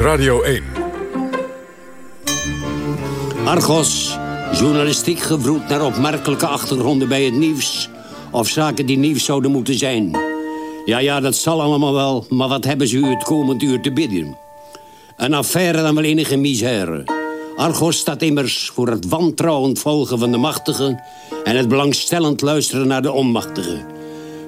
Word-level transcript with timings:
Radio 0.00 0.42
1. 0.42 0.62
Argos, 3.44 4.18
journalistiek 4.52 5.18
gevroed 5.18 5.68
naar 5.68 5.84
opmerkelijke 5.84 6.46
achtergronden 6.46 7.08
bij 7.08 7.24
het 7.24 7.34
nieuws... 7.34 7.88
of 8.30 8.48
zaken 8.48 8.86
die 8.86 8.98
nieuws 8.98 9.24
zouden 9.24 9.50
moeten 9.50 9.78
zijn. 9.78 10.16
Ja, 10.84 10.98
ja, 10.98 11.20
dat 11.20 11.34
zal 11.34 11.62
allemaal 11.62 11.92
wel, 11.92 12.26
maar 12.28 12.48
wat 12.48 12.64
hebben 12.64 12.88
ze 12.88 12.96
u 12.96 13.06
het 13.06 13.22
komend 13.22 13.62
uur 13.62 13.80
te 13.80 13.92
bidden? 13.92 14.36
Een 15.16 15.34
affaire 15.34 15.82
dan 15.82 15.94
wel 15.94 16.04
enige 16.04 16.36
misère. 16.36 17.04
Argos 17.56 17.98
staat 17.98 18.22
immers 18.22 18.70
voor 18.74 18.88
het 18.88 19.08
wantrouwend 19.08 19.78
volgen 19.78 20.18
van 20.18 20.30
de 20.30 20.38
machtigen... 20.38 21.02
en 21.44 21.56
het 21.56 21.68
belangstellend 21.68 22.40
luisteren 22.40 22.86
naar 22.86 23.02
de 23.02 23.12
onmachtigen. 23.12 23.86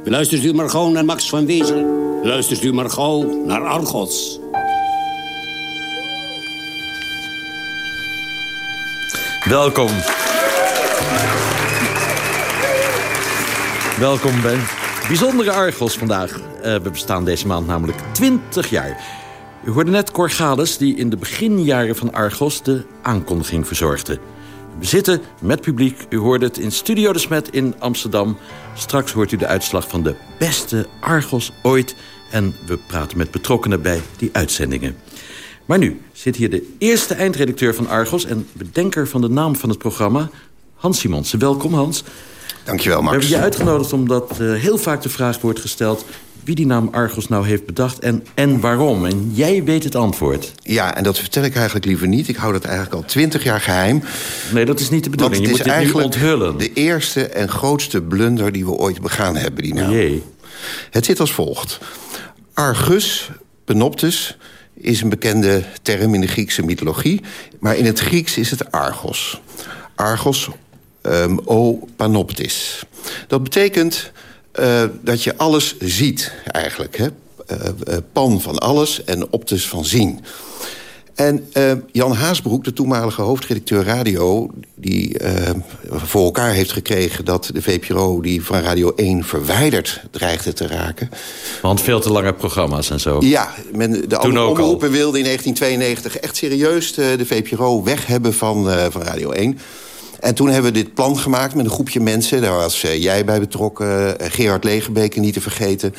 Luistert 0.05 0.45
u 0.45 0.53
maar 0.53 0.71
gewoon 0.71 0.93
naar 0.93 1.05
Max 1.05 1.29
van 1.29 1.47
Wezel. 1.47 2.03
Luistert 2.23 2.63
u 2.63 2.73
maar 2.73 2.91
gauw 2.91 3.45
naar 3.47 3.67
Argos. 3.67 4.43
Welkom. 9.49 9.89
Welkom 13.99 14.43
bij 14.43 14.59
bijzondere 15.07 15.53
Argos 15.53 15.99
vandaag. 15.99 16.39
Uh, 16.39 16.63
we 16.63 16.91
bestaan 16.91 17.25
deze 17.25 17.47
maand 17.47 17.67
namelijk 17.67 17.99
20 18.13 18.71
jaar. 18.71 19.01
U 19.65 19.71
hoorde 19.71 19.91
net 19.91 20.11
Corgales 20.11 20.79
die 20.79 20.97
in 20.97 21.11
de 21.11 21.17
beginjaren 21.17 21.97
van 21.97 22.13
Argos 22.13 22.63
de 22.63 22.85
aankondiging 23.03 23.67
verzorgde. 23.67 24.19
We 24.79 24.87
zitten 24.87 25.21
met 25.41 25.61
publiek. 25.61 26.07
U 26.09 26.19
hoorde 26.19 26.45
het 26.45 26.59
in 26.59 26.73
Studio 26.73 27.13
de 27.13 27.19
Smet 27.19 27.51
in 27.51 27.75
Amsterdam. 27.79 28.37
Straks 28.75 29.13
hoort 29.13 29.33
u 29.33 29.37
de 29.37 29.47
uitslag 29.47 29.89
van 29.89 30.03
de 30.03 30.15
beste 30.39 30.87
Argos 31.01 31.53
ooit. 31.63 31.95
En 32.31 32.57
we 32.67 32.79
praten 32.87 33.19
met 33.19 33.31
betrokkenen 33.31 33.83
bij 33.83 34.01
die 34.17 34.31
uitzendingen. 34.33 34.97
Maar 35.65 35.79
nu 35.79 36.01
zit 36.13 36.37
hier 36.37 36.51
de 36.51 36.75
eerste 36.79 37.15
eindredacteur 37.15 37.75
van 37.75 37.89
Argos... 37.89 38.25
en 38.25 38.47
bedenker 38.53 39.09
van 39.09 39.21
de 39.21 39.29
naam 39.29 39.57
van 39.57 39.69
het 39.69 39.79
programma, 39.79 40.31
Hans 40.75 40.99
Simonsen. 40.99 41.39
Welkom, 41.39 41.75
Hans. 41.75 42.05
Dankjewel, 42.65 43.03
Max. 43.03 43.15
We 43.15 43.21
hebben 43.21 43.39
je 43.39 43.45
uitgenodigd 43.45 43.93
omdat 43.93 44.39
uh, 44.41 44.55
heel 44.55 44.79
vaak 44.79 45.03
de 45.03 45.09
vraag 45.09 45.41
wordt 45.41 45.61
gesteld... 45.61 46.05
wie 46.45 46.55
die 46.55 46.67
naam 46.67 46.89
Argos 46.93 47.29
nou 47.29 47.47
heeft 47.47 47.67
bedacht 47.67 47.99
en, 47.99 48.27
en 48.35 48.61
waarom. 48.61 49.07
En 49.07 49.31
jij 49.35 49.65
weet 49.65 49.85
het 49.85 49.95
antwoord. 49.95 50.53
Ja, 50.63 50.97
en 50.97 51.03
dat 51.03 51.19
vertel 51.19 51.43
ik 51.43 51.55
eigenlijk 51.55 51.87
liever 51.87 52.09
niet. 52.09 52.29
Ik 52.29 52.37
hou 52.37 52.53
dat 52.53 52.65
eigenlijk 52.65 52.95
al 52.95 53.05
twintig 53.05 53.45
jaar 53.45 53.61
geheim. 53.61 54.03
Nee, 54.53 54.65
dat 54.65 54.81
is 54.81 54.91
niet 54.91 55.05
de 55.05 55.11
bedoeling. 55.11 55.43
Je 55.43 55.49
moet 55.49 55.65
dit 55.65 55.95
nu 55.95 56.03
onthullen. 56.03 56.59
de 56.59 56.73
eerste 56.73 57.27
en 57.27 57.49
grootste 57.49 58.03
blunder 58.03 58.53
die 58.53 58.65
we 58.65 58.71
ooit 58.71 59.01
begaan 59.01 59.37
hebben, 59.37 59.63
die 59.63 59.75
naam. 59.75 59.91
Jee. 59.91 60.23
Het 60.91 61.05
zit 61.05 61.21
als 61.21 61.33
volgt. 61.33 61.79
Argus, 62.55 63.31
Penoptus 63.65 64.37
is 64.75 65.01
een 65.01 65.09
bekende 65.09 65.65
term 65.83 66.15
in 66.15 66.21
de 66.21 66.27
Griekse 66.27 66.63
mythologie. 66.63 67.21
Maar 67.59 67.77
in 67.77 67.85
het 67.85 68.01
Grieks 68.01 68.37
is 68.37 68.51
het 68.51 68.71
Argos. 68.71 69.41
Argos 69.95 70.49
um, 71.03 71.41
o 71.45 71.89
panoptis. 71.97 72.83
Dat 73.27 73.43
betekent 73.43 74.13
uh, 74.61 74.85
dat 75.03 75.23
je 75.23 75.37
alles 75.37 75.79
ziet, 75.79 76.33
eigenlijk. 76.45 76.97
Hè? 76.97 77.07
Uh, 77.07 77.59
uh, 77.89 77.97
pan 78.13 78.41
van 78.41 78.59
alles 78.59 79.05
en 79.05 79.33
optus 79.33 79.69
van 79.69 79.85
zien. 79.85 80.25
En 81.15 81.47
uh, 81.57 81.73
Jan 81.93 82.13
Haasbroek, 82.13 82.65
de 82.65 82.73
toenmalige 82.73 83.23
hoofdredacteur 83.23 83.85
radio... 83.85 84.51
die 84.75 85.23
uh, 85.23 85.31
voor 85.89 86.25
elkaar 86.25 86.53
heeft 86.53 86.73
gekregen 86.73 87.25
dat 87.25 87.51
de 87.53 87.63
VPRO... 87.63 88.21
die 88.21 88.45
van 88.45 88.61
Radio 88.61 88.93
1 88.97 89.25
verwijderd 89.25 90.03
dreigde 90.11 90.53
te 90.53 90.67
raken. 90.67 91.11
Want 91.63 91.81
veel 91.81 92.01
te 92.01 92.13
lange 92.13 92.35
programma's 92.35 92.91
en 92.91 93.01
zo. 93.01 93.21
Ja, 93.21 93.55
men, 93.73 94.09
de 94.09 94.17
andere 94.17 94.45
omroepen 94.47 94.91
wilde 94.91 95.19
in 95.19 95.25
1992 95.25 96.17
echt 96.17 96.37
serieus 96.37 96.95
de, 96.95 97.15
de 97.19 97.27
VPRO 97.27 97.83
weg 97.83 98.07
hebben 98.07 98.35
van, 98.35 98.69
uh, 98.69 98.85
van 98.91 99.03
Radio 99.03 99.31
1... 99.31 99.59
En 100.21 100.35
toen 100.35 100.49
hebben 100.49 100.73
we 100.73 100.79
dit 100.79 100.95
plan 100.95 101.19
gemaakt 101.19 101.55
met 101.55 101.65
een 101.65 101.71
groepje 101.71 102.01
mensen. 102.01 102.43
Daar 102.43 102.57
was 102.57 102.81
jij 102.81 103.25
bij 103.25 103.41
betrokken, 103.41 104.17
Gerard 104.19 104.65
Legebeke 104.65 105.21
niet 105.21 105.35
te 105.35 105.41
vergeten... 105.41 105.95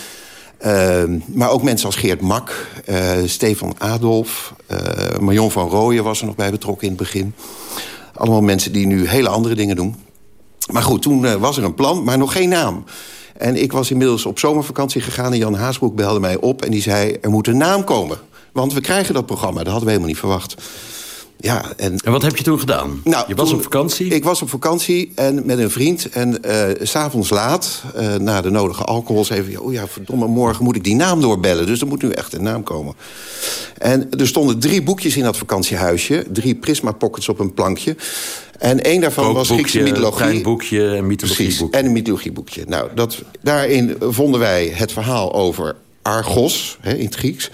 Uh, 0.66 1.04
maar 1.26 1.50
ook 1.50 1.64
mensen 1.64 1.86
als 1.86 1.96
Geert 1.96 2.22
Mak, 2.22 2.68
uh, 2.90 3.12
Stefan 3.26 3.76
Adolf... 3.78 4.54
Uh, 4.72 5.18
Marion 5.20 5.52
van 5.52 5.70
Rooyen 5.70 6.04
was 6.04 6.20
er 6.20 6.26
nog 6.26 6.36
bij 6.36 6.52
betrokken 6.52 6.88
in 6.88 6.94
het 6.94 7.02
begin. 7.02 7.34
Allemaal 8.14 8.42
mensen 8.42 8.72
die 8.72 8.88
nu 8.88 9.08
hele 9.08 9.30
andere 9.30 9.56
dingen 9.56 9.76
doen. 9.76 9.96
Maar 10.72 10.84
goed, 10.84 11.02
toen 11.02 11.26
eh, 11.26 11.34
was 11.34 11.58
er 11.58 11.64
een 11.64 11.74
plan, 11.74 12.04
maar 12.04 12.18
nog 12.18 12.32
geen 12.32 12.50
naam. 12.50 12.84
En 13.38 13.62
ik 13.62 13.72
was 13.72 13.92
inmiddels 13.92 14.26
op 14.26 14.40
zomervakantie 14.40 15.02
gegaan... 15.02 15.32
en 15.32 15.38
Jan 15.38 15.56
Haasbroek 15.56 15.96
belde 15.96 16.20
mij 16.20 16.38
op 16.38 16.62
en 16.62 16.72
die 16.72 16.82
zei... 16.82 17.18
er 17.22 17.30
moet 17.30 17.48
een 17.48 17.58
naam 17.58 17.84
komen, 17.84 18.18
want 18.54 18.74
we 18.74 18.82
krijgen 18.82 19.14
dat 19.14 19.26
programma. 19.26 19.58
Dat 19.58 19.68
hadden 19.68 19.84
we 19.84 19.90
helemaal 19.90 20.10
niet 20.10 20.20
verwacht. 20.20 20.56
Ja, 21.38 21.74
en, 21.78 21.98
en 21.98 22.12
wat 22.12 22.22
heb 22.22 22.38
je 22.38 22.44
toen 22.44 22.60
gedaan? 22.60 23.02
Nou, 23.04 23.26
je 23.28 23.36
was 23.36 23.54
op 23.54 23.64
vakantie? 23.64 24.08
Ik 24.08 24.24
was 24.24 24.42
op 24.42 24.50
vakantie 24.50 25.12
en 25.16 25.42
met 25.46 25.60
een 25.60 25.72
vriend. 25.72 26.10
En 26.10 26.38
uh, 26.46 26.64
s'avonds 26.82 27.30
laat, 27.30 27.84
uh, 27.98 28.16
na 28.16 28.42
de 28.42 28.50
nodige 28.50 28.84
alcohol... 28.84 29.26
zei 29.26 29.42
ik, 29.42 29.62
oh 29.62 29.74
ja, 29.74 29.88
verdomme, 29.88 30.28
morgen 30.28 30.64
moet 30.64 30.76
ik 30.76 30.84
die 30.84 30.96
naam 30.96 31.22
doorbellen. 31.22 31.66
Dus 31.66 31.82
er 31.82 31.88
moet 31.88 32.02
nu 32.02 32.10
echt 32.10 32.34
een 32.34 32.44
naam 32.44 32.64
komen. 32.64 32.96
En 33.78 34.10
er 34.12 34.28
stonden 34.28 34.60
drie 34.60 34.84
boekjes 34.84 35.18
in 35.18 35.24
dat 35.24 35.38
vakantiehuisje. 35.38 36.26
Drie 36.32 36.56
Prisma 36.56 36.92
Pockets 36.92 37.30
op 37.30 37.40
een 37.40 37.54
plankje. 37.54 37.96
En 38.60 38.84
één 38.84 39.02
daarvan 39.02 39.34
was 39.34 39.50
Griekse 39.50 39.80
mythologie. 39.80 40.26
Een 40.26 40.44
boekje 40.44 40.96
en 40.96 41.08
mythologieboekje. 41.08 41.78
en 41.78 41.86
een 41.86 41.92
mythologieboekje. 41.92 42.64
Nou, 42.68 42.90
dat, 42.96 43.24
daarin 43.42 43.96
vonden 44.00 44.40
wij 44.40 44.72
het 44.76 44.92
verhaal 44.92 45.34
over 45.34 45.76
Argos, 46.06 46.78
hè, 46.82 46.94
in 46.94 47.06
het 47.06 47.16
Grieks. 47.16 47.52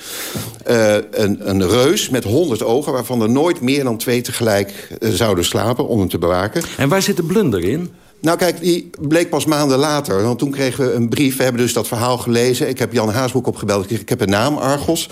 Uh, 0.69 0.95
een, 1.11 1.49
een 1.49 1.69
reus 1.69 2.09
met 2.09 2.23
honderd 2.23 2.63
ogen... 2.63 2.93
waarvan 2.93 3.21
er 3.21 3.29
nooit 3.29 3.61
meer 3.61 3.83
dan 3.83 3.97
twee 3.97 4.21
tegelijk 4.21 4.87
uh, 4.99 5.09
zouden 5.09 5.45
slapen 5.45 5.87
om 5.87 5.99
hem 5.99 6.09
te 6.09 6.17
bewaken. 6.17 6.63
En 6.77 6.89
waar 6.89 7.01
zit 7.01 7.15
de 7.15 7.23
blunder 7.23 7.63
in? 7.63 7.89
Nou 8.21 8.37
kijk, 8.37 8.59
die 8.61 8.89
bleek 8.99 9.29
pas 9.29 9.45
maanden 9.45 9.77
later. 9.77 10.23
Want 10.23 10.39
toen 10.39 10.51
kregen 10.51 10.85
we 10.85 10.93
een 10.93 11.09
brief, 11.09 11.37
we 11.37 11.43
hebben 11.43 11.61
dus 11.61 11.73
dat 11.73 11.87
verhaal 11.87 12.17
gelezen. 12.17 12.69
Ik 12.69 12.79
heb 12.79 12.93
Jan 12.93 13.09
Haasboek 13.09 13.47
opgebeld, 13.47 13.91
ik 13.91 14.09
heb 14.09 14.21
een 14.21 14.29
naam, 14.29 14.57
Argos. 14.57 15.09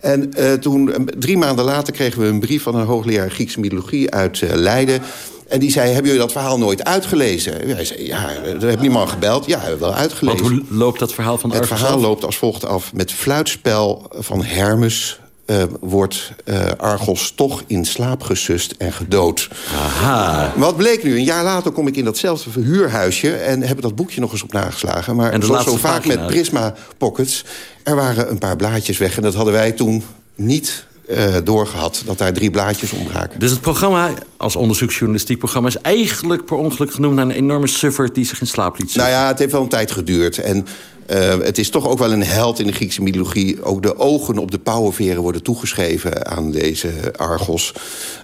En 0.00 0.32
uh, 0.38 0.52
toen, 0.52 1.08
drie 1.18 1.36
maanden 1.36 1.64
later 1.64 1.92
kregen 1.92 2.20
we 2.20 2.26
een 2.26 2.40
brief 2.40 2.62
van 2.62 2.74
een 2.74 2.86
hoogleraar 2.86 3.30
Griekse 3.30 3.60
mythologie 3.60 4.10
uit 4.10 4.42
Leiden... 4.54 5.02
En 5.50 5.58
die 5.58 5.70
zei, 5.70 5.86
hebben 5.86 6.04
jullie 6.04 6.20
dat 6.20 6.32
verhaal 6.32 6.58
nooit 6.58 6.84
uitgelezen? 6.84 7.68
Hij 7.68 7.84
zei, 7.84 8.06
ja, 8.06 8.28
er 8.44 8.66
heeft 8.66 8.80
niemand 8.80 9.10
gebeld. 9.10 9.46
Ja, 9.46 9.58
hebben 9.58 9.78
we 9.78 9.84
wel 9.84 9.94
uitgelezen. 9.94 10.42
Want 10.42 10.68
hoe 10.68 10.76
loopt 10.76 10.98
dat 10.98 11.14
verhaal 11.14 11.38
van 11.38 11.50
Argus 11.50 11.68
Het 11.68 11.78
verhaal 11.78 12.00
loopt 12.00 12.24
als 12.24 12.36
volgt 12.36 12.64
af. 12.64 12.92
Met 12.92 13.12
fluitspel 13.12 14.10
van 14.18 14.44
Hermes 14.44 15.20
uh, 15.46 15.62
wordt 15.80 16.32
uh, 16.44 16.60
Argos 16.76 17.32
toch 17.36 17.62
in 17.66 17.84
slaap 17.84 18.22
gesust 18.22 18.74
en 18.78 18.92
gedood. 18.92 19.48
Aha. 19.74 20.52
Wat 20.56 20.76
bleek 20.76 21.02
nu? 21.02 21.16
Een 21.16 21.24
jaar 21.24 21.44
later 21.44 21.72
kom 21.72 21.86
ik 21.86 21.96
in 21.96 22.04
datzelfde 22.04 22.50
verhuurhuisje... 22.50 23.32
en 23.36 23.62
heb 23.62 23.80
dat 23.80 23.94
boekje 23.94 24.20
nog 24.20 24.32
eens 24.32 24.42
op 24.42 24.52
nageslagen. 24.52 25.16
Maar 25.16 25.32
en 25.32 25.42
zoals 25.42 25.64
zo 25.64 25.76
vaak 25.76 26.06
met 26.06 26.26
Prisma 26.26 26.74
Pockets... 26.98 27.44
er 27.82 27.96
waren 27.96 28.30
een 28.30 28.38
paar 28.38 28.56
blaadjes 28.56 28.98
weg. 28.98 29.16
En 29.16 29.22
dat 29.22 29.34
hadden 29.34 29.54
wij 29.54 29.72
toen 29.72 30.02
niet 30.34 30.84
uh, 31.10 31.34
doorgehad 31.44 32.02
dat 32.06 32.18
daar 32.18 32.32
drie 32.32 32.50
blaadjes 32.50 32.92
ombraken. 32.92 33.40
Dus 33.40 33.50
het 33.50 33.60
programma, 33.60 34.10
als 34.36 34.56
onderzoeksjournalistiek 34.56 35.38
programma... 35.38 35.68
is 35.68 35.76
eigenlijk 35.76 36.44
per 36.44 36.56
ongeluk 36.56 36.92
genoemd 36.92 37.14
naar 37.14 37.24
een 37.24 37.30
enorme 37.30 37.66
suffer... 37.66 38.12
die 38.12 38.24
zich 38.24 38.40
in 38.40 38.46
slaap 38.46 38.78
liet 38.78 38.94
Nou 38.94 39.08
ja, 39.08 39.26
het 39.26 39.38
heeft 39.38 39.52
wel 39.52 39.62
een 39.62 39.68
tijd 39.68 39.90
geduurd. 39.90 40.38
En 40.38 40.66
uh, 41.10 41.38
het 41.38 41.58
is 41.58 41.70
toch 41.70 41.88
ook 41.88 41.98
wel 41.98 42.12
een 42.12 42.22
held 42.22 42.58
in 42.58 42.66
de 42.66 42.72
Griekse 42.72 43.02
mythologie. 43.02 43.62
Ook 43.62 43.82
de 43.82 43.98
ogen 43.98 44.38
op 44.38 44.50
de 44.50 44.58
pauwenveren 44.58 45.22
worden 45.22 45.42
toegeschreven 45.42 46.26
aan 46.26 46.50
deze 46.50 46.90
Argos. 47.16 47.72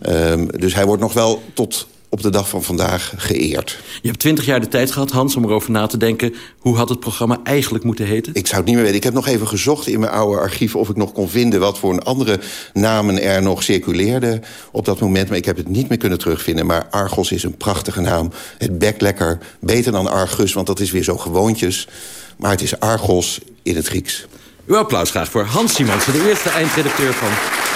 Um, 0.08 0.50
dus 0.58 0.74
hij 0.74 0.86
wordt 0.86 1.02
nog 1.02 1.12
wel 1.12 1.42
tot 1.54 1.86
op 2.16 2.22
de 2.22 2.30
dag 2.30 2.48
van 2.48 2.62
vandaag 2.62 3.12
geëerd. 3.16 3.78
Je 4.02 4.08
hebt 4.08 4.20
twintig 4.20 4.44
jaar 4.44 4.60
de 4.60 4.68
tijd 4.68 4.90
gehad, 4.90 5.10
Hans, 5.10 5.36
om 5.36 5.44
erover 5.44 5.70
na 5.70 5.86
te 5.86 5.96
denken... 5.96 6.34
hoe 6.58 6.76
had 6.76 6.88
het 6.88 7.00
programma 7.00 7.40
eigenlijk 7.44 7.84
moeten 7.84 8.06
heten? 8.06 8.34
Ik 8.34 8.46
zou 8.46 8.56
het 8.56 8.66
niet 8.66 8.74
meer 8.74 8.84
weten. 8.84 8.98
Ik 8.98 9.04
heb 9.04 9.14
nog 9.14 9.26
even 9.26 9.48
gezocht 9.48 9.86
in 9.86 10.00
mijn 10.00 10.12
oude 10.12 10.40
archief... 10.40 10.76
of 10.76 10.88
ik 10.88 10.96
nog 10.96 11.12
kon 11.12 11.28
vinden 11.28 11.60
wat 11.60 11.78
voor 11.78 11.92
een 11.92 12.02
andere 12.02 12.40
namen 12.72 13.22
er 13.22 13.42
nog 13.42 13.62
circuleerden 13.62 14.42
op 14.72 14.84
dat 14.84 15.00
moment. 15.00 15.28
Maar 15.28 15.38
ik 15.38 15.44
heb 15.44 15.56
het 15.56 15.68
niet 15.68 15.88
meer 15.88 15.98
kunnen 15.98 16.18
terugvinden. 16.18 16.66
Maar 16.66 16.86
Argos 16.90 17.32
is 17.32 17.42
een 17.42 17.56
prachtige 17.56 18.00
naam. 18.00 18.30
Het 18.58 18.78
bekt 18.78 19.00
lekker. 19.00 19.38
Beter 19.60 19.92
dan 19.92 20.06
Argus, 20.06 20.52
want 20.52 20.66
dat 20.66 20.80
is 20.80 20.90
weer 20.90 21.04
zo 21.04 21.16
gewoontjes. 21.16 21.88
Maar 22.36 22.50
het 22.50 22.62
is 22.62 22.80
Argos 22.80 23.40
in 23.62 23.76
het 23.76 23.86
Grieks. 23.86 24.26
Uw 24.66 24.76
applaus 24.76 25.10
graag 25.10 25.30
voor 25.30 25.44
Hans 25.44 25.74
Simons, 25.74 26.04
de 26.04 26.28
eerste 26.28 26.48
eindredacteur 26.48 27.12
van 27.12 27.30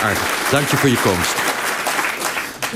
Argos. 0.09 0.51
Dank 0.51 0.69
je 0.69 0.77
voor 0.77 0.89
je 0.89 1.01
komst. 1.03 1.60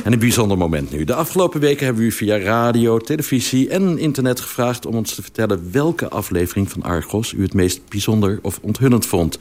En 0.03 0.13
een 0.13 0.19
bijzonder 0.19 0.59
moment 0.59 0.91
nu. 0.91 1.05
De 1.05 1.15
afgelopen 1.15 1.61
weken 1.61 1.85
hebben 1.85 2.03
we 2.03 2.09
u 2.09 2.13
via 2.13 2.39
radio, 2.39 2.99
televisie 2.99 3.69
en 3.69 3.99
internet 3.99 4.41
gevraagd... 4.41 4.87
om 4.87 4.95
ons 4.95 5.15
te 5.15 5.23
vertellen 5.23 5.69
welke 5.73 6.09
aflevering 6.09 6.71
van 6.71 6.83
Argos 6.83 7.33
u 7.33 7.43
het 7.43 7.55
meest 7.55 7.81
bijzonder 7.89 8.39
of 8.43 8.59
onthullend 8.63 9.07
vond. 9.07 9.39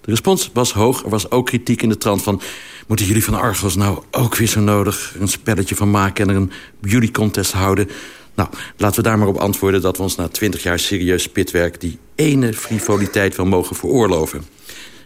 De 0.00 0.10
respons 0.10 0.50
was 0.52 0.72
hoog. 0.72 1.02
Er 1.02 1.10
was 1.10 1.30
ook 1.30 1.46
kritiek 1.46 1.82
in 1.82 1.88
de 1.88 1.98
trant 1.98 2.22
van... 2.22 2.40
moeten 2.86 3.06
jullie 3.06 3.24
van 3.24 3.34
Argos 3.34 3.74
nou 3.76 3.98
ook 4.10 4.36
weer 4.36 4.48
zo 4.48 4.60
nodig 4.60 5.14
een 5.20 5.28
spelletje 5.28 5.74
van 5.74 5.90
maken... 5.90 6.28
en 6.28 6.36
een 6.36 6.50
beauty 6.80 7.10
contest 7.10 7.52
houden? 7.52 7.88
Nou, 8.34 8.48
laten 8.76 9.02
we 9.02 9.08
daar 9.08 9.18
maar 9.18 9.28
op 9.28 9.36
antwoorden 9.36 9.80
dat 9.80 9.96
we 9.96 10.02
ons 10.02 10.16
na 10.16 10.28
twintig 10.28 10.62
jaar 10.62 10.78
serieus 10.78 11.22
spitwerk... 11.22 11.80
die 11.80 11.98
ene 12.14 12.52
frivoliteit 12.52 13.36
wel 13.36 13.46
mogen 13.46 13.76
veroorloven. 13.76 14.44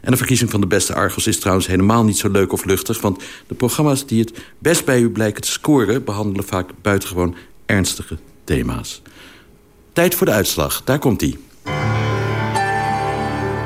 En 0.00 0.11
de 0.11 0.17
verkiezing 0.17 0.50
van 0.50 0.61
de 0.61 0.67
beste 0.67 0.95
Argos 0.95 1.27
is 1.27 1.39
trouwens 1.39 1.67
helemaal 1.67 2.05
niet 2.05 2.19
zo 2.19 2.31
leuk 2.31 2.53
of 2.53 2.65
luchtig... 2.65 3.00
want 3.00 3.23
de 3.47 3.55
programma's 3.55 4.06
die 4.06 4.21
het 4.21 4.33
best 4.59 4.85
bij 4.85 5.00
u 5.00 5.11
blijken 5.11 5.43
te 5.43 5.50
scoren... 5.50 6.05
behandelen 6.05 6.45
vaak 6.45 6.71
buitengewoon 6.83 7.35
ernstige 7.67 8.19
thema's. 8.45 9.03
Tijd 9.93 10.15
voor 10.15 10.27
de 10.27 10.33
uitslag, 10.33 10.85
daar 10.85 10.99
komt 10.99 11.21
hij. 11.21 11.39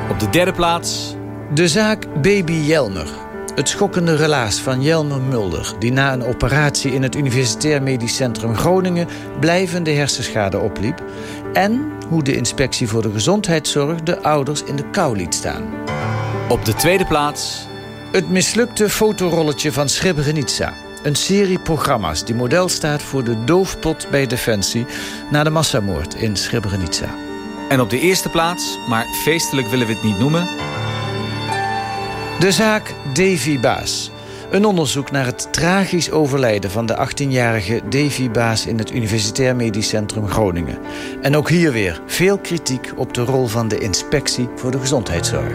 Op 0.09 0.19
de 0.19 0.29
derde 0.31 0.53
plaats... 0.53 1.15
De 1.53 1.67
zaak 1.67 2.21
Baby 2.21 2.53
Jelmer. 2.53 3.07
Het 3.55 3.69
schokkende 3.69 4.15
relaas 4.15 4.59
van 4.59 4.81
Jelmer 4.81 5.21
Mulder... 5.21 5.73
die 5.79 5.91
na 5.91 6.13
een 6.13 6.23
operatie 6.23 6.93
in 6.93 7.03
het 7.03 7.15
Universitair 7.15 7.83
Medisch 7.83 8.15
Centrum 8.15 8.55
Groningen... 8.55 9.07
blijvende 9.39 9.91
hersenschade 9.91 10.59
opliep... 10.59 11.03
en 11.53 11.91
hoe 12.09 12.23
de 12.23 12.35
inspectie 12.35 12.87
voor 12.87 13.01
de 13.01 13.11
gezondheidszorg... 13.11 14.03
de 14.03 14.21
ouders 14.21 14.63
in 14.63 14.75
de 14.75 14.89
kou 14.89 15.17
liet 15.17 15.35
staan. 15.35 15.63
Op 16.49 16.65
de 16.65 16.73
tweede 16.73 17.05
plaats... 17.05 17.67
Het 18.11 18.29
mislukte 18.29 18.89
fotorolletje 18.89 19.71
van 19.71 19.89
Srebrenica. 19.89 20.73
Een 21.03 21.15
serie 21.15 21.59
programma's 21.59 22.25
die 22.25 22.35
model 22.35 22.69
staat 22.69 23.01
voor 23.01 23.23
de 23.23 23.43
doofpot 23.43 24.07
bij 24.09 24.27
Defensie... 24.27 24.85
na 25.31 25.43
de 25.43 25.49
massamoord 25.49 26.15
in 26.15 26.35
Srebrenica. 26.35 27.15
En 27.69 27.81
op 27.81 27.89
de 27.89 27.99
eerste 27.99 28.29
plaats, 28.29 28.77
maar 28.89 29.05
feestelijk 29.23 29.67
willen 29.67 29.87
we 29.87 29.93
het 29.93 30.03
niet 30.03 30.19
noemen... 30.19 30.47
De 32.39 32.51
zaak 32.51 32.93
Davy 33.13 33.59
Baas. 33.59 34.11
Een 34.53 34.65
onderzoek 34.65 35.11
naar 35.11 35.25
het 35.25 35.53
tragisch 35.53 36.11
overlijden 36.11 36.71
van 36.71 36.85
de 36.85 37.07
18-jarige 37.07 37.81
Davy 37.89 38.29
Baas... 38.29 38.65
in 38.65 38.77
het 38.77 38.91
Universitair 38.91 39.55
Medisch 39.55 39.87
Centrum 39.87 40.27
Groningen. 40.27 40.77
En 41.21 41.35
ook 41.35 41.49
hier 41.49 41.71
weer 41.71 42.01
veel 42.05 42.37
kritiek 42.37 42.93
op 42.95 43.13
de 43.13 43.21
rol 43.21 43.47
van 43.47 43.67
de 43.67 43.77
inspectie 43.77 44.47
voor 44.55 44.71
de 44.71 44.79
gezondheidszorg. 44.79 45.53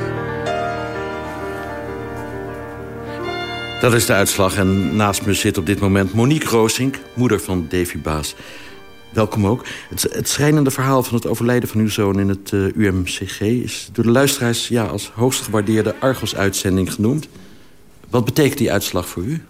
Dat 3.81 3.95
is 3.95 4.07
de 4.07 4.13
uitslag 4.13 4.57
en 4.57 4.97
naast 4.97 5.27
me 5.27 5.35
zit 5.35 5.59
op 5.59 5.67
dit 5.67 5.81
moment 5.81 6.15
Monique 6.15 6.49
Roosink... 6.49 6.99
moeder 7.15 7.41
van 7.41 7.67
Davy 7.69 7.99
Baas. 7.99 8.35
Welkom 9.11 9.47
ook. 9.47 9.65
Het, 9.89 10.29
schrijnende 10.29 10.71
verhaal 10.71 11.03
van 11.03 11.15
het 11.15 11.27
overlijden 11.27 11.69
van 11.69 11.81
uw 11.81 11.91
zoon 11.91 12.21
in 12.21 12.29
het 12.29 12.53
eh, 12.53 12.61
UMCG... 12.77 13.41
is 13.41 13.89
door 13.93 14.05
de 14.05 14.11
luisteraars 14.11 14.69
ja, 14.69 14.85
als 14.85 15.11
hoogst 15.15 15.43
gewaardeerde 15.43 15.95
Argos-uitzending 16.01 16.93
genoemd. 16.93 17.29
Wat 18.11 18.25
betekent 18.25 18.59
die 18.59 18.73
uitslag 18.73 19.09
voor 19.09 19.23
u? 19.23 19.45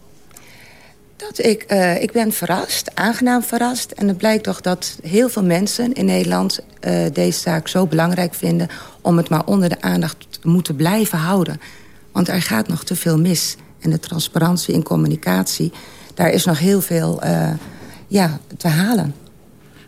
Dat 1.17 1.45
ik, 1.45 1.65
uh, 1.73 2.03
ik 2.03 2.13
ben 2.13 2.33
verrast, 2.33 2.91
aangenaam 2.95 3.43
verrast. 3.43 3.91
En 3.91 4.09
het 4.09 4.17
blijkt 4.17 4.45
toch 4.45 4.61
dat 4.61 4.99
heel 5.03 5.29
veel 5.29 5.45
mensen 5.45 5.93
in 5.93 6.05
Nederland 6.05 6.61
uh, 6.81 7.07
deze 7.13 7.41
zaak 7.41 7.69
zo 7.69 7.87
belangrijk 7.87 8.35
vinden... 8.35 8.69
om 9.01 9.17
het 9.17 9.29
maar 9.29 9.45
onder 9.45 9.69
de 9.69 9.81
aandacht 9.81 10.27
te 10.31 10.49
moeten 10.49 10.77
blijven 10.77 11.19
houden. 11.19 11.61
Want 12.13 12.29
er 12.29 12.43
gaat 12.43 12.69
nog 12.69 12.85
te 12.85 12.97
veel 12.97 13.19
mis. 13.19 13.57
En 13.79 13.91
de 13.91 14.01
transparantie 14.01 14.75
in 14.75 14.83
communicatie, 14.83 15.73
daar 16.15 16.31
is 16.31 16.45
nog 16.45 16.59
heel 16.59 16.81
veel 16.81 17.25
uh, 17.25 17.51
ja, 18.07 18.41
te 18.57 18.69
halen. 18.69 19.15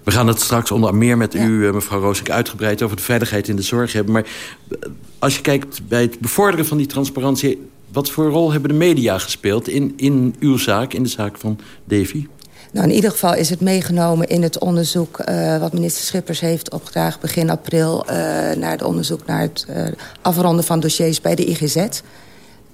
We 0.04 0.10
gaan 0.10 0.26
het 0.26 0.40
straks 0.40 0.70
onder 0.70 0.94
meer 0.94 1.16
met 1.16 1.34
u, 1.34 1.66
eh, 1.66 1.72
mevrouw 1.72 2.00
Roosink, 2.00 2.30
uitgebreid... 2.30 2.82
over 2.82 2.96
de 2.96 3.02
veiligheid 3.02 3.48
in 3.48 3.56
de 3.56 3.62
zorg 3.62 3.92
hebben. 3.92 4.12
Maar 4.12 4.24
eh, 4.24 4.78
als 5.18 5.36
je 5.36 5.42
kijkt 5.42 5.88
bij 5.88 6.02
het 6.02 6.18
bevorderen 6.18 6.66
van 6.66 6.76
die 6.76 6.86
transparantie... 6.86 7.69
wat 7.92 8.10
voor 8.10 8.30
rol 8.30 8.52
hebben 8.52 8.70
de 8.70 8.76
media 8.76 9.18
gespeeld 9.18 9.68
in, 9.68 9.92
in 9.96 10.34
uw 10.40 10.56
zaak, 10.56 10.92
in 10.92 11.02
de 11.02 11.08
zaak 11.08 11.38
van 11.38 11.58
Davy? 11.84 12.26
Nou, 12.72 12.88
in 12.88 12.94
ieder 12.94 13.10
geval 13.10 13.34
is 13.34 13.50
het 13.50 13.60
meegenomen 13.60 14.28
in 14.28 14.42
het 14.42 14.58
onderzoek... 14.58 15.22
Uh, 15.28 15.58
wat 15.58 15.72
minister 15.72 16.04
Schippers 16.04 16.40
heeft 16.40 16.70
opgedragen 16.70 17.20
begin 17.20 17.50
april... 17.50 18.04
Uh, 18.06 18.12
naar 18.56 18.70
het 18.70 18.82
onderzoek 18.82 19.26
naar 19.26 19.40
het 19.40 19.66
uh, 19.70 19.86
afronden 20.22 20.64
van 20.64 20.80
dossiers 20.80 21.20
bij 21.20 21.34
de 21.34 21.44
IGZ. 21.44 21.86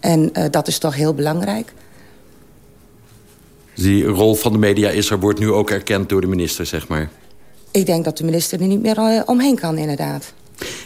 En 0.01 0.33
dat 0.51 0.69
is 0.69 0.79
toch 0.79 0.95
heel 0.95 1.15
belangrijk. 1.15 1.73
Die 3.75 4.05
rol 4.05 4.35
van 4.35 4.53
de 4.53 4.59
media 4.59 4.91
is 4.91 5.11
er, 5.11 5.21
wordt 5.21 5.39
nu 5.39 5.53
ook 5.53 5.71
erkend 5.71 6.09
door 6.09 6.21
de 6.21 6.27
minister, 6.27 6.67
zeg 6.67 6.89
maar. 6.89 7.11
Ik 7.71 7.87
denk 7.87 8.05
dat 8.05 8.19
de 8.19 8.25
minister 8.25 8.61
er 8.61 8.67
niet 8.67 8.83
meer 8.83 9.23
omheen 9.27 9.57
kan, 9.57 9.79
inderdaad. 9.79 10.33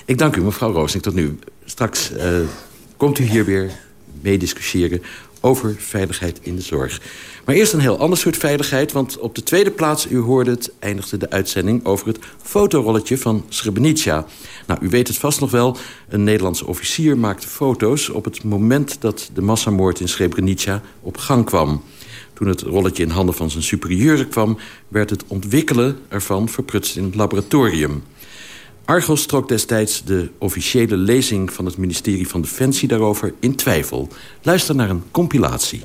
Ik 0.04 0.18
dank 0.18 0.36
u, 0.36 0.42
mevrouw 0.42 0.72
Roosink, 0.72 1.02
tot 1.02 1.14
nu. 1.14 1.38
Straks 1.64 2.12
komt 2.96 3.18
u 3.18 3.24
hier 3.24 3.44
weer 3.44 3.70
mee 4.22 4.38
discussiëren 4.38 5.02
over 5.40 5.74
veiligheid 5.78 6.38
in 6.42 6.56
de 6.56 6.62
zorg. 6.62 7.00
Maar 7.44 7.54
eerst 7.54 7.72
een 7.72 7.80
heel 7.80 7.98
ander 7.98 8.18
soort 8.18 8.36
veiligheid, 8.36 8.92
want 8.92 9.18
op 9.18 9.34
de 9.34 9.42
tweede 9.42 9.70
plaats, 9.70 10.06
u 10.10 10.18
hoorde 10.18 10.50
het, 10.50 10.72
eindigde 10.78 11.16
de 11.16 11.30
uitzending 11.30 11.84
over 11.84 12.06
het 12.06 12.18
fotorolletje 12.42 13.18
van 13.18 13.44
Srebrenica. 13.48 14.26
Nou, 14.66 14.84
u 14.84 14.88
weet 14.88 15.08
het 15.08 15.16
vast 15.16 15.40
nog 15.40 15.50
wel, 15.50 15.76
een 16.08 16.24
Nederlandse 16.24 16.66
officier 16.66 17.18
maakte 17.18 17.48
foto's 17.48 18.08
op 18.08 18.24
het 18.24 18.44
moment 18.44 19.00
dat 19.00 19.30
de 19.34 19.42
massamoord 19.42 20.00
in 20.00 20.08
Srebrenica 20.08 20.82
op 21.00 21.16
gang 21.16 21.44
kwam. 21.44 21.82
Toen 22.34 22.48
het 22.48 22.60
rolletje 22.60 23.02
in 23.02 23.10
handen 23.10 23.34
van 23.34 23.50
zijn 23.50 23.62
superieuren 23.62 24.28
kwam... 24.28 24.58
werd 24.88 25.10
het 25.10 25.24
ontwikkelen 25.26 25.98
ervan 26.08 26.48
verprutst 26.48 26.96
in 26.96 27.04
het 27.04 27.14
laboratorium. 27.14 28.02
Argos 28.90 29.26
trok 29.26 29.48
destijds 29.48 30.04
de 30.04 30.30
officiële 30.38 30.96
lezing 30.96 31.52
van 31.52 31.64
het 31.64 31.76
ministerie 31.76 32.28
van 32.28 32.40
Defensie 32.40 32.88
daarover 32.88 33.34
in 33.40 33.56
twijfel. 33.56 34.08
Luister 34.42 34.74
naar 34.74 34.90
een 34.90 35.02
compilatie. 35.10 35.82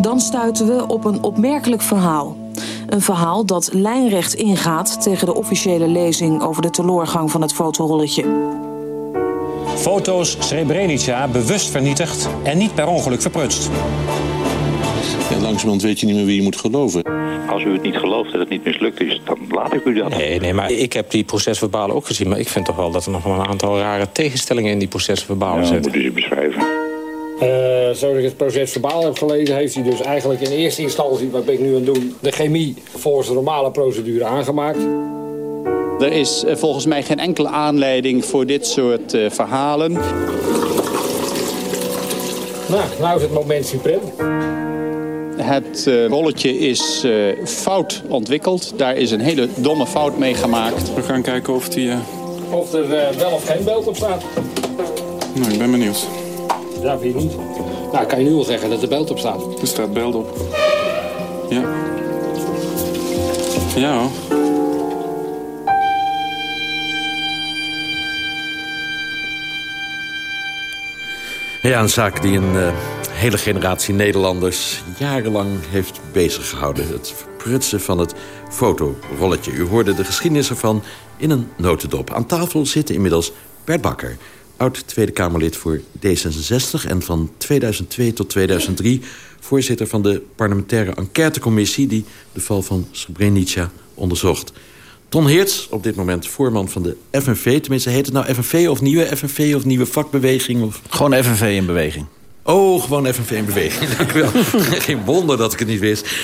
Dan 0.00 0.20
stuiten 0.20 0.66
we 0.66 0.86
op 0.86 1.04
een 1.04 1.22
opmerkelijk 1.22 1.82
verhaal. 1.82 2.50
Een 2.86 3.02
verhaal 3.02 3.46
dat 3.46 3.70
lijnrecht 3.72 4.34
ingaat 4.34 5.02
tegen 5.02 5.26
de 5.26 5.34
officiële 5.34 5.88
lezing 5.88 6.42
over 6.42 6.62
de 6.62 6.70
teloorgang 6.70 7.30
van 7.30 7.42
het 7.42 7.52
fotorolletje. 7.52 8.24
Foto's 9.76 10.36
Srebrenica 10.38 11.28
bewust 11.28 11.70
vernietigd 11.70 12.28
en 12.42 12.58
niet 12.58 12.74
per 12.74 12.86
ongeluk 12.86 13.20
verprutst. 13.22 13.70
Ja, 15.30 15.36
langzamerhand 15.36 15.82
weet 15.82 16.00
je 16.00 16.06
niet 16.06 16.14
meer 16.14 16.24
wie 16.24 16.36
je 16.36 16.42
moet 16.42 16.56
geloven. 16.56 17.02
Als 17.48 17.62
u 17.62 17.72
het 17.72 17.82
niet 17.82 17.96
gelooft 17.96 18.30
dat 18.30 18.40
het 18.40 18.48
niet 18.48 18.64
mislukt 18.64 19.00
is, 19.00 19.20
dan 19.24 19.38
laat 19.48 19.72
ik 19.72 19.84
u 19.84 19.94
dat. 19.94 20.08
Nee, 20.08 20.40
nee, 20.40 20.54
maar 20.54 20.70
ik 20.70 20.92
heb 20.92 21.10
die 21.10 21.24
procesverbalen 21.24 21.96
ook 21.96 22.06
gezien. 22.06 22.28
Maar 22.28 22.38
ik 22.38 22.48
vind 22.48 22.64
toch 22.64 22.76
wel 22.76 22.90
dat 22.90 23.04
er 23.04 23.10
nog 23.10 23.22
wel 23.22 23.34
een 23.34 23.46
aantal 23.46 23.78
rare 23.78 24.12
tegenstellingen 24.12 24.72
in 24.72 24.78
die 24.78 24.88
procesverbalen 24.88 25.62
ja, 25.62 25.66
zitten. 25.66 25.92
moet 25.92 26.00
u 26.00 26.04
ze 26.04 26.10
beschrijven. 26.10 26.62
Uh, 27.42 27.48
zoals 27.92 28.16
ik 28.16 28.24
het 28.24 28.36
proces 28.36 28.72
verbaal 28.72 29.04
heb 29.04 29.18
gelezen, 29.18 29.56
heeft 29.56 29.74
hij 29.74 29.82
dus 29.82 30.00
eigenlijk 30.00 30.40
in 30.40 30.50
eerste 30.50 30.82
instantie, 30.82 31.30
wat 31.30 31.44
ben 31.44 31.54
ik 31.54 31.60
nu 31.60 31.68
aan 31.68 31.74
het 31.74 31.94
doen, 31.94 32.14
de 32.20 32.32
chemie 32.32 32.74
volgens 32.96 33.28
de 33.28 33.34
normale 33.34 33.70
procedure 33.70 34.24
aangemaakt. 34.24 34.78
Er 36.00 36.12
is 36.12 36.44
uh, 36.44 36.56
volgens 36.56 36.86
mij 36.86 37.02
geen 37.02 37.18
enkele 37.18 37.48
aanleiding 37.48 38.24
voor 38.24 38.46
dit 38.46 38.66
soort 38.66 39.14
uh, 39.14 39.30
verhalen. 39.30 39.92
Nou, 42.66 42.82
nou 43.00 43.16
is 43.16 43.22
het 43.22 43.32
moment 43.32 43.66
suprem. 43.66 44.00
Het 45.36 45.90
rolletje 46.08 46.58
is 46.58 47.06
fout 47.44 48.02
ontwikkeld. 48.08 48.72
Daar 48.76 48.96
is 48.96 49.10
een 49.10 49.20
hele 49.20 49.48
domme 49.54 49.86
fout 49.86 50.18
mee 50.18 50.34
gemaakt. 50.34 50.94
We 50.94 51.02
gaan 51.02 51.22
kijken 51.22 51.54
of, 51.54 51.68
die, 51.68 51.92
of 52.50 52.72
er 52.72 52.88
wel 53.18 53.30
of 53.30 53.46
geen 53.46 53.64
beeld 53.64 53.86
op 53.86 53.96
staat. 53.96 54.22
Nou, 55.34 55.52
ik 55.52 55.58
ben 55.58 55.70
benieuwd. 55.70 56.06
Ja, 56.82 56.98
vind 56.98 57.14
je 57.14 57.20
niet? 57.20 57.36
Nou, 57.92 58.06
kan 58.06 58.18
je 58.18 58.24
nu 58.24 58.34
wel 58.34 58.44
zeggen 58.44 58.70
dat 58.70 58.82
er 58.82 58.88
beeld 58.88 59.10
op 59.10 59.18
staat. 59.18 59.60
Er 59.60 59.66
staat 59.66 59.92
beeld 59.92 60.14
op. 60.14 60.36
Ja. 61.48 61.62
Ja 63.76 63.98
hoor. 63.98 64.33
Ja, 71.64 71.80
een 71.80 71.88
zaak 71.88 72.22
die 72.22 72.36
een 72.36 72.54
uh, 72.54 72.68
hele 73.10 73.38
generatie 73.38 73.94
Nederlanders 73.94 74.82
jarenlang 74.98 75.50
heeft 75.68 76.00
bezig 76.12 76.48
gehouden. 76.48 76.88
Het 76.88 77.12
verprutsen 77.16 77.80
van 77.80 77.98
het 77.98 78.14
fotorolletje. 78.50 79.52
U 79.52 79.66
hoorde 79.66 79.94
de 79.94 80.04
geschiedenis 80.04 80.50
ervan 80.50 80.82
in 81.16 81.30
een 81.30 81.48
notendop. 81.56 82.12
Aan 82.12 82.26
tafel 82.26 82.66
zitten 82.66 82.94
inmiddels 82.94 83.32
Bert 83.64 83.80
Bakker, 83.80 84.16
oud-Tweede 84.56 85.12
Kamerlid 85.12 85.56
voor 85.56 85.80
D66... 86.06 86.88
en 86.88 87.02
van 87.02 87.30
2002 87.36 88.12
tot 88.12 88.28
2003 88.28 89.00
voorzitter 89.40 89.86
van 89.86 90.02
de 90.02 90.22
parlementaire 90.36 90.94
enquêtecommissie... 90.94 91.86
die 91.86 92.04
de 92.32 92.40
val 92.40 92.62
van 92.62 92.88
Srebrenica 92.90 93.70
onderzocht. 93.94 94.52
Ton 95.14 95.26
Heerts, 95.26 95.68
op 95.70 95.82
dit 95.82 95.96
moment 95.96 96.26
voorman 96.26 96.68
van 96.68 96.82
de 96.82 96.96
FNV. 97.12 97.60
Tenminste, 97.60 97.90
heet 97.90 98.06
het 98.06 98.14
nou 98.14 98.34
FNV 98.34 98.66
of 98.68 98.80
nieuwe 98.80 99.16
FNV 99.16 99.52
of 99.56 99.64
nieuwe 99.64 99.86
vakbeweging? 99.86 100.62
Of... 100.62 100.80
Gewoon 100.88 101.24
FNV 101.24 101.56
in 101.56 101.66
beweging. 101.66 102.06
Oh, 102.42 102.82
gewoon 102.82 103.06
FNV 103.12 103.30
in 103.30 103.44
beweging. 103.44 103.90
Dank 103.90 104.12
u 104.12 104.20
wel. 104.20 104.30
Geen 104.86 105.04
wonder 105.04 105.36
dat 105.36 105.52
ik 105.52 105.58
het 105.58 105.68
niet 105.68 105.80
wist. 105.80 106.14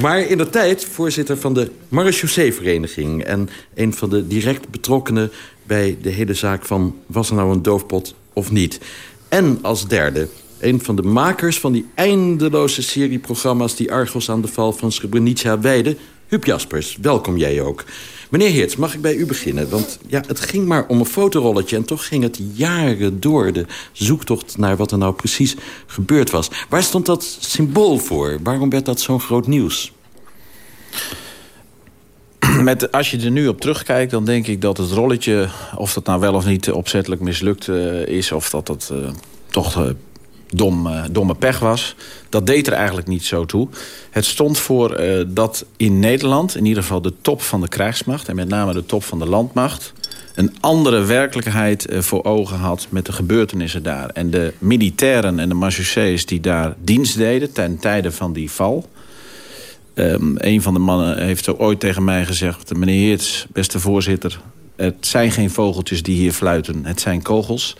Maar 0.00 0.20
in 0.20 0.38
de 0.38 0.50
tijd 0.50 0.84
voorzitter 0.84 1.38
van 1.38 1.54
de 1.54 1.70
Marechaussee-vereniging... 1.88 3.24
en 3.24 3.48
een 3.74 3.94
van 3.94 4.10
de 4.10 4.26
direct 4.26 4.70
betrokkenen 4.70 5.30
bij 5.66 5.98
de 6.02 6.10
hele 6.10 6.34
zaak 6.34 6.64
van... 6.64 6.96
was 7.06 7.28
er 7.28 7.36
nou 7.36 7.52
een 7.52 7.62
doofpot 7.62 8.14
of 8.32 8.50
niet? 8.50 8.80
En 9.28 9.58
als 9.62 9.88
derde 9.88 10.28
Een 10.58 10.80
van 10.82 10.96
de 10.96 11.02
makers 11.02 11.60
van 11.60 11.72
die 11.72 11.86
eindeloze 11.94 12.82
serie 12.82 13.18
programma's... 13.18 13.76
die 13.76 13.92
Argos 13.92 14.30
aan 14.30 14.40
de 14.40 14.48
val 14.48 14.72
van 14.72 14.92
Srebrenica 14.92 15.60
wijden. 15.60 15.98
Huub 16.28 16.44
Jaspers, 16.44 16.98
welkom 17.00 17.36
jij 17.36 17.60
ook. 17.60 17.84
Meneer 18.30 18.50
Heerts, 18.50 18.76
mag 18.76 18.94
ik 18.94 19.00
bij 19.00 19.14
u 19.14 19.26
beginnen? 19.26 19.68
Want 19.68 19.98
ja, 20.06 20.22
het 20.26 20.40
ging 20.40 20.66
maar 20.66 20.86
om 20.86 20.98
een 20.98 21.06
fotorolletje... 21.06 21.76
en 21.76 21.84
toch 21.84 22.06
ging 22.06 22.22
het 22.22 22.40
jaren 22.52 23.20
door, 23.20 23.52
de 23.52 23.66
zoektocht 23.92 24.58
naar 24.58 24.76
wat 24.76 24.92
er 24.92 24.98
nou 24.98 25.14
precies 25.14 25.56
gebeurd 25.86 26.30
was. 26.30 26.50
Waar 26.68 26.82
stond 26.82 27.06
dat 27.06 27.36
symbool 27.40 27.98
voor? 27.98 28.38
Waarom 28.42 28.70
werd 28.70 28.84
dat 28.84 29.00
zo'n 29.00 29.20
groot 29.20 29.46
nieuws? 29.46 29.92
Met, 32.60 32.92
als 32.92 33.10
je 33.10 33.20
er 33.20 33.30
nu 33.30 33.48
op 33.48 33.60
terugkijkt, 33.60 34.10
dan 34.10 34.24
denk 34.24 34.46
ik 34.46 34.60
dat 34.60 34.76
het 34.76 34.90
rolletje... 34.90 35.48
of 35.76 35.92
dat 35.92 36.04
nou 36.04 36.20
wel 36.20 36.34
of 36.34 36.46
niet 36.46 36.70
opzettelijk 36.70 37.20
mislukt 37.20 37.66
uh, 37.66 38.06
is... 38.06 38.32
of 38.32 38.50
dat 38.50 38.66
dat 38.66 38.90
uh, 38.92 39.10
toch 39.50 39.78
uh, 39.78 39.90
dom, 40.54 40.88
domme 41.10 41.34
pech 41.34 41.58
was. 41.58 41.94
Dat 42.28 42.46
deed 42.46 42.66
er 42.66 42.72
eigenlijk 42.72 43.06
niet 43.06 43.24
zo 43.24 43.44
toe. 43.44 43.68
Het 44.10 44.24
stond 44.24 44.58
voor 44.58 45.00
dat 45.28 45.64
in 45.76 45.98
Nederland, 45.98 46.56
in 46.56 46.64
ieder 46.64 46.82
geval 46.82 47.02
de 47.02 47.12
top 47.20 47.42
van 47.42 47.60
de 47.60 47.68
krijgsmacht... 47.68 48.28
en 48.28 48.36
met 48.36 48.48
name 48.48 48.72
de 48.72 48.86
top 48.86 49.04
van 49.04 49.18
de 49.18 49.26
landmacht... 49.26 49.92
een 50.34 50.56
andere 50.60 51.04
werkelijkheid 51.04 51.86
voor 51.90 52.24
ogen 52.24 52.58
had 52.58 52.86
met 52.88 53.06
de 53.06 53.12
gebeurtenissen 53.12 53.82
daar. 53.82 54.10
En 54.10 54.30
de 54.30 54.52
militairen 54.58 55.38
en 55.38 55.48
de 55.48 55.54
marechaussées 55.54 56.26
die 56.26 56.40
daar 56.40 56.74
dienst 56.84 57.16
deden... 57.16 57.52
ten 57.52 57.78
tijde 57.78 58.12
van 58.12 58.32
die 58.32 58.50
val 58.50 58.88
Um, 59.98 60.34
een 60.38 60.62
van 60.62 60.74
de 60.74 60.80
mannen 60.80 61.22
heeft 61.24 61.58
ooit 61.58 61.80
tegen 61.80 62.04
mij 62.04 62.26
gezegd... 62.26 62.76
meneer 62.76 63.06
Heerts, 63.06 63.46
beste 63.52 63.80
voorzitter... 63.80 64.40
het 64.76 64.94
zijn 65.00 65.30
geen 65.30 65.50
vogeltjes 65.50 66.02
die 66.02 66.16
hier 66.16 66.32
fluiten, 66.32 66.84
het 66.84 67.00
zijn 67.00 67.22
kogels. 67.22 67.76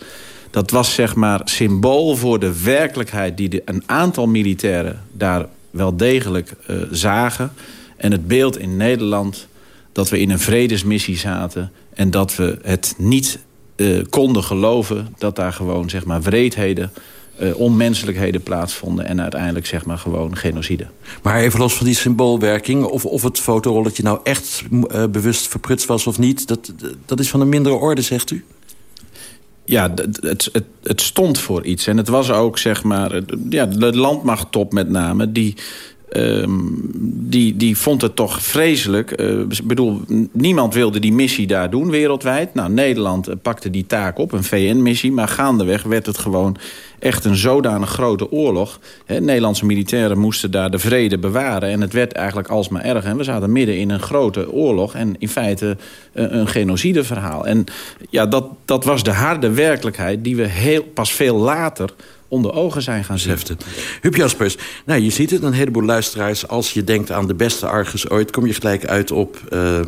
Dat 0.49 0.71
was 0.71 0.93
zeg 0.93 1.15
maar 1.15 1.41
symbool 1.43 2.15
voor 2.15 2.39
de 2.39 2.61
werkelijkheid... 2.63 3.37
die 3.37 3.49
de, 3.49 3.61
een 3.65 3.83
aantal 3.85 4.27
militairen 4.27 5.01
daar 5.11 5.45
wel 5.69 5.97
degelijk 5.97 6.53
uh, 6.69 6.81
zagen. 6.91 7.51
En 7.97 8.11
het 8.11 8.27
beeld 8.27 8.57
in 8.57 8.77
Nederland 8.77 9.47
dat 9.91 10.09
we 10.09 10.19
in 10.19 10.29
een 10.29 10.39
vredesmissie 10.39 11.17
zaten... 11.17 11.71
en 11.93 12.11
dat 12.11 12.35
we 12.35 12.57
het 12.61 12.95
niet 12.97 13.39
uh, 13.75 14.03
konden 14.09 14.43
geloven 14.43 15.15
dat 15.17 15.35
daar 15.35 15.53
gewoon 15.53 15.89
zeg 15.89 16.05
maar, 16.05 16.21
wreedheden 16.21 16.91
uh, 17.41 17.59
onmenselijkheden 17.59 18.43
plaatsvonden... 18.43 19.05
en 19.05 19.21
uiteindelijk 19.21 19.65
zeg 19.65 19.85
maar 19.85 19.97
gewoon 19.97 20.37
genocide. 20.37 20.87
Maar 21.23 21.39
even 21.39 21.59
los 21.59 21.73
van 21.73 21.85
die 21.85 21.95
symboolwerking... 21.95 22.83
of, 22.83 23.05
of 23.05 23.23
het 23.23 23.39
fotorolletje 23.39 24.03
nou 24.03 24.19
echt 24.23 24.63
bewust 25.11 25.47
verprutst 25.47 25.87
was 25.87 26.07
of 26.07 26.19
niet... 26.19 26.47
Dat, 26.47 26.73
dat 27.05 27.19
is 27.19 27.29
van 27.29 27.41
een 27.41 27.49
mindere 27.49 27.75
orde, 27.75 28.01
zegt 28.01 28.31
u? 28.31 28.45
Ja, 29.69 29.91
het, 29.95 30.19
het, 30.21 30.51
het, 30.83 31.01
stond 31.01 31.39
voor 31.39 31.65
iets. 31.65 31.87
En 31.87 31.97
het 31.97 32.07
was 32.07 32.31
ook, 32.31 32.57
zeg 32.57 32.83
maar, 32.83 33.21
ja, 33.49 33.65
de 33.65 33.97
landmachttop 33.97 34.73
met 34.73 34.89
name... 34.89 35.31
die 35.31 35.55
Um, 36.13 36.89
die, 37.29 37.57
die 37.57 37.77
vond 37.77 38.01
het 38.01 38.15
toch 38.15 38.41
vreselijk. 38.41 39.21
Uh, 39.21 39.45
bedoel, 39.63 40.01
niemand 40.31 40.73
wilde 40.73 40.99
die 40.99 41.13
missie 41.13 41.47
daar 41.47 41.69
doen 41.69 41.89
wereldwijd. 41.89 42.53
Nou, 42.53 42.71
Nederland 42.71 43.41
pakte 43.41 43.69
die 43.69 43.85
taak 43.85 44.17
op, 44.17 44.31
een 44.31 44.43
VN-missie. 44.43 45.11
Maar 45.11 45.27
gaandeweg 45.27 45.83
werd 45.83 46.05
het 46.05 46.17
gewoon 46.17 46.57
echt 46.99 47.25
een 47.25 47.35
zodanig 47.35 47.89
grote 47.89 48.31
oorlog. 48.31 48.79
Nederlandse 49.07 49.65
militairen 49.65 50.17
moesten 50.17 50.51
daar 50.51 50.71
de 50.71 50.79
vrede 50.79 51.17
bewaren. 51.17 51.69
En 51.69 51.81
het 51.81 51.93
werd 51.93 52.11
eigenlijk 52.11 52.47
alsmaar 52.47 52.83
erg. 52.83 53.03
En 53.03 53.17
we 53.17 53.23
zaten 53.23 53.51
midden 53.51 53.77
in 53.77 53.89
een 53.89 54.01
grote 54.01 54.51
oorlog. 54.51 54.95
En 54.95 55.15
in 55.19 55.29
feite 55.29 55.77
een, 56.13 56.37
een 56.37 56.47
genocideverhaal. 56.47 57.45
En 57.45 57.65
ja, 58.09 58.25
dat, 58.25 58.45
dat 58.65 58.83
was 58.83 59.03
de 59.03 59.11
harde 59.11 59.51
werkelijkheid 59.51 60.23
die 60.23 60.35
we 60.35 60.45
heel, 60.45 60.83
pas 60.83 61.11
veel 61.11 61.37
later 61.37 61.89
onder 62.29 62.53
ogen 62.53 62.81
zijn 62.81 63.03
gaan 63.03 63.19
zetten. 63.19 63.57
Huub 64.01 64.15
Jaspers, 64.15 64.57
nou, 64.85 65.01
je 65.01 65.09
ziet 65.09 65.31
het, 65.31 65.43
een 65.43 65.53
heleboel 65.53 65.83
luisteraars... 65.83 66.47
als 66.47 66.71
je 66.71 66.83
denkt 66.83 67.11
aan 67.11 67.27
de 67.27 67.35
beste 67.35 67.67
Argus 67.67 68.09
ooit... 68.09 68.31
kom 68.31 68.45
je 68.45 68.53
gelijk 68.53 68.85
uit 68.85 69.11
op... 69.11 69.41
Uh, 69.53 69.79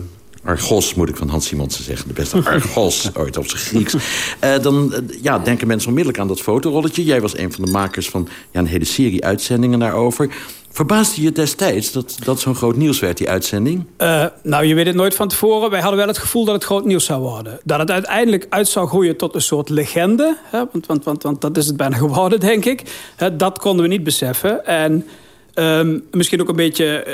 Argos, 0.43 0.93
moet 0.93 1.09
ik 1.09 1.15
van 1.15 1.29
Hans 1.29 1.47
Simonsen 1.47 1.83
zeggen. 1.83 2.07
De 2.07 2.13
beste 2.13 2.37
Argos, 2.49 3.15
ooit 3.15 3.37
op 3.37 3.47
zijn 3.47 3.61
Grieks. 3.61 3.93
Uh, 3.93 4.59
dan 4.59 4.93
uh, 4.93 5.21
ja, 5.21 5.39
denken 5.39 5.67
mensen 5.67 5.87
onmiddellijk 5.87 6.21
aan 6.21 6.27
dat 6.27 6.41
fotorolletje. 6.41 7.03
Jij 7.03 7.21
was 7.21 7.37
een 7.37 7.51
van 7.51 7.65
de 7.65 7.71
makers 7.71 8.09
van 8.09 8.27
ja, 8.51 8.59
een 8.59 8.65
hele 8.65 8.85
serie 8.85 9.25
uitzendingen 9.25 9.79
daarover. 9.79 10.29
Verbaasde 10.73 11.21
je 11.21 11.31
destijds 11.31 11.91
dat, 11.91 12.17
dat 12.23 12.39
zo'n 12.39 12.55
groot 12.55 12.75
nieuws 12.75 12.99
werd, 12.99 13.17
die 13.17 13.29
uitzending? 13.29 13.85
Uh, 13.97 14.25
nou, 14.43 14.65
je 14.65 14.75
weet 14.75 14.85
het 14.85 14.95
nooit 14.95 15.15
van 15.15 15.27
tevoren. 15.27 15.69
Wij 15.69 15.79
hadden 15.79 15.99
wel 15.99 16.07
het 16.07 16.17
gevoel 16.17 16.45
dat 16.45 16.53
het 16.53 16.63
groot 16.63 16.85
nieuws 16.85 17.05
zou 17.05 17.21
worden. 17.21 17.59
Dat 17.63 17.79
het 17.79 17.91
uiteindelijk 17.91 18.45
uit 18.49 18.67
zou 18.67 18.87
groeien 18.87 19.17
tot 19.17 19.35
een 19.35 19.41
soort 19.41 19.69
legende. 19.69 20.37
Hè? 20.43 20.63
Want, 20.71 20.85
want, 20.85 21.03
want, 21.03 21.23
want 21.23 21.41
dat 21.41 21.57
is 21.57 21.67
het 21.67 21.77
bijna 21.77 21.97
geworden, 22.05 22.39
denk 22.39 22.65
ik. 22.65 22.81
Hè, 23.15 23.35
dat 23.35 23.59
konden 23.59 23.83
we 23.83 23.91
niet 23.91 24.03
beseffen. 24.03 24.65
En 24.65 25.07
um, 25.55 26.03
misschien 26.11 26.41
ook 26.41 26.49
een 26.49 26.55
beetje 26.55 27.05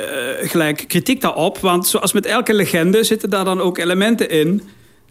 uh, 0.41 0.49
gelijk 0.49 0.85
kritiek 0.87 1.21
daarop. 1.21 1.57
Want 1.57 1.87
zoals 1.87 2.13
met 2.13 2.25
elke 2.25 2.53
legende 2.53 3.03
zitten 3.03 3.29
daar 3.29 3.45
dan 3.45 3.61
ook 3.61 3.77
elementen 3.77 4.29
in 4.29 4.61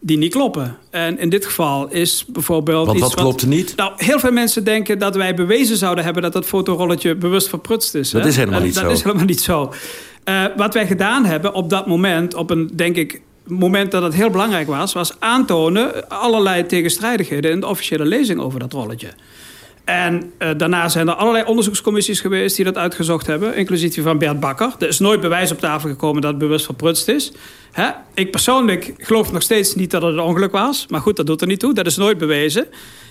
die 0.00 0.18
niet 0.18 0.32
kloppen. 0.32 0.76
En 0.90 1.18
in 1.18 1.28
dit 1.28 1.46
geval 1.46 1.88
is 1.88 2.24
bijvoorbeeld... 2.28 2.86
Want 2.86 3.00
wat 3.00 3.14
klopte 3.14 3.48
niet? 3.48 3.76
Nou, 3.76 3.92
heel 3.96 4.18
veel 4.18 4.32
mensen 4.32 4.64
denken 4.64 4.98
dat 4.98 5.16
wij 5.16 5.34
bewezen 5.34 5.76
zouden 5.76 6.04
hebben... 6.04 6.22
dat 6.22 6.32
dat 6.32 6.44
fotorolletje 6.44 7.14
bewust 7.14 7.48
verprutst 7.48 7.94
is. 7.94 8.10
Dat 8.10 8.22
hè? 8.22 8.28
is 8.28 8.36
helemaal 8.36 8.60
niet 8.60 8.74
dat 8.74 8.82
zo. 8.82 8.88
Dat 8.88 8.96
is 8.96 9.02
helemaal 9.02 9.26
niet 9.26 9.40
zo. 9.40 9.72
Uh, 10.24 10.44
wat 10.56 10.74
wij 10.74 10.86
gedaan 10.86 11.24
hebben 11.24 11.54
op 11.54 11.70
dat 11.70 11.86
moment... 11.86 12.34
op 12.34 12.50
een, 12.50 12.70
denk 12.74 12.96
ik, 12.96 13.20
moment 13.46 13.90
dat 13.90 14.02
het 14.02 14.14
heel 14.14 14.30
belangrijk 14.30 14.68
was... 14.68 14.92
was 14.92 15.12
aantonen 15.18 16.08
allerlei 16.08 16.66
tegenstrijdigheden... 16.66 17.50
in 17.50 17.60
de 17.60 17.66
officiële 17.66 18.04
lezing 18.04 18.40
over 18.40 18.58
dat 18.58 18.72
rolletje. 18.72 19.08
En 19.86 20.32
uh, 20.38 20.48
daarna 20.56 20.88
zijn 20.88 21.08
er 21.08 21.14
allerlei 21.14 21.44
onderzoekscommissies 21.44 22.20
geweest... 22.20 22.56
die 22.56 22.64
dat 22.64 22.76
uitgezocht 22.76 23.26
hebben, 23.26 23.56
inclusief 23.56 23.94
die 23.94 24.02
van 24.02 24.18
Bert 24.18 24.40
Bakker. 24.40 24.74
Er 24.78 24.88
is 24.88 24.98
nooit 24.98 25.20
bewijs 25.20 25.50
op 25.50 25.58
tafel 25.58 25.88
gekomen 25.88 26.22
dat 26.22 26.30
het 26.30 26.40
bewust 26.40 26.64
verprutst 26.64 27.08
is. 27.08 27.32
Hè? 27.72 27.88
Ik 28.14 28.30
persoonlijk 28.30 28.94
geloof 28.98 29.32
nog 29.32 29.42
steeds 29.42 29.74
niet 29.74 29.90
dat 29.90 30.02
het 30.02 30.12
een 30.12 30.20
ongeluk 30.20 30.52
was. 30.52 30.86
Maar 30.88 31.00
goed, 31.00 31.16
dat 31.16 31.26
doet 31.26 31.40
er 31.40 31.46
niet 31.46 31.60
toe. 31.60 31.74
Dat 31.74 31.86
is 31.86 31.96
nooit 31.96 32.18
bewezen. 32.18 32.66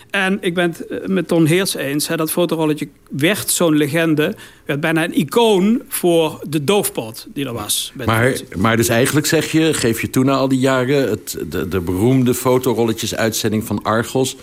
En 0.09 0.37
ik 0.41 0.53
ben 0.53 0.75
het 0.77 1.07
met 1.07 1.27
Ton 1.27 1.45
Heers 1.45 1.75
eens. 1.75 2.07
Hè, 2.07 2.15
dat 2.15 2.31
fotorolletje 2.31 2.87
werd 3.09 3.49
zo'n 3.49 3.75
legende. 3.75 4.35
Werd 4.65 4.79
bijna 4.79 5.03
een 5.03 5.17
icoon 5.19 5.81
voor 5.87 6.39
de 6.47 6.63
doofpot 6.63 7.27
die 7.33 7.45
er 7.45 7.53
was. 7.53 7.93
Maar, 8.05 8.39
maar 8.57 8.77
dus 8.77 8.89
eigenlijk 8.89 9.25
zeg 9.25 9.51
je, 9.51 9.73
geef 9.73 10.01
je 10.01 10.09
toen 10.09 10.25
na 10.25 10.33
al 10.33 10.47
die 10.47 10.59
jaren... 10.59 11.09
Het, 11.09 11.37
de, 11.49 11.67
de 11.67 11.79
beroemde 11.79 12.33
fotorolletjes-uitzending 12.33 13.63
van 13.63 13.83
Argos 13.83 14.35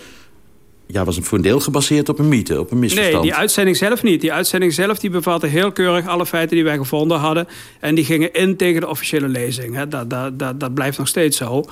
ja, 0.93 1.03
was 1.03 1.19
voor 1.21 1.37
een 1.37 1.43
deel 1.43 1.59
gebaseerd 1.59 2.09
op 2.09 2.19
een 2.19 2.27
mythe, 2.27 2.59
op 2.59 2.71
een 2.71 2.79
misverstand. 2.79 3.13
Nee, 3.13 3.23
die 3.23 3.33
uitzending 3.33 3.77
zelf 3.77 4.03
niet. 4.03 4.21
Die 4.21 4.33
uitzending 4.33 4.73
zelf 4.73 4.99
die 4.99 5.09
bevatte 5.09 5.47
heel 5.47 5.71
keurig 5.71 6.07
alle 6.07 6.25
feiten 6.25 6.55
die 6.55 6.65
wij 6.65 6.77
gevonden 6.77 7.17
hadden. 7.17 7.47
En 7.79 7.95
die 7.95 8.05
gingen 8.05 8.33
in 8.33 8.57
tegen 8.57 8.81
de 8.81 8.87
officiële 8.87 9.27
lezing. 9.27 9.83
Dat, 9.83 10.09
dat, 10.09 10.39
dat, 10.39 10.59
dat 10.59 10.73
blijft 10.73 10.97
nog 10.97 11.07
steeds 11.07 11.37
zo. 11.37 11.63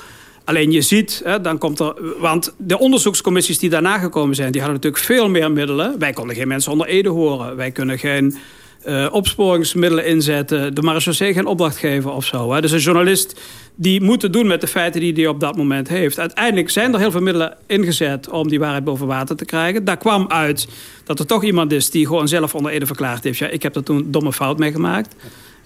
Alleen 0.43 0.71
je 0.71 0.81
ziet, 0.81 1.21
hè, 1.23 1.41
dan 1.41 1.57
komt 1.57 1.79
er... 1.79 1.93
Want 2.19 2.53
de 2.57 2.79
onderzoekscommissies 2.79 3.59
die 3.59 3.69
daarna 3.69 3.97
gekomen 3.97 4.35
zijn... 4.35 4.51
die 4.51 4.61
hadden 4.61 4.79
natuurlijk 4.81 5.03
veel 5.03 5.29
meer 5.29 5.51
middelen. 5.51 5.99
Wij 5.99 6.13
konden 6.13 6.35
geen 6.35 6.47
mensen 6.47 6.71
onder 6.71 6.87
ede 6.87 7.09
horen. 7.09 7.55
Wij 7.55 7.71
kunnen 7.71 7.99
geen 7.99 8.37
uh, 8.85 9.07
opsporingsmiddelen 9.11 10.05
inzetten. 10.05 10.75
De 10.75 10.81
marechaussee 10.81 11.33
geen 11.33 11.45
opdracht 11.45 11.77
geven 11.77 12.13
of 12.13 12.25
zo. 12.25 12.53
Hè. 12.53 12.61
Dus 12.61 12.71
een 12.71 12.79
journalist 12.79 13.39
die 13.75 14.01
moet 14.01 14.33
doen 14.33 14.47
met 14.47 14.61
de 14.61 14.67
feiten 14.67 15.01
die 15.01 15.13
hij 15.13 15.27
op 15.27 15.39
dat 15.39 15.55
moment 15.55 15.87
heeft. 15.87 16.19
Uiteindelijk 16.19 16.69
zijn 16.69 16.93
er 16.93 16.99
heel 16.99 17.11
veel 17.11 17.21
middelen 17.21 17.57
ingezet 17.65 18.29
om 18.29 18.47
die 18.47 18.59
waarheid 18.59 18.83
boven 18.83 19.07
water 19.07 19.35
te 19.35 19.45
krijgen. 19.45 19.85
Daar 19.85 19.97
kwam 19.97 20.25
uit 20.27 20.67
dat 21.03 21.19
er 21.19 21.25
toch 21.25 21.43
iemand 21.43 21.71
is 21.71 21.89
die 21.89 22.07
gewoon 22.07 22.27
zelf 22.27 22.55
onder 22.55 22.71
ede 22.71 22.85
verklaard 22.85 23.23
heeft... 23.23 23.37
ja, 23.37 23.47
ik 23.47 23.63
heb 23.63 23.75
er 23.75 23.83
toen 23.83 23.97
een 23.97 24.11
domme 24.11 24.33
fout 24.33 24.57
mee 24.57 24.71
gemaakt. 24.71 25.15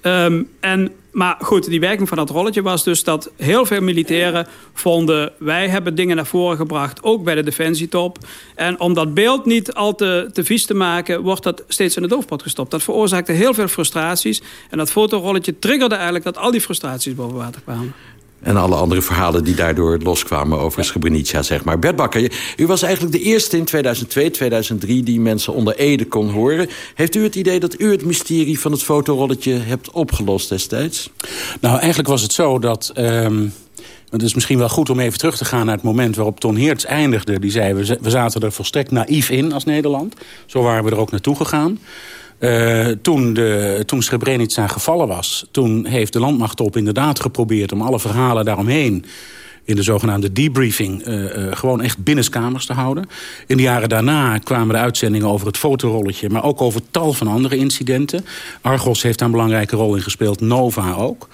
Um, 0.07 0.49
en, 0.59 0.91
maar 1.11 1.35
goed, 1.39 1.69
die 1.69 1.79
werking 1.79 2.07
van 2.07 2.17
dat 2.17 2.29
rolletje 2.29 2.61
was 2.61 2.83
dus 2.83 3.03
dat 3.03 3.31
heel 3.37 3.65
veel 3.65 3.81
militairen 3.81 4.47
vonden... 4.73 5.31
wij 5.37 5.69
hebben 5.69 5.95
dingen 5.95 6.15
naar 6.15 6.25
voren 6.25 6.57
gebracht, 6.57 7.03
ook 7.03 7.23
bij 7.23 7.35
de 7.35 7.43
defensietop. 7.43 8.17
En 8.55 8.79
om 8.79 8.93
dat 8.93 9.13
beeld 9.13 9.45
niet 9.45 9.73
al 9.73 9.95
te, 9.95 10.29
te 10.33 10.43
vies 10.43 10.65
te 10.65 10.73
maken... 10.73 11.21
wordt 11.21 11.43
dat 11.43 11.63
steeds 11.67 11.95
in 11.95 12.01
de 12.01 12.07
doofpot 12.07 12.41
gestopt. 12.41 12.71
Dat 12.71 12.83
veroorzaakte 12.83 13.31
heel 13.31 13.53
veel 13.53 13.67
frustraties. 13.67 14.41
En 14.69 14.77
dat 14.77 14.91
fotorolletje 14.91 15.59
triggerde 15.59 15.95
eigenlijk 15.95 16.25
dat 16.25 16.37
al 16.37 16.51
die 16.51 16.61
frustraties 16.61 17.15
boven 17.15 17.37
water 17.37 17.61
kwamen. 17.61 17.93
En 18.45 18.57
alle 18.57 18.75
andere 18.75 19.01
verhalen 19.01 19.43
die 19.43 19.55
daardoor 19.55 19.97
loskwamen 20.03 20.59
over 20.59 20.85
Srebrenica, 20.85 21.41
zeg 21.41 21.63
maar. 21.63 21.79
Bert 21.79 21.95
Bakker, 21.95 22.31
u 22.57 22.67
was 22.67 22.81
eigenlijk 22.81 23.13
de 23.13 23.21
eerste 23.21 23.57
in 23.57 23.65
2002, 23.65 24.31
2003... 24.31 25.03
die 25.03 25.19
mensen 25.19 25.53
onder 25.53 25.75
Ede 25.75 26.05
kon 26.05 26.29
horen. 26.29 26.69
Heeft 26.95 27.15
u 27.15 27.23
het 27.23 27.35
idee 27.35 27.59
dat 27.59 27.79
u 27.79 27.91
het 27.91 28.05
mysterie 28.05 28.59
van 28.59 28.71
het 28.71 28.83
fotorolletje 28.83 29.53
hebt 29.53 29.91
opgelost 29.91 30.49
destijds? 30.49 31.09
Nou, 31.61 31.77
eigenlijk 31.77 32.09
was 32.09 32.21
het 32.21 32.33
zo 32.33 32.59
dat... 32.59 32.91
Um... 32.97 33.53
Het 34.09 34.23
is 34.23 34.33
misschien 34.33 34.57
wel 34.57 34.69
goed 34.69 34.89
om 34.89 34.99
even 34.99 35.19
terug 35.19 35.37
te 35.37 35.45
gaan 35.45 35.65
naar 35.65 35.75
het 35.75 35.83
moment 35.83 36.15
waarop 36.15 36.39
Ton 36.39 36.55
Heerts 36.55 36.85
eindigde. 36.85 37.39
Die 37.39 37.51
zei, 37.51 37.73
we 38.01 38.09
zaten 38.09 38.41
er 38.41 38.51
volstrekt 38.51 38.91
naïef 38.91 39.29
in 39.29 39.53
als 39.53 39.63
Nederland. 39.63 40.13
Zo 40.45 40.61
waren 40.61 40.83
we 40.83 40.91
er 40.91 40.97
ook 40.97 41.11
naartoe 41.11 41.35
gegaan. 41.35 41.79
Uh, 42.39 42.87
toen, 43.01 43.33
de, 43.33 43.83
toen 43.85 44.01
Srebrenica 44.01 44.67
gevallen 44.67 45.07
was... 45.07 45.47
toen 45.51 45.85
heeft 45.85 46.13
de 46.13 46.19
landmachttop 46.19 46.77
inderdaad 46.77 47.19
geprobeerd 47.19 47.71
om 47.71 47.81
alle 47.81 47.99
verhalen 47.99 48.45
daaromheen... 48.45 49.05
in 49.65 49.75
de 49.75 49.83
zogenaamde 49.83 50.31
debriefing 50.31 51.07
uh, 51.07 51.23
uh, 51.23 51.51
gewoon 51.51 51.81
echt 51.81 52.03
binnenskamers 52.03 52.65
te 52.65 52.73
houden. 52.73 53.09
In 53.47 53.57
de 53.57 53.63
jaren 53.63 53.89
daarna 53.89 54.37
kwamen 54.37 54.75
de 54.75 54.81
uitzendingen 54.81 55.27
over 55.27 55.47
het 55.47 55.57
fotorolletje... 55.57 56.29
maar 56.29 56.43
ook 56.43 56.61
over 56.61 56.81
tal 56.91 57.13
van 57.13 57.27
andere 57.27 57.57
incidenten. 57.57 58.25
Argos 58.61 59.01
heeft 59.01 59.19
daar 59.19 59.27
een 59.27 59.33
belangrijke 59.33 59.75
rol 59.75 59.95
in 59.95 60.01
gespeeld, 60.01 60.41
Nova 60.41 60.93
ook. 60.93 61.27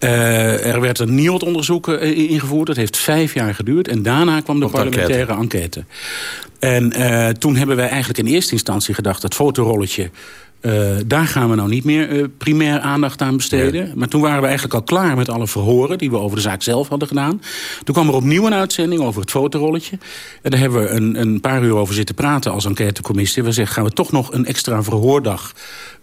Uh, 0.00 0.66
er 0.66 0.80
werd 0.80 0.98
een 0.98 1.14
nieuw 1.14 1.36
onderzoek 1.36 1.88
ingevoerd, 1.88 2.66
dat 2.66 2.76
heeft 2.76 2.96
vijf 2.96 3.34
jaar 3.34 3.54
geduurd... 3.54 3.88
en 3.88 4.02
daarna 4.02 4.40
kwam 4.40 4.60
de 4.60 4.68
parlementaire 4.68 5.32
enquête. 5.32 5.84
enquête. 6.60 6.92
En 6.92 7.38
toen 7.38 7.56
hebben 7.56 7.76
wij 7.76 7.88
eigenlijk 7.88 8.18
in 8.18 8.26
eerste 8.26 8.52
instantie 8.52 8.94
gedacht... 8.94 9.22
dat 9.22 9.34
fotorolletje 9.34 10.10
uh, 10.62 10.96
daar 11.06 11.26
gaan 11.26 11.50
we 11.50 11.56
nou 11.56 11.68
niet 11.68 11.84
meer 11.84 12.10
uh, 12.10 12.24
primair 12.38 12.80
aandacht 12.80 13.22
aan 13.22 13.36
besteden. 13.36 13.92
Maar 13.94 14.08
toen 14.08 14.20
waren 14.20 14.40
we 14.40 14.46
eigenlijk 14.46 14.74
al 14.74 14.82
klaar 14.82 15.16
met 15.16 15.28
alle 15.28 15.46
verhoren... 15.46 15.98
die 15.98 16.10
we 16.10 16.18
over 16.18 16.36
de 16.36 16.42
zaak 16.42 16.62
zelf 16.62 16.88
hadden 16.88 17.08
gedaan. 17.08 17.42
Toen 17.84 17.94
kwam 17.94 18.08
er 18.08 18.14
opnieuw 18.14 18.46
een 18.46 18.54
uitzending 18.54 19.02
over 19.02 19.20
het 19.20 19.30
fotorolletje. 19.30 19.98
En 20.42 20.50
daar 20.50 20.60
hebben 20.60 20.82
we 20.82 20.88
een, 20.88 21.20
een 21.20 21.40
paar 21.40 21.62
uur 21.62 21.74
over 21.74 21.94
zitten 21.94 22.14
praten 22.14 22.52
als 22.52 22.64
enquêtecommissie. 22.64 23.42
We 23.42 23.52
zeggen, 23.52 23.74
gaan 23.74 23.84
we 23.84 23.90
toch 23.90 24.12
nog 24.12 24.32
een 24.32 24.46
extra 24.46 24.82
verhoordag 24.82 25.52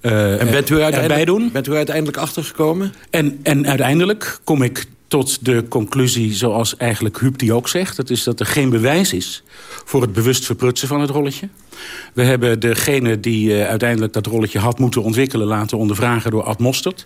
uh, 0.01 0.41
en 0.41 0.51
bent 0.51 0.69
u 0.69 0.81
uiteindelijk, 0.81 1.25
doen? 1.25 1.49
Bent 1.53 1.67
u 1.67 1.75
uiteindelijk 1.75 2.17
achtergekomen? 2.17 2.93
En, 3.09 3.39
en 3.43 3.67
uiteindelijk 3.67 4.39
kom 4.43 4.61
ik 4.61 4.85
tot 5.09 5.45
de 5.45 5.65
conclusie 5.69 6.33
zoals 6.33 6.77
eigenlijk 6.77 7.19
Huub 7.19 7.37
die 7.37 7.53
ook 7.53 7.67
zegt. 7.67 7.95
Dat 7.95 8.09
is 8.09 8.23
dat 8.23 8.39
er 8.39 8.45
geen 8.45 8.69
bewijs 8.69 9.13
is 9.13 9.43
voor 9.85 10.01
het 10.01 10.13
bewust 10.13 10.45
verprutsen 10.45 10.87
van 10.87 11.01
het 11.01 11.09
rolletje. 11.09 11.49
We 12.13 12.23
hebben 12.23 12.59
degene 12.59 13.19
die 13.19 13.49
uh, 13.49 13.67
uiteindelijk 13.67 14.13
dat 14.13 14.25
rolletje 14.25 14.59
had 14.59 14.79
moeten 14.79 15.03
ontwikkelen... 15.03 15.47
laten 15.47 15.77
ondervragen 15.77 16.31
door 16.31 16.43
Ad 16.43 16.59
Mostert. 16.59 17.05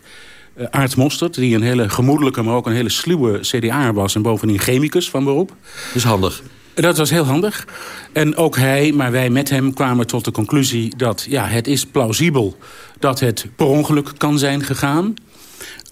Uh, 0.58 0.66
Aart 0.70 0.96
Mostert, 0.96 1.34
die 1.34 1.56
een 1.56 1.62
hele 1.62 1.90
gemoedelijke, 1.90 2.42
maar 2.42 2.56
ook 2.56 2.66
een 2.66 2.74
hele 2.74 2.90
sluwe 2.90 3.40
CDA 3.40 3.94
was... 3.94 4.16
en 4.16 4.22
bovendien 4.22 4.60
chemicus 4.60 5.10
van 5.10 5.24
beroep. 5.24 5.48
Dat 5.48 5.96
is 5.96 6.04
handig. 6.04 6.44
Dat 6.74 6.98
was 6.98 7.10
heel 7.10 7.26
handig. 7.26 7.68
En 8.14 8.36
ook 8.36 8.58
hij, 8.58 8.92
maar 8.92 9.12
wij 9.12 9.30
met 9.30 9.50
hem, 9.50 9.74
kwamen 9.74 10.08
tot 10.08 10.26
de 10.26 10.32
conclusie 10.32 10.96
dat 10.98 11.26
ja, 11.30 11.48
het 11.48 11.68
is 11.68 11.86
plausibel 11.86 12.58
dat 13.00 13.20
het 13.20 13.46
per 13.56 13.66
ongeluk 13.66 14.12
kan 14.18 14.40
zijn 14.40 14.64
gegaan 14.64 15.14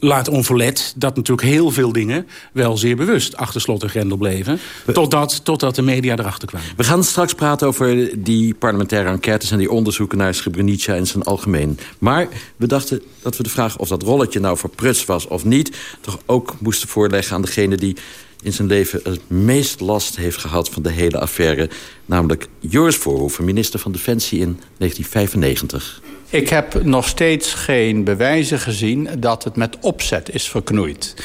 laat 0.04 0.28
onverlet 0.28 0.94
dat 0.96 1.16
natuurlijk 1.16 1.48
heel 1.48 1.72
veel 1.72 1.92
dingen 1.92 2.28
wel 2.54 2.78
zeer 2.78 2.96
bewust 2.96 3.36
achter 3.36 3.62
slot 3.62 3.84
en 3.84 3.90
grendel 3.90 4.18
bleven. 4.18 4.60
Totdat, 4.94 5.46
totdat 5.46 5.76
de 5.76 5.82
media 5.82 6.18
erachter 6.18 6.48
kwamen. 6.48 6.68
We 6.78 6.84
gaan 6.84 7.04
straks 7.04 7.34
praten 7.34 7.68
over 7.68 8.10
die 8.24 8.54
parlementaire 8.54 9.10
enquêtes 9.10 9.52
en 9.52 9.58
die 9.58 9.72
onderzoeken 9.72 10.18
naar 10.18 10.34
Srebrenica 10.34 10.94
in 10.94 11.08
zijn 11.08 11.24
algemeen. 11.24 11.80
Maar 12.00 12.28
we 12.56 12.68
dachten 12.68 13.02
dat 13.22 13.38
we 13.38 13.44
de 13.44 13.50
vraag 13.50 13.78
of 13.78 13.88
dat 13.88 14.04
rolletje 14.04 14.40
nou 14.40 14.58
verprutst 14.58 15.06
was 15.06 15.28
of 15.28 15.46
niet... 15.46 15.78
toch 16.02 16.20
ook 16.26 16.56
moesten 16.60 16.88
voorleggen 16.88 17.36
aan 17.36 17.42
degene 17.42 17.76
die 17.76 17.96
in 18.42 18.54
zijn 18.54 18.68
leven 18.68 19.00
het 19.04 19.30
meest 19.30 19.80
last 19.80 20.16
heeft 20.16 20.38
gehad 20.38 20.70
van 20.70 20.82
de 20.84 20.92
hele 20.92 21.20
affaire. 21.20 21.70
Namelijk 22.06 22.48
Joris 22.60 22.96
Voorhoeven, 22.96 23.46
minister 23.46 23.80
van 23.80 23.92
Defensie 23.92 24.40
in 24.40 24.60
1995. 24.78 26.02
Ik 26.32 26.50
heb 26.50 26.84
nog 26.84 27.08
steeds 27.08 27.54
geen 27.54 28.04
bewijzen 28.04 28.60
gezien 28.60 29.10
dat 29.18 29.44
het 29.44 29.56
met 29.56 29.78
opzet 29.82 30.34
is 30.34 30.50
verknoeid. 30.50 31.16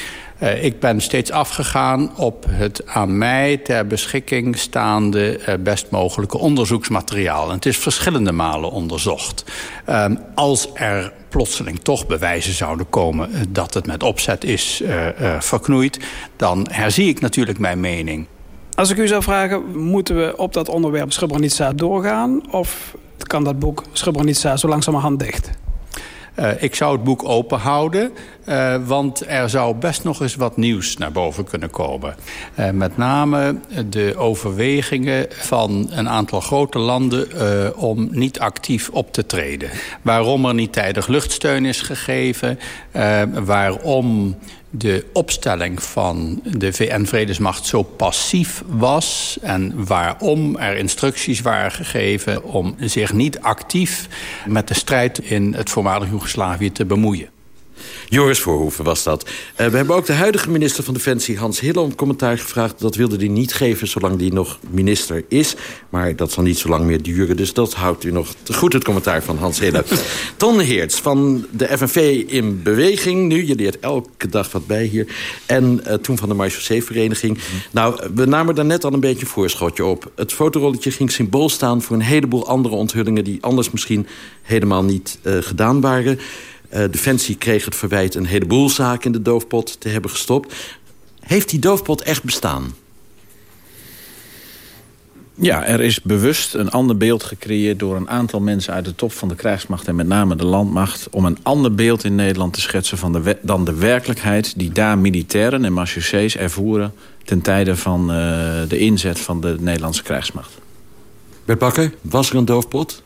Uh, 0.43 0.65
ik 0.65 0.81
ben 0.81 1.01
steeds 1.01 1.31
afgegaan 1.31 2.17
op 2.17 2.45
het 2.49 2.87
aan 2.87 3.19
mij 3.19 3.57
ter 3.57 3.87
beschikking 3.87 4.59
staande 4.59 5.41
uh, 5.41 5.55
best 5.61 5.91
mogelijke 5.91 6.39
onderzoeksmateriaal. 6.39 7.49
En 7.49 7.55
het 7.55 7.67
is 7.67 7.79
verschillende 7.79 8.33
malen 8.33 8.71
onderzocht. 8.71 9.45
Uh, 9.89 10.05
als 10.35 10.69
er 10.75 11.13
plotseling 11.29 11.79
toch 11.79 12.07
bewijzen 12.07 12.53
zouden 12.53 12.89
komen 12.91 13.31
dat 13.49 13.75
het 13.75 13.87
met 13.87 14.03
opzet 14.03 14.45
is 14.45 14.83
verknoeid... 15.39 15.99
dan 16.37 16.67
herzie 16.71 17.09
ik 17.09 17.21
natuurlijk 17.21 17.59
mijn 17.59 17.81
mening. 17.81 18.27
Als 18.75 18.91
ik 18.91 18.97
u 18.97 19.07
zou 19.07 19.23
vragen, 19.23 19.79
moeten 19.79 20.17
we 20.17 20.37
op 20.37 20.53
dat 20.53 20.69
onderwerp 20.69 21.13
Srebrenica 21.13 21.73
doorgaan... 21.73 22.53
of 22.53 22.95
kan 23.27 23.45
dat 23.45 23.59
boek 23.59 23.83
Srebrenica 23.93 24.57
zo 24.57 24.69
langzamerhand 24.69 25.19
dicht? 25.19 25.51
Uh, 26.39 26.63
ik 26.63 26.75
zou 26.75 26.93
het 26.93 27.05
boek 27.05 27.29
open 27.29 27.59
houden, 27.59 28.13
uh, 28.49 28.77
want 28.87 29.29
er 29.29 29.51
zou 29.51 29.75
best 29.75 30.05
nog 30.05 30.21
eens 30.21 30.35
wat 30.35 30.57
nieuws 30.57 30.97
naar 30.97 31.13
boven 31.13 31.45
kunnen 31.45 31.71
komen. 31.71 32.15
Uh, 32.59 32.71
met 32.71 32.97
name 32.97 33.57
de 33.89 34.15
overwegingen 34.17 35.27
van 35.31 35.87
een 35.91 36.09
aantal 36.09 36.41
grote 36.41 36.79
landen 36.79 37.29
om 37.77 38.09
niet 38.11 38.41
actief 38.41 38.89
op 38.89 39.13
te 39.13 39.27
treden. 39.27 39.71
Waarom 40.03 40.45
er 40.45 40.55
niet 40.55 40.73
tijdig 40.73 41.07
luchtsteun 41.07 41.65
is 41.65 41.81
gegeven, 41.81 42.59
waarom 43.45 44.37
de 44.79 45.05
opstelling 45.13 45.83
van 45.83 46.41
de 46.43 46.73
VN-vredesmacht 46.73 47.67
zo 47.67 47.83
passief 47.83 48.63
was... 48.67 49.39
en 49.43 49.85
waarom 49.87 50.57
er 50.57 50.77
instructies 50.77 51.41
waren 51.41 51.73
gegeven 51.73 52.45
om 52.45 52.75
zich 52.81 53.13
niet 53.13 53.41
actief... 53.41 54.09
met 54.47 54.69
de 54.69 54.75
strijd 54.75 55.19
in 55.19 55.55
het 55.55 55.71
voormalig 55.71 56.09
Joegoslavië 56.09 56.73
te 56.73 56.85
bemoeien. 56.85 57.36
Joris 58.09 58.41
Voorhoeven 58.41 58.85
was 58.85 59.03
dat. 59.03 59.25
Uh, 59.25 59.67
we 59.67 59.77
hebben 59.77 59.97
ook 59.97 60.07
de 60.07 60.13
huidige 60.13 60.51
minister 60.51 60.85
van 60.85 60.95
Defensie, 60.95 61.39
Hans 61.39 61.61
Hille... 61.61 61.81
om 61.81 61.95
commentaar 61.95 62.39
gevraagd. 62.39 62.81
Dat 62.81 62.95
wilde 62.95 63.17
hij 63.17 63.29
niet 63.29 63.55
geven 63.55 63.89
zolang 63.89 64.21
hij 64.21 64.29
nog 64.29 64.59
minister 64.71 65.25
is. 65.29 65.55
Maar 65.89 66.17
dat 66.17 66.33
zal 66.33 66.43
niet 66.43 66.59
zo 66.59 66.69
lang 66.69 66.85
meer 66.85 67.03
duren. 67.03 67.37
Dus 67.37 67.53
dat 67.53 67.75
houdt 67.75 68.05
u 68.05 68.11
nog 68.13 68.35
goed, 68.55 68.73
het 68.73 68.85
commentaar 68.85 69.23
van 69.23 69.39
Hans 69.39 69.61
Hille. 69.61 69.85
Ton 70.37 70.61
Heerts 70.61 71.01
van 71.01 71.47
de 71.51 71.79
FNV 71.79 72.25
in 72.27 72.63
beweging. 72.63 73.29
Nu, 73.29 73.47
je 73.47 73.55
leert 73.55 73.79
elke 73.81 74.29
dag 74.29 74.53
wat 74.53 74.67
bij 74.67 74.85
hier. 74.85 75.07
En 75.47 75.81
uh, 75.87 75.95
toen 75.95 76.19
van 76.19 76.29
de 76.29 76.35
Marchaussee-vereniging. 76.35 77.39
Nou, 77.71 78.01
we 78.15 78.25
namen 78.25 78.55
daar 78.55 78.65
net 78.65 78.85
al 78.85 78.93
een 78.93 79.01
beetje 79.01 79.21
een 79.21 79.27
voorschotje 79.27 79.85
op. 79.85 80.13
Het 80.15 80.33
fotorolletje 80.33 80.91
ging 80.91 81.11
symbool 81.11 81.49
staan 81.49 81.83
voor 81.83 81.97
een 81.97 82.03
heleboel 82.03 82.47
andere 82.47 82.75
onthullingen... 82.75 83.25
die 83.25 83.39
anders 83.41 83.71
misschien 83.71 84.07
helemaal 84.43 84.85
niet 84.85 85.19
uh, 85.23 85.37
gedaan 85.41 85.81
waren... 85.81 86.19
Uh, 86.77 86.85
Defensie 86.91 87.37
kreeg 87.37 87.65
het 87.65 87.75
verwijt 87.75 88.15
een 88.15 88.27
heleboel 88.27 88.69
zaken 88.69 89.05
in 89.05 89.13
de 89.13 89.23
doofpot 89.23 89.81
te 89.81 89.89
hebben 89.89 90.11
gestopt. 90.11 90.55
Heeft 91.21 91.51
die 91.51 91.59
doofpot 91.59 92.03
echt 92.03 92.23
bestaan? 92.23 92.75
Ja, 95.39 95.65
er 95.65 95.81
is 95.81 96.03
bewust 96.03 96.55
een 96.55 96.71
ander 96.71 96.97
beeld 96.97 97.23
gecreëerd... 97.23 97.79
door 97.79 97.97
een 97.97 98.09
aantal 98.09 98.41
mensen 98.41 98.73
uit 98.73 98.85
de 98.85 98.95
top 98.95 99.13
van 99.13 99.29
de 99.29 99.35
krijgsmacht... 99.35 99.89
en 99.89 99.95
met 99.95 100.07
name 100.07 100.37
de 100.37 100.45
landmacht... 100.45 101.11
om 101.11 101.25
een 101.25 101.39
ander 101.43 101.75
beeld 101.75 102.05
in 102.05 102.15
Nederland 102.15 102.53
te 102.53 102.61
schetsen... 102.61 102.99
Van 102.99 103.13
de 103.13 103.37
dan 103.43 103.65
de 103.65 103.75
werkelijkheid 103.75 104.59
die 104.59 104.73
daar 104.73 104.99
militairen 104.99 105.65
en 105.65 105.73
marechaussées 105.73 106.37
ervoeren... 106.37 106.95
ten 107.25 107.41
tijde 107.41 107.77
van 107.77 108.01
uh, 108.01 108.17
de 108.69 108.79
inzet 108.79 109.21
van 109.21 109.41
de 109.41 109.57
Nederlandse 109.61 110.03
krijgsmacht. 110.03 110.53
Bert 111.45 111.59
Bakker, 111.59 111.93
was 112.01 112.31
er 112.31 112.37
een 112.37 112.45
doofpot? 112.45 113.03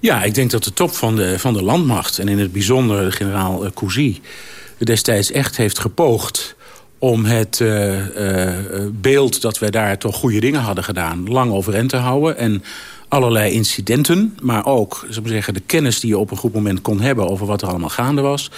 Ja, 0.00 0.22
ik 0.22 0.34
denk 0.34 0.50
dat 0.50 0.64
de 0.64 0.72
top 0.72 0.90
van 0.90 1.16
de, 1.16 1.38
van 1.38 1.52
de 1.52 1.62
landmacht... 1.62 2.18
en 2.18 2.28
in 2.28 2.38
het 2.38 2.52
bijzonder 2.52 3.04
de 3.04 3.10
generaal 3.10 3.64
uh, 3.64 3.70
Cousy... 3.74 4.20
destijds 4.78 5.30
echt 5.30 5.56
heeft 5.56 5.78
gepoogd 5.78 6.56
om 6.98 7.24
het 7.24 7.60
uh, 7.60 8.06
uh, 8.16 8.54
beeld 8.92 9.40
dat 9.40 9.58
wij 9.58 9.70
daar 9.70 9.98
toch 9.98 10.16
goede 10.16 10.40
dingen 10.40 10.60
hadden 10.60 10.84
gedaan... 10.84 11.28
lang 11.28 11.52
overeind 11.52 11.88
te 11.88 11.96
houden 11.96 12.36
en 12.36 12.64
allerlei 13.08 13.52
incidenten... 13.52 14.36
maar 14.42 14.66
ook 14.66 15.06
zou 15.10 15.28
zeggen, 15.28 15.54
de 15.54 15.62
kennis 15.66 16.00
die 16.00 16.10
je 16.10 16.18
op 16.18 16.30
een 16.30 16.36
goed 16.36 16.54
moment 16.54 16.80
kon 16.82 17.00
hebben... 17.00 17.28
over 17.28 17.46
wat 17.46 17.62
er 17.62 17.68
allemaal 17.68 17.88
gaande 17.88 18.20
was... 18.20 18.50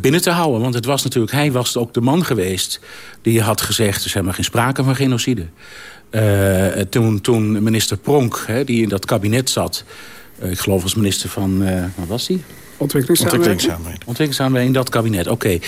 Binnen 0.00 0.22
te 0.22 0.30
houden. 0.30 0.60
Want 0.60 0.74
het 0.74 0.84
was 0.84 1.02
natuurlijk, 1.02 1.32
hij 1.32 1.52
was 1.52 1.76
ook 1.76 1.94
de 1.94 2.00
man 2.00 2.24
geweest 2.24 2.80
die 3.22 3.40
had 3.40 3.60
gezegd... 3.60 4.00
er 4.00 4.06
is 4.06 4.12
helemaal 4.12 4.34
geen 4.34 4.44
sprake 4.44 4.84
van 4.84 4.96
genocide. 4.96 5.46
Toen, 6.90 7.20
toen 7.20 7.62
minister 7.62 7.96
Pronk, 7.96 8.44
hè, 8.46 8.64
die 8.64 8.82
in 8.82 8.88
dat 8.88 9.04
kabinet 9.04 9.50
zat... 9.50 9.84
Uh, 10.42 10.50
ik 10.50 10.58
geloof 10.58 10.82
als 10.82 10.94
minister 10.94 11.28
van... 11.28 11.62
Uh, 11.62 11.84
wat 11.96 12.06
was 12.06 12.26
die? 12.26 12.42
Ontwikkelingssamenwerking. 12.76 13.72
Ontwikkelingssamenwerking, 13.88 14.74
dat 14.74 14.88
kabinet, 14.88 15.26
oké. 15.26 15.58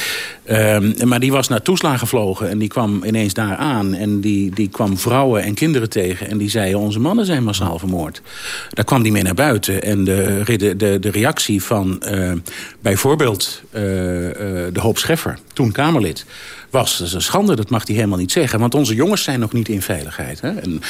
Okay. 0.45 0.75
Um, 0.75 1.09
maar 1.09 1.21
die 1.21 1.33
was 1.33 1.49
naar 1.49 1.63
toeslagen 1.63 1.99
gevlogen 1.99 2.49
en 2.51 2.59
die 2.59 2.69
kwam 2.69 3.05
ineens 3.05 3.35
daar 3.35 3.57
aan. 3.57 3.95
En 3.95 4.21
die, 4.21 4.51
die 4.51 4.69
kwam 4.69 4.99
vrouwen 4.99 5.43
en 5.43 5.55
kinderen 5.55 5.91
tegen. 5.91 6.29
En 6.29 6.39
die 6.39 6.51
zeiden, 6.51 6.79
onze 6.79 7.01
mannen 7.01 7.27
zijn 7.27 7.45
massaal 7.45 7.79
vermoord. 7.79 8.23
Daar 8.71 8.85
kwam 8.85 9.03
die 9.03 9.13
mee 9.13 9.23
naar 9.23 9.35
buiten. 9.35 9.83
En 9.83 10.05
de, 10.05 10.43
de, 10.57 10.77
de, 10.77 10.99
de 10.99 11.11
reactie 11.11 11.63
van 11.63 12.03
uh, 12.05 12.33
bijvoorbeeld 12.81 13.63
uh, 13.75 13.83
uh, 13.83 14.33
de 14.73 14.81
Hoop 14.81 14.99
Scheffer, 14.99 15.39
toen 15.53 15.73
Kamerlid 15.73 16.25
was. 16.71 16.99
Dat 16.99 17.07
is 17.07 17.13
een 17.13 17.23
schande, 17.23 17.57
dat 17.57 17.71
mag 17.71 17.87
hij 17.87 17.97
helemaal 17.97 18.19
niet 18.19 18.33
zeggen. 18.33 18.59
Want 18.59 18.75
onze 18.75 18.95
jongens 18.95 19.23
zijn 19.23 19.41
nog 19.41 19.53
niet 19.53 19.69
in 19.69 19.83
veiligheid. 19.83 20.41
Hè? 20.41 20.51
En 20.51 20.81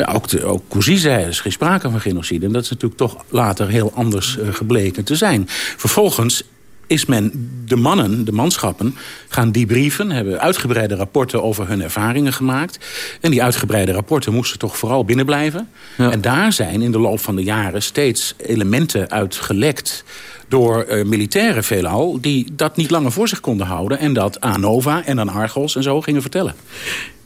ja, 0.00 0.12
ook, 0.14 0.28
de, 0.28 0.44
ook 0.44 0.62
Cousy 0.68 0.96
zei, 0.96 1.22
er 1.22 1.28
is 1.28 1.40
geen 1.40 1.52
sprake 1.52 1.90
van 1.90 2.00
genocide. 2.00 2.46
En 2.46 2.52
dat 2.52 2.62
is 2.62 2.70
natuurlijk 2.70 3.00
toch 3.00 3.24
later 3.28 3.68
heel 3.68 3.92
anders 3.94 4.36
uh, 4.36 4.54
gebleken 4.54 5.04
te 5.04 5.16
zijn. 5.16 5.44
Vervolgens 5.76 6.44
is 6.90 7.06
men 7.06 7.32
de 7.66 7.76
mannen, 7.76 8.24
de 8.24 8.32
manschappen, 8.32 8.96
gaan 9.28 9.52
debrieven... 9.52 10.10
hebben 10.10 10.40
uitgebreide 10.40 10.94
rapporten 10.94 11.42
over 11.42 11.68
hun 11.68 11.82
ervaringen 11.82 12.32
gemaakt. 12.32 12.78
En 13.20 13.30
die 13.30 13.42
uitgebreide 13.42 13.92
rapporten 13.92 14.32
moesten 14.32 14.58
toch 14.58 14.78
vooral 14.78 15.04
binnenblijven. 15.04 15.68
Ja. 15.96 16.10
En 16.10 16.20
daar 16.20 16.52
zijn 16.52 16.82
in 16.82 16.92
de 16.92 16.98
loop 16.98 17.20
van 17.20 17.36
de 17.36 17.42
jaren 17.42 17.82
steeds 17.82 18.34
elementen 18.36 19.10
uit 19.10 19.36
gelekt 19.36 20.04
door 20.48 20.86
uh, 20.88 21.04
militairen 21.04 21.64
veelal... 21.64 22.20
die 22.20 22.46
dat 22.52 22.76
niet 22.76 22.90
langer 22.90 23.12
voor 23.12 23.28
zich 23.28 23.40
konden 23.40 23.66
houden... 23.66 23.98
en 23.98 24.12
dat 24.12 24.40
aan 24.40 24.60
Nova 24.60 25.04
en 25.04 25.20
aan 25.20 25.28
Argos 25.28 25.76
en 25.76 25.82
zo 25.82 26.00
gingen 26.00 26.20
vertellen. 26.20 26.54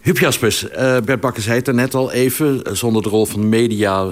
Huub 0.04 0.18
Jaspers, 0.18 0.64
uh, 0.64 0.70
Bert 1.04 1.20
Bakker 1.20 1.42
zei 1.42 1.56
het 1.56 1.68
er 1.68 1.74
net 1.74 1.94
al 1.94 2.12
even. 2.12 2.62
Zonder 2.76 3.02
de 3.02 3.08
rol 3.08 3.26
van 3.26 3.40
de 3.40 3.46
media 3.46 4.08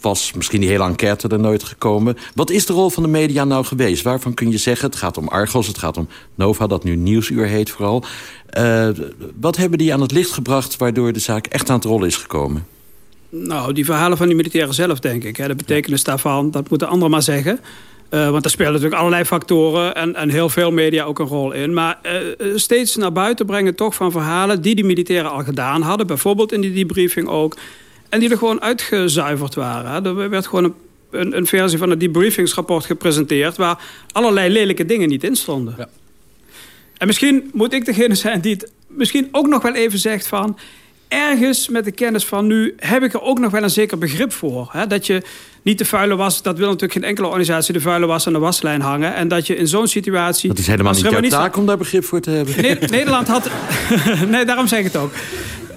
was 0.00 0.32
misschien 0.32 0.60
die 0.60 0.68
hele 0.68 0.84
enquête 0.84 1.28
er 1.28 1.40
nooit 1.40 1.62
gekomen. 1.62 2.16
Wat 2.34 2.50
is 2.50 2.66
de 2.66 2.72
rol 2.72 2.90
van 2.90 3.02
de 3.02 3.08
media 3.08 3.44
nou 3.44 3.64
geweest? 3.64 4.02
Waarvan 4.02 4.34
kun 4.34 4.50
je 4.50 4.58
zeggen, 4.58 4.88
het 4.88 4.98
gaat 4.98 5.16
om 5.16 5.28
Argos, 5.28 5.66
het 5.66 5.78
gaat 5.78 5.96
om 5.96 6.08
Nova... 6.34 6.66
dat 6.66 6.84
nu 6.84 6.96
Nieuwsuur 6.96 7.46
heet 7.46 7.70
vooral. 7.70 8.04
Uh, 8.58 8.88
wat 9.40 9.56
hebben 9.56 9.78
die 9.78 9.92
aan 9.92 10.00
het 10.00 10.12
licht 10.12 10.30
gebracht... 10.30 10.76
waardoor 10.76 11.12
de 11.12 11.18
zaak 11.18 11.46
echt 11.46 11.70
aan 11.70 11.76
het 11.76 11.84
rollen 11.84 12.06
is 12.06 12.16
gekomen? 12.16 12.66
Nou, 13.28 13.72
die 13.72 13.84
verhalen 13.84 14.16
van 14.16 14.26
die 14.26 14.36
militairen 14.36 14.74
zelf, 14.74 15.00
denk 15.00 15.24
ik. 15.24 15.36
Hè. 15.36 15.48
De 15.48 15.54
betekenis 15.54 16.04
daarvan, 16.04 16.50
dat 16.50 16.70
moeten 16.70 16.88
anderen 16.88 17.10
maar 17.10 17.22
zeggen... 17.22 17.60
Uh, 18.14 18.30
want 18.30 18.42
daar 18.42 18.52
spelen 18.52 18.72
natuurlijk 18.72 19.00
allerlei 19.00 19.24
factoren 19.24 19.94
en, 19.94 20.14
en 20.14 20.28
heel 20.28 20.48
veel 20.48 20.70
media 20.70 21.04
ook 21.04 21.18
een 21.18 21.26
rol 21.26 21.52
in. 21.52 21.72
Maar 21.74 21.98
uh, 22.02 22.56
steeds 22.56 22.96
naar 22.96 23.12
buiten 23.12 23.46
brengen 23.46 23.74
toch 23.74 23.94
van 23.94 24.10
verhalen 24.10 24.62
die 24.62 24.74
die 24.74 24.84
militairen 24.84 25.30
al 25.30 25.44
gedaan 25.44 25.82
hadden. 25.82 26.06
Bijvoorbeeld 26.06 26.52
in 26.52 26.60
die 26.60 26.72
debriefing 26.72 27.28
ook. 27.28 27.56
En 28.08 28.20
die 28.20 28.30
er 28.30 28.38
gewoon 28.38 28.62
uitgezuiverd 28.62 29.54
waren. 29.54 30.04
Er 30.04 30.30
werd 30.30 30.46
gewoon 30.46 30.64
een, 30.64 30.74
een, 31.10 31.36
een, 31.36 31.46
versie 31.46 31.78
van 31.78 31.90
het 31.90 32.00
debriefingsrapport 32.00 32.84
gepresenteerd... 32.84 33.56
waar 33.56 33.82
allerlei 34.12 34.52
lelijke 34.52 34.84
dingen 34.84 35.08
niet 35.08 35.24
in 35.24 35.36
stonden. 35.36 35.74
Ja. 35.78 35.88
En 36.96 37.06
misschien 37.06 37.50
moet 37.52 37.72
ik 37.72 37.84
degene 37.84 38.14
zijn 38.14 38.40
die 38.40 38.52
het 38.52 38.72
misschien 38.86 39.28
ook 39.30 39.46
nog 39.46 39.62
wel 39.62 39.74
even 39.74 39.98
zegt 39.98 40.26
van 40.26 40.58
ergens 41.08 41.68
met 41.68 41.84
de 41.84 41.92
kennis 41.92 42.24
van 42.24 42.46
nu 42.46 42.74
heb 42.76 43.02
ik 43.02 43.12
er 43.12 43.22
ook 43.22 43.38
nog 43.38 43.50
wel 43.50 43.62
een 43.62 43.70
zeker 43.70 43.98
begrip 43.98 44.32
voor. 44.32 44.68
Hè? 44.72 44.86
Dat 44.86 45.06
je 45.06 45.22
niet 45.62 45.78
de 45.78 45.84
vuile 45.84 46.16
was, 46.16 46.42
dat 46.42 46.58
wil 46.58 46.66
natuurlijk 46.66 46.92
geen 46.92 47.04
enkele 47.04 47.26
organisatie 47.26 47.72
de 47.72 47.80
vuile 47.80 48.06
was 48.06 48.26
aan 48.26 48.32
de 48.32 48.38
waslijn 48.38 48.80
hangen. 48.80 49.14
En 49.14 49.28
dat 49.28 49.46
je 49.46 49.56
in 49.56 49.68
zo'n 49.68 49.86
situatie... 49.86 50.48
Dat 50.48 50.58
is 50.58 50.66
helemaal 50.66 50.92
niet 50.92 51.02
jouw 51.02 51.20
taak 51.20 51.56
om 51.56 51.66
daar 51.66 51.76
begrip 51.78 52.04
voor 52.04 52.20
te 52.20 52.30
hebben. 52.30 52.54
Nederland 52.90 53.28
had... 53.28 53.50
nee, 54.28 54.44
daarom 54.44 54.66
zeg 54.66 54.78
ik 54.78 54.84
het 54.84 54.96
ook. 54.96 55.12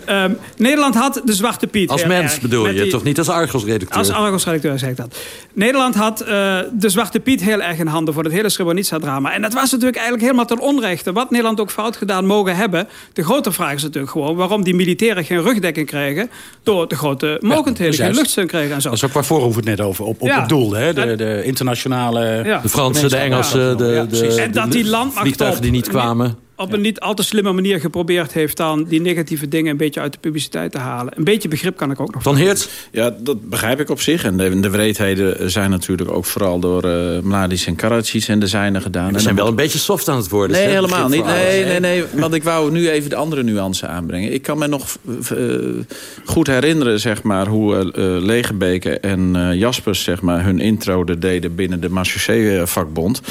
Um, 0.10 0.38
Nederland 0.58 0.96
had 0.96 1.22
de 1.26 1.34
Zwarte 1.34 1.68
Piet. 1.68 1.90
Als 1.90 2.06
mens 2.06 2.40
bedoel 2.40 2.70
je, 2.70 2.88
toch 2.88 3.04
niet 3.04 3.18
als 3.18 3.30
Argos-redacteur? 3.30 3.98
Als 3.98 4.10
Argos-redacteur 4.10 4.80
zeg 4.80 4.90
ik 4.90 4.98
dat. 4.98 5.18
Nederland 5.54 5.96
had 5.96 6.22
uh, 6.22 6.28
de 6.74 6.90
Zwarte 6.90 7.20
Piet 7.20 7.42
heel 7.42 7.62
erg 7.62 7.78
in 7.78 7.88
handen... 7.88 8.14
voor 8.14 8.24
het 8.24 8.32
hele 8.32 8.50
Srebrenica-drama. 8.50 9.34
En 9.34 9.42
dat 9.42 9.54
was 9.54 9.72
natuurlijk 9.72 9.96
eigenlijk 9.96 10.26
helemaal 10.26 10.46
ten 10.46 10.60
onrechte. 10.60 11.14
Wat 11.14 11.30
Nederland 11.30 11.60
ook 11.60 11.72
fout 11.72 11.98
gedaan 11.98 12.26
mogen 12.26 12.56
hebben... 12.56 12.88
de 13.14 13.24
grote 13.24 13.52
vraag 13.52 13.74
is 13.74 13.84
natuurlijk 13.84 14.12
gewoon... 14.12 14.36
waarom 14.36 14.64
die 14.64 14.76
militairen 14.76 15.26
geen 15.26 15.42
rugdekking 15.42 15.88
krijgen... 15.88 16.30
door 16.64 16.88
de 16.88 16.96
grote 16.96 17.38
mogendheden, 17.42 17.98
ja, 17.98 18.06
geen 18.06 18.16
luchtsteun 18.16 18.48
kregen 18.48 18.76
en 18.76 18.82
zo. 18.82 18.90
Dat 18.90 18.98
is 18.98 19.04
ook 19.04 19.14
waarvoor 19.14 19.50
we 19.50 19.56
het 19.56 19.66
net 19.66 19.82
over, 19.82 20.06
op, 20.06 20.22
op 20.22 20.28
ja. 20.28 20.40
het 20.40 20.50
doel. 20.50 20.74
Hè? 20.74 20.94
De, 20.94 21.16
de 21.16 21.42
internationale... 21.44 22.42
Ja. 22.44 22.60
De 22.60 22.70
Fransen, 22.70 23.10
de 23.10 23.18
Engelsen, 23.18 23.78
de, 23.78 24.06
de, 24.10 24.18
de, 24.18 24.42
en 24.42 24.52
dat 24.52 24.72
die 24.72 24.86
landmacht 24.86 25.62
die 25.62 25.72
niet 25.72 25.88
kwamen 25.88 26.38
op 26.56 26.74
een 26.74 26.82
niet 26.82 27.00
al 27.00 27.14
te 27.14 27.24
slimme 27.24 27.52
manier 27.52 27.80
geprobeerd 27.80 28.34
heeft... 28.34 28.58
dan 28.58 28.84
die 28.84 29.02
negatieve 29.02 29.48
dingen 29.48 29.72
een 29.72 29.78
beetje 29.78 30.00
uit 30.00 30.14
de 30.14 30.20
publiciteit 30.20 30.72
te 30.72 30.78
halen. 30.78 31.14
Een 31.18 31.24
beetje 31.24 31.48
begrip 31.48 31.78
kan 31.78 31.92
ik 31.92 32.00
ook 32.00 32.14
nog. 32.14 32.24
Van 32.24 32.36
Heert? 32.36 32.70
Ja, 32.92 33.16
dat 33.20 33.50
begrijp 33.50 33.80
ik 33.80 33.90
op 33.90 34.02
zich. 34.02 34.24
En 34.24 34.38
de, 34.38 34.60
de 34.60 34.70
wreedheden 34.70 35.52
zijn 35.52 35.70
natuurlijk 35.70 36.12
ook 36.12 36.26
vooral 36.26 36.60
door 36.60 36.86
uh, 36.86 37.20
Mladic 37.22 37.64
en 37.66 37.76
Karadzic 37.76 38.28
en 38.28 38.40
de 38.40 38.48
zijnen 38.48 38.82
gedaan. 38.82 39.14
We 39.14 39.20
zijn 39.20 39.36
wel 39.36 39.48
een 39.48 39.56
beetje 39.56 39.80
soft 39.80 40.08
aan 40.08 40.18
het 40.18 40.30
worden. 40.30 40.58
Nee, 40.58 40.68
helemaal 40.68 41.10
niet. 41.10 41.26
Nee, 41.26 41.66
nee, 41.66 41.80
nee, 41.80 42.04
want 42.14 42.34
ik 42.34 42.44
wou 42.44 42.72
nu 42.72 42.90
even 42.90 43.10
de 43.10 43.16
andere 43.16 43.44
nuance 43.44 43.88
aanbrengen. 43.88 44.34
Ik 44.34 44.42
kan 44.42 44.58
me 44.58 44.68
nog 44.68 44.98
uh, 45.38 45.84
goed 46.26 46.48
herinneren, 46.48 47.00
zeg 47.00 47.24
maar, 47.24 47.48
hoe 47.48 47.76
uh, 47.76 48.26
Legebeke 48.26 49.00
en 49.00 49.54
Jaspers 49.58 50.04
zeg 50.04 50.22
maar, 50.22 50.44
hun 50.44 50.60
intro 50.60 51.04
deden 51.04 51.56
binnen 51.56 51.80
de 51.80 51.90
Marchusee-vakbond. 51.90 53.22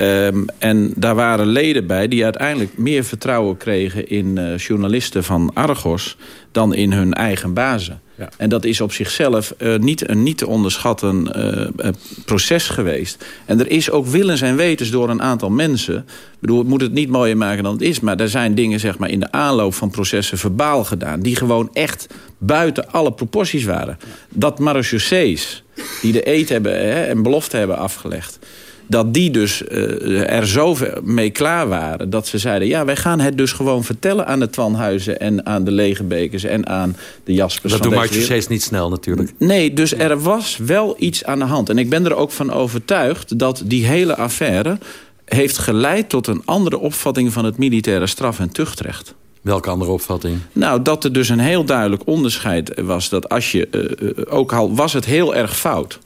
Um, 0.00 0.46
en 0.58 0.92
daar 0.96 1.14
waren 1.14 1.46
leden 1.46 1.86
bij 1.86 2.08
die 2.08 2.24
uiteindelijk 2.24 2.63
meer 2.76 3.04
vertrouwen 3.04 3.56
kregen 3.56 4.08
in 4.08 4.36
uh, 4.36 4.58
journalisten 4.58 5.24
van 5.24 5.50
Argos... 5.54 6.16
dan 6.52 6.74
in 6.74 6.92
hun 6.92 7.12
eigen 7.12 7.54
bazen. 7.54 8.00
Ja. 8.18 8.28
En 8.36 8.48
dat 8.48 8.64
is 8.64 8.80
op 8.80 8.92
zichzelf 8.92 9.54
uh, 9.58 9.78
niet 9.78 10.08
een 10.08 10.22
niet 10.22 10.38
te 10.38 10.46
onderschatten 10.46 11.30
uh, 11.36 11.88
proces 12.24 12.68
geweest. 12.68 13.24
En 13.44 13.60
er 13.60 13.70
is 13.70 13.90
ook 13.90 14.06
willens 14.06 14.40
en 14.40 14.56
wetens 14.56 14.90
door 14.90 15.10
een 15.10 15.22
aantal 15.22 15.50
mensen... 15.50 15.96
Ik 15.96 16.40
bedoel, 16.40 16.60
ik 16.60 16.66
moet 16.68 16.80
het 16.80 16.92
niet 16.92 17.08
mooier 17.08 17.36
maken 17.36 17.62
dan 17.62 17.72
het 17.72 17.82
is... 17.82 18.00
maar 18.00 18.20
er 18.20 18.28
zijn 18.28 18.54
dingen 18.54 18.80
zeg 18.80 18.98
maar, 18.98 19.10
in 19.10 19.20
de 19.20 19.32
aanloop 19.32 19.74
van 19.74 19.90
processen 19.90 20.38
verbaal 20.38 20.84
gedaan... 20.84 21.20
die 21.20 21.36
gewoon 21.36 21.68
echt 21.72 22.06
buiten 22.38 22.90
alle 22.90 23.12
proporties 23.12 23.64
waren. 23.64 23.98
Dat 24.28 24.58
marechaussees 24.58 25.64
die 26.00 26.12
de 26.12 26.28
eet 26.28 26.48
hebben 26.48 26.72
hè, 26.72 27.04
en 27.04 27.22
belofte 27.22 27.56
hebben 27.56 27.78
afgelegd 27.78 28.38
dat 28.86 29.14
die 29.14 29.30
dus 29.30 29.62
uh, 29.62 30.30
er 30.30 30.46
zo 30.46 30.76
mee 31.02 31.30
klaar 31.30 31.68
waren... 31.68 32.10
dat 32.10 32.26
ze 32.26 32.38
zeiden, 32.38 32.68
ja, 32.68 32.84
wij 32.84 32.96
gaan 32.96 33.20
het 33.20 33.38
dus 33.38 33.52
gewoon 33.52 33.84
vertellen 33.84 34.26
aan 34.26 34.40
de 34.40 34.50
Twanhuizen... 34.50 35.20
en 35.20 35.46
aan 35.46 35.64
de 35.64 35.70
Legebekers 35.70 36.44
en 36.44 36.66
aan 36.66 36.96
de 37.24 37.32
Jaspers. 37.32 37.72
Dat 37.78 37.90
Martje 37.90 38.20
steeds 38.20 38.48
niet 38.48 38.62
snel 38.62 38.88
natuurlijk. 38.88 39.32
Nee, 39.38 39.72
dus 39.72 39.94
er 39.94 40.20
was 40.20 40.56
wel 40.56 40.94
iets 40.98 41.24
aan 41.24 41.38
de 41.38 41.44
hand. 41.44 41.68
En 41.68 41.78
ik 41.78 41.90
ben 41.90 42.04
er 42.04 42.14
ook 42.14 42.30
van 42.30 42.52
overtuigd 42.52 43.38
dat 43.38 43.62
die 43.64 43.86
hele 43.86 44.16
affaire... 44.16 44.78
heeft 45.24 45.58
geleid 45.58 46.08
tot 46.08 46.26
een 46.26 46.42
andere 46.44 46.78
opvatting 46.78 47.32
van 47.32 47.44
het 47.44 47.58
militaire 47.58 48.06
straf- 48.06 48.40
en 48.40 48.50
tuchtrecht. 48.50 49.14
Welke 49.42 49.70
andere 49.70 49.90
opvatting? 49.90 50.38
Nou, 50.52 50.82
dat 50.82 51.04
er 51.04 51.12
dus 51.12 51.28
een 51.28 51.38
heel 51.38 51.64
duidelijk 51.64 52.02
onderscheid 52.04 52.80
was... 52.80 53.08
dat 53.08 53.28
als 53.28 53.52
je, 53.52 53.68
uh, 54.00 54.10
ook 54.28 54.52
al 54.52 54.74
was 54.74 54.92
het 54.92 55.04
heel 55.04 55.34
erg 55.34 55.56
fout... 55.56 55.98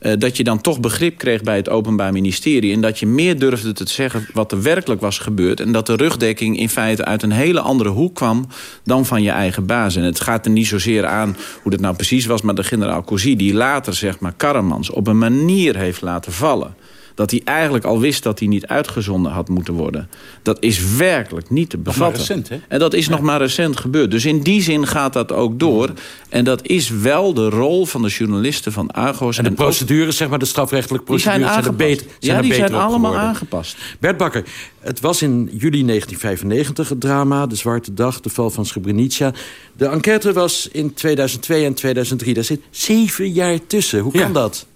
Uh, 0.00 0.12
dat 0.18 0.36
je 0.36 0.44
dan 0.44 0.60
toch 0.60 0.80
begrip 0.80 1.18
kreeg 1.18 1.42
bij 1.42 1.56
het 1.56 1.68
Openbaar 1.68 2.12
Ministerie... 2.12 2.72
en 2.72 2.80
dat 2.80 2.98
je 2.98 3.06
meer 3.06 3.38
durfde 3.38 3.72
te 3.72 3.88
zeggen 3.88 4.26
wat 4.32 4.52
er 4.52 4.62
werkelijk 4.62 5.00
was 5.00 5.18
gebeurd... 5.18 5.60
en 5.60 5.72
dat 5.72 5.86
de 5.86 5.96
rugdekking 5.96 6.58
in 6.58 6.68
feite 6.68 7.04
uit 7.04 7.22
een 7.22 7.32
hele 7.32 7.60
andere 7.60 7.88
hoek 7.88 8.14
kwam... 8.14 8.46
dan 8.84 9.06
van 9.06 9.22
je 9.22 9.30
eigen 9.30 9.66
baas. 9.66 9.96
En 9.96 10.02
het 10.02 10.20
gaat 10.20 10.44
er 10.44 10.50
niet 10.50 10.66
zozeer 10.66 11.06
aan 11.06 11.36
hoe 11.62 11.70
dat 11.70 11.80
nou 11.80 11.94
precies 11.94 12.26
was... 12.26 12.42
maar 12.42 12.54
de 12.54 12.64
generaal 12.64 13.04
Cousy 13.04 13.36
die 13.36 13.54
later 13.54 13.94
zeg 13.94 14.20
maar 14.20 14.34
Karremans 14.36 14.90
op 14.90 15.06
een 15.06 15.18
manier 15.18 15.76
heeft 15.76 16.00
laten 16.00 16.32
vallen 16.32 16.74
dat 17.18 17.30
hij 17.30 17.40
eigenlijk 17.44 17.84
al 17.84 18.00
wist 18.00 18.22
dat 18.22 18.38
hij 18.38 18.48
niet 18.48 18.66
uitgezonden 18.66 19.32
had 19.32 19.48
moeten 19.48 19.74
worden. 19.74 20.08
Dat 20.42 20.56
is 20.60 20.94
werkelijk 20.96 21.50
niet 21.50 21.70
te 21.70 21.78
bevatten. 21.78 22.18
Recent? 22.18 22.50
En 22.68 22.78
dat 22.78 22.94
is 22.94 23.08
nog 23.08 23.20
maar 23.20 23.38
recent 23.38 23.76
gebeurd. 23.76 24.10
Dus 24.10 24.24
in 24.24 24.40
die 24.40 24.62
zin 24.62 24.86
gaat 24.86 25.12
dat 25.12 25.32
ook 25.32 25.58
door. 25.58 25.90
En 26.28 26.44
dat 26.44 26.66
is 26.66 26.88
wel 26.88 27.34
de 27.34 27.48
rol 27.48 27.86
van 27.86 28.02
de 28.02 28.08
journalisten 28.08 28.72
van 28.72 28.90
Argos. 28.90 29.38
En 29.38 29.44
de 29.44 29.50
procedures, 29.50 30.16
zeg 30.16 30.28
maar, 30.28 30.38
de 30.38 30.44
strafrechtelijke 30.44 31.04
procedures... 31.04 31.42
Die 31.42 31.52
zijn, 31.52 31.62
zijn, 31.62 31.76
beter, 31.76 32.06
zijn 32.18 32.36
ja, 32.36 32.42
die 32.42 32.54
zijn 32.54 32.74
allemaal 32.74 33.16
aangepast. 33.16 33.76
Bert 34.00 34.16
Bakker, 34.16 34.44
het 34.80 35.00
was 35.00 35.22
in 35.22 35.48
juli 35.52 35.84
1995 35.84 36.88
het 36.88 37.00
drama, 37.00 37.46
de 37.46 37.54
Zwarte 37.54 37.94
Dag, 37.94 38.20
de 38.20 38.30
val 38.30 38.50
van 38.50 38.66
Srebrenica. 38.66 39.32
De 39.76 39.86
enquête 39.86 40.32
was 40.32 40.68
in 40.72 40.94
2002 40.94 41.64
en 41.64 41.74
2003. 41.74 42.34
Daar 42.34 42.44
zit 42.44 42.60
zeven 42.70 43.32
jaar 43.32 43.58
tussen. 43.66 44.00
Hoe 44.00 44.12
kan 44.12 44.20
ja. 44.20 44.32
dat? 44.32 44.66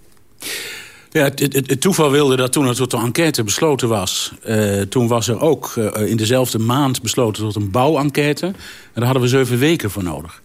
Ja, 1.13 1.23
het, 1.23 1.39
het, 1.39 1.53
het, 1.53 1.81
toeval 1.81 2.11
wilde 2.11 2.35
dat 2.35 2.51
toen 2.51 2.67
er 2.67 2.75
tot 2.75 2.91
de 2.91 2.97
enquête 2.97 3.43
besloten 3.43 3.87
was... 3.87 4.33
Uh, 4.47 4.81
toen 4.81 5.07
was 5.07 5.27
er 5.27 5.39
ook 5.39 5.73
uh, 5.77 6.09
in 6.09 6.17
dezelfde 6.17 6.59
maand 6.59 7.01
besloten 7.01 7.43
tot 7.43 7.55
een 7.55 7.71
bouwenquête. 7.71 8.45
En 8.45 8.55
daar 8.93 9.03
hadden 9.03 9.21
we 9.21 9.27
zeven 9.27 9.57
weken 9.57 9.91
voor 9.91 10.03
nodig. 10.03 10.41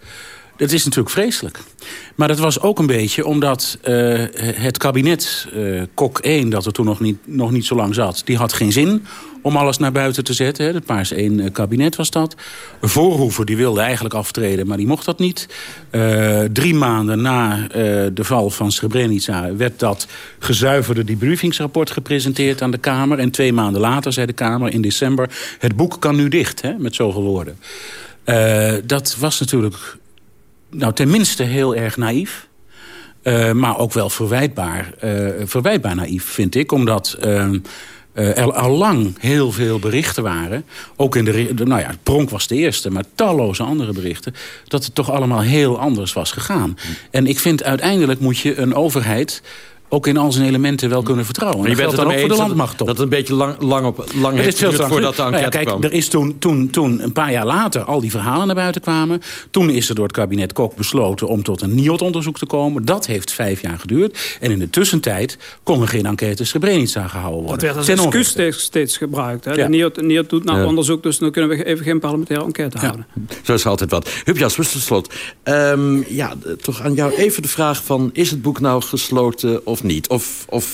Dat 0.56 0.70
is 0.70 0.84
natuurlijk 0.84 1.10
vreselijk. 1.10 1.60
Maar 2.14 2.28
dat 2.28 2.38
was 2.38 2.60
ook 2.60 2.78
een 2.78 2.86
beetje 2.86 3.26
omdat 3.26 3.78
uh, 3.84 4.24
het 4.40 4.78
kabinet, 4.78 5.48
Kok 5.94 6.18
1, 6.18 6.50
dat 6.50 6.66
er 6.66 6.72
toen 6.72 6.86
nog 6.86 7.00
niet, 7.00 7.18
nog 7.24 7.50
niet 7.50 7.66
zo 7.66 7.74
lang 7.74 7.94
zat... 7.94 8.22
die 8.24 8.36
had 8.36 8.52
geen 8.52 8.72
zin 8.72 9.06
om 9.42 9.56
alles 9.56 9.78
naar 9.78 9.92
buiten 9.92 10.24
te 10.24 10.32
zetten. 10.32 10.66
Hè. 10.66 10.72
Het 10.72 10.84
Paars 10.84 11.12
1 11.12 11.40
eh, 11.40 11.52
kabinet 11.52 11.96
was 11.96 12.10
dat. 12.10 12.36
Voorhoeven 12.80 13.46
die 13.46 13.56
wilde 13.56 13.80
eigenlijk 13.80 14.14
aftreden, 14.14 14.66
maar 14.66 14.76
die 14.76 14.86
mocht 14.86 15.04
dat 15.04 15.18
niet. 15.18 15.48
Uh, 15.90 16.40
drie 16.42 16.74
maanden 16.74 17.22
na 17.22 17.58
uh, 17.58 17.66
de 18.12 18.24
val 18.24 18.50
van 18.50 18.72
Srebrenica 18.72 19.56
werd 19.56 19.78
dat 19.78 20.06
gezuiverde 20.38 21.04
debriefingsrapport 21.04 21.90
gepresenteerd 21.90 22.62
aan 22.62 22.70
de 22.70 22.78
Kamer. 22.78 23.18
En 23.18 23.30
twee 23.30 23.52
maanden 23.52 23.80
later 23.80 24.12
zei 24.12 24.26
de 24.26 24.32
Kamer 24.32 24.72
in 24.72 24.82
december... 24.82 25.30
het 25.58 25.76
boek 25.76 25.96
kan 26.00 26.16
nu 26.16 26.28
dicht, 26.28 26.62
hè, 26.62 26.74
met 26.78 26.94
zoveel 26.94 27.22
woorden. 27.22 27.58
Dat 28.86 29.16
was 29.18 29.40
natuurlijk 29.40 29.96
nou, 30.70 30.92
tenminste 30.92 31.42
heel 31.42 31.74
erg 31.74 31.96
naïef. 31.96 32.46
Maar 33.52 33.78
ook 33.78 33.92
wel 33.92 34.10
verwijtbaar, 34.10 34.94
verwijtbaar 35.44 35.94
naïef, 35.94 36.24
vind 36.24 36.54
ik. 36.54 36.72
Omdat 36.72 37.18
uh, 37.24 37.50
er 38.18 38.52
al 38.52 38.70
lang 38.70 39.16
heel 39.18 39.52
veel 39.52 39.78
berichten 39.78 40.22
waren. 40.22 40.64
Ook 40.96 41.16
in 41.16 41.24
de, 41.24 41.50
nou 41.64 41.80
ja, 41.80 41.90
Pronk 42.02 42.30
was 42.30 42.46
de 42.46 42.54
eerste, 42.54 42.90
maar 42.90 43.04
talloze 43.14 43.62
andere 43.62 43.92
berichten. 43.92 44.34
Dat 44.64 44.84
het 44.84 44.94
toch 44.94 45.10
allemaal 45.10 45.40
heel 45.40 45.78
anders 45.78 46.12
was 46.12 46.32
gegaan. 46.32 46.76
En 47.10 47.26
ik 47.26 47.38
vind 47.38 47.62
uiteindelijk 47.62 48.20
moet 48.20 48.38
je 48.38 48.56
een 48.56 48.74
overheid 48.74 49.42
ook 49.88 50.06
in 50.06 50.16
al 50.16 50.32
zijn 50.32 50.46
elementen 50.46 50.88
wel 50.88 51.02
kunnen 51.02 51.24
vertrouwen. 51.24 51.60
Maar 51.60 51.70
je 51.70 51.76
bent 51.76 51.90
het 51.90 52.00
ook 52.00 52.18
voor 52.18 52.28
de 52.28 52.34
landmacht 52.34 52.78
Dat 52.78 52.88
het 52.88 52.98
een 52.98 53.08
beetje 53.08 53.34
lang, 53.34 53.54
lang, 53.60 53.86
op, 53.86 54.04
lang 54.20 54.34
het 54.34 54.44
heeft 54.44 54.58
geduurd 54.58 54.82
voordat 54.82 55.16
de 55.16 55.22
enquête 55.22 55.30
nou 55.30 55.42
ja, 55.42 55.48
kijk, 55.48 55.66
kwam. 55.66 55.82
Er 55.82 55.92
is 55.92 56.08
toen, 56.08 56.38
toen, 56.38 56.70
toen, 56.70 57.02
een 57.02 57.12
paar 57.12 57.32
jaar 57.32 57.46
later, 57.46 57.82
al 57.82 58.00
die 58.00 58.10
verhalen 58.10 58.46
naar 58.46 58.56
buiten 58.56 58.80
kwamen. 58.80 59.20
Toen 59.50 59.70
is 59.70 59.88
er 59.88 59.94
door 59.94 60.04
het 60.04 60.14
kabinet 60.14 60.52
Kok 60.52 60.76
besloten 60.76 61.28
om 61.28 61.42
tot 61.42 61.62
een 61.62 61.74
NIOT-onderzoek 61.74 62.38
te 62.38 62.46
komen. 62.46 62.84
Dat 62.84 63.06
heeft 63.06 63.32
vijf 63.32 63.62
jaar 63.62 63.78
geduurd. 63.78 64.36
En 64.40 64.50
in 64.50 64.58
de 64.58 64.70
tussentijd 64.70 65.38
konden 65.62 65.88
geen 65.88 66.06
enquêtes 66.06 66.48
Srebrenica 66.48 67.08
gehouden 67.08 67.42
worden. 67.42 67.58
Dat 67.58 67.62
werd 67.62 67.76
als 67.76 67.88
excuus 67.88 68.28
steeds, 68.28 68.62
steeds 68.62 68.96
gebruikt. 68.96 69.44
Hè? 69.44 69.50
Ja. 69.50 69.56
De 69.56 69.68
NIOT, 69.68 70.02
NIOT 70.02 70.30
doet 70.30 70.44
nou 70.44 70.58
Ja. 70.58 70.66
onderzoek, 70.66 71.02
dus 71.02 71.18
dan 71.18 71.30
kunnen 71.30 71.50
we 71.50 71.64
even 71.64 71.84
geen 71.84 71.98
parlementaire 71.98 72.44
enquête 72.44 72.78
houden. 72.78 73.06
Zo 73.42 73.52
is 73.52 73.62
er 73.62 73.70
altijd 73.70 73.90
wat. 73.90 74.08
Huub 74.24 74.38
Jaspers, 74.38 74.72
tot 74.72 74.82
slot. 74.82 75.14
Ehm, 75.42 76.02
ja, 76.08 76.32
toch 76.60 76.80
aan 76.80 76.94
jou 76.94 77.14
even 77.14 77.42
de 77.42 77.48
vraag 77.48 77.84
van... 77.84 78.10
is 78.12 78.30
het 78.30 78.42
boek 78.42 78.60
nou 78.60 78.82
gesloten 78.82 79.66
of 79.66 79.77
niet? 79.82 80.08
Of, 80.08 80.44
of 80.48 80.66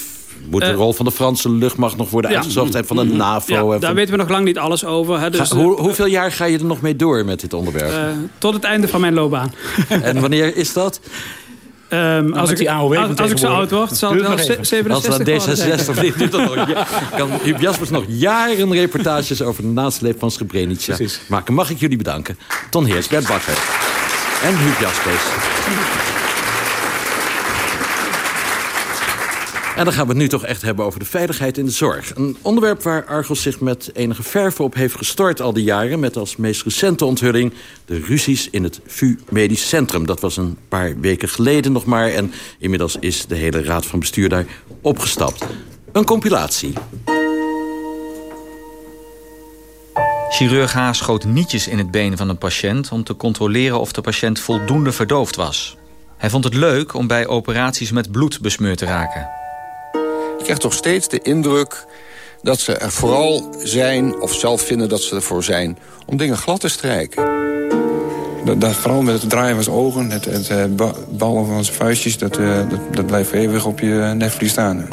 moet 0.50 0.60
de 0.60 0.66
Eh, 0.66 0.74
rol 0.74 0.92
van 0.92 1.04
de 1.04 1.10
Franse 1.10 1.50
luchtmacht 1.50 1.96
nog 1.96 2.10
worden 2.10 2.30
ja. 2.30 2.36
uitgezocht... 2.36 2.74
en 2.74 2.86
van 2.86 2.96
de 2.96 3.04
NAVO? 3.04 3.52
Ja, 3.54 3.60
en 3.60 3.68
daar 3.68 3.80
van- 3.80 3.94
weten 3.94 4.10
we 4.12 4.16
nog 4.20 4.28
lang 4.28 4.44
niet 4.44 4.58
alles 4.58 4.84
over. 4.84 5.20
Hè? 5.20 5.30
Dus, 5.30 5.48
Ga- 5.50 5.56
hoe, 5.56 5.80
hoeveel 5.80 6.06
jaar 6.06 6.32
ga 6.32 6.44
je 6.44 6.58
er 6.58 6.64
nog 6.64 6.80
mee 6.80 6.96
door 6.96 7.24
met 7.24 7.40
dit 7.40 7.52
onderwerp? 7.52 7.90
eh, 7.92 8.06
tot 8.38 8.54
het 8.54 8.64
einde 8.64 8.88
van 8.88 9.00
mijn 9.00 9.14
loopbaan. 9.14 9.52
en 9.88 10.20
wanneer 10.20 10.56
is 10.56 10.72
dat? 10.72 11.00
Ehm, 11.88 12.32
als, 12.32 12.40
met 12.40 12.50
ik, 12.50 12.56
die 12.56 12.70
AOW 12.70 12.96
als, 12.96 13.18
als 13.18 13.30
ik 13.30 13.38
zo 13.38 13.46
oud 13.52 13.70
word, 13.70 13.96
zal 13.96 14.10
het 14.12 14.20
wel 14.20 14.36
Duurt 14.36 14.48
nog 14.48 14.56
even. 14.56 14.66
67 14.66 15.48
Als 15.48 15.58
ik. 15.58 15.96
D66 15.96 16.00
dit 16.00 16.18
doet, 16.18 16.30
dan 16.32 16.44
nog, 16.44 16.68
ja, 16.68 16.86
kan 17.16 17.30
Huub 17.42 17.60
Jaspers 17.60 17.90
nog 17.90 18.04
jaren 18.06 18.72
reportages... 18.72 19.42
over 19.42 19.62
de 19.62 19.68
nasleep 19.68 20.18
van 20.18 20.30
Srebrenica 20.30 20.96
maken. 21.28 21.54
Mag 21.54 21.70
ik 21.70 21.78
jullie 21.78 21.96
bedanken. 21.96 22.38
Ton 22.70 22.84
Heers, 22.84 23.08
Bert 23.08 23.26
Bakker 23.26 23.58
en 24.42 24.56
Huub 24.58 24.80
Jaspers. 24.80 25.22
En 29.76 29.84
dan 29.84 29.92
gaan 29.92 30.06
we 30.06 30.12
het 30.12 30.20
nu 30.20 30.28
toch 30.28 30.44
echt 30.44 30.62
hebben 30.62 30.84
over 30.84 30.98
de 30.98 31.04
veiligheid 31.04 31.58
in 31.58 31.64
de 31.64 31.70
zorg. 31.70 32.14
Een 32.16 32.36
onderwerp 32.42 32.82
waar 32.82 33.04
Argos 33.04 33.42
zich 33.42 33.60
met 33.60 33.90
enige 33.94 34.22
verve 34.22 34.62
op 34.62 34.74
heeft 34.74 34.96
gestort 34.96 35.40
al 35.40 35.52
die 35.52 35.64
jaren... 35.64 36.00
met 36.00 36.16
als 36.16 36.36
meest 36.36 36.62
recente 36.62 37.04
onthulling 37.04 37.52
de 37.84 37.98
ruzies 37.98 38.50
in 38.50 38.62
het 38.62 38.80
VU 38.86 39.18
Medisch 39.28 39.68
Centrum. 39.68 40.06
Dat 40.06 40.20
was 40.20 40.36
een 40.36 40.58
paar 40.68 41.00
weken 41.00 41.28
geleden 41.28 41.72
nog 41.72 41.84
maar... 41.84 42.08
en 42.08 42.32
inmiddels 42.58 42.96
is 43.00 43.26
de 43.26 43.34
hele 43.34 43.62
raad 43.62 43.86
van 43.86 43.98
bestuur 43.98 44.28
daar 44.28 44.46
opgestapt. 44.80 45.44
Een 45.92 46.04
compilatie. 46.04 46.72
Chirurg 50.30 50.72
H. 50.72 50.92
schoot 50.92 51.24
nietjes 51.24 51.68
in 51.68 51.78
het 51.78 51.90
been 51.90 52.16
van 52.16 52.28
een 52.28 52.38
patiënt... 52.38 52.92
om 52.92 53.04
te 53.04 53.16
controleren 53.16 53.80
of 53.80 53.92
de 53.92 54.00
patiënt 54.00 54.40
voldoende 54.40 54.92
verdoofd 54.92 55.36
was. 55.36 55.76
Hij 56.16 56.30
vond 56.30 56.44
het 56.44 56.54
leuk 56.54 56.94
om 56.94 57.06
bij 57.06 57.26
operaties 57.26 57.90
met 57.90 58.12
bloed 58.12 58.40
besmeurd 58.40 58.78
te 58.78 58.84
raken. 58.84 59.43
Ik 60.44 60.50
krijg 60.50 60.62
toch 60.62 60.78
steeds 60.78 61.08
de 61.08 61.22
indruk 61.22 61.84
dat 62.42 62.60
ze 62.60 62.76
er 62.76 62.92
vooral 62.92 63.54
zijn... 63.58 64.20
of 64.20 64.34
zelf 64.34 64.62
vinden 64.62 64.88
dat 64.88 65.00
ze 65.00 65.14
ervoor 65.14 65.44
zijn 65.44 65.78
om 66.06 66.16
dingen 66.16 66.36
glad 66.36 66.60
te 66.60 66.68
strijken. 66.68 67.24
Dat, 68.44 68.60
dat, 68.60 68.74
vooral 68.74 69.02
met 69.02 69.20
het 69.20 69.30
draaien 69.30 69.54
van 69.54 69.64
zijn 69.64 69.76
ogen, 69.76 70.10
het, 70.10 70.24
het 70.24 70.48
eh, 70.48 70.64
ba- 70.64 70.94
ballen 71.08 71.46
van 71.46 71.64
zijn 71.64 71.76
vuistjes... 71.76 72.18
Dat, 72.18 72.36
eh, 72.36 72.70
dat, 72.70 72.94
dat 72.94 73.06
blijft 73.06 73.32
eeuwig 73.32 73.64
op 73.66 73.80
je 73.80 74.12
netvlies 74.16 74.50
staan. 74.50 74.88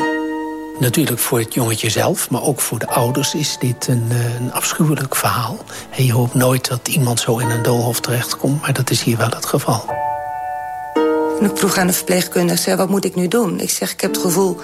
Natuurlijk 0.80 1.20
voor 1.20 1.40
het 1.40 1.54
jongetje 1.54 1.90
zelf, 1.90 2.30
maar 2.30 2.44
ook 2.44 2.62
voor 2.62 2.80
de 2.80 2.88
ouders 2.88 3.36
is 3.36 3.58
dit 3.60 3.88
een, 3.88 4.08
eh, 4.10 4.36
een 4.40 4.54
afschuwelijk 4.54 5.16
verhaal. 5.16 5.58
En 5.98 6.06
je 6.06 6.14
hoopt 6.14 6.34
nooit 6.34 6.68
dat 6.68 6.88
iemand 6.88 7.20
zo 7.20 7.38
in 7.38 7.50
een 7.50 7.64
doolhof 7.64 8.00
terechtkomt, 8.00 8.62
maar 8.62 8.74
dat 8.74 8.90
is 8.90 9.04
hier 9.04 9.18
wel 9.18 9.30
het 9.30 9.46
geval. 9.46 10.11
En 11.41 11.49
ik 11.49 11.58
vroeg 11.58 11.77
aan 11.77 11.88
de 11.88 11.93
verpleegkundige, 11.93 12.75
wat 12.75 12.89
moet 12.89 13.06
ik 13.06 13.15
nu 13.15 13.27
doen? 13.27 13.60
Ik 13.60 13.69
zeg, 13.69 13.91
ik 13.91 14.01
heb 14.01 14.12
het 14.12 14.21
gevoel 14.21 14.58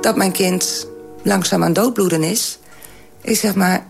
dat 0.00 0.16
mijn 0.16 0.32
kind 0.32 0.86
langzaam 1.22 1.64
aan 1.64 1.72
doodbloeden 1.72 2.22
is. 2.22 2.58
Ik 3.20 3.36
zeg, 3.36 3.54
maar 3.54 3.86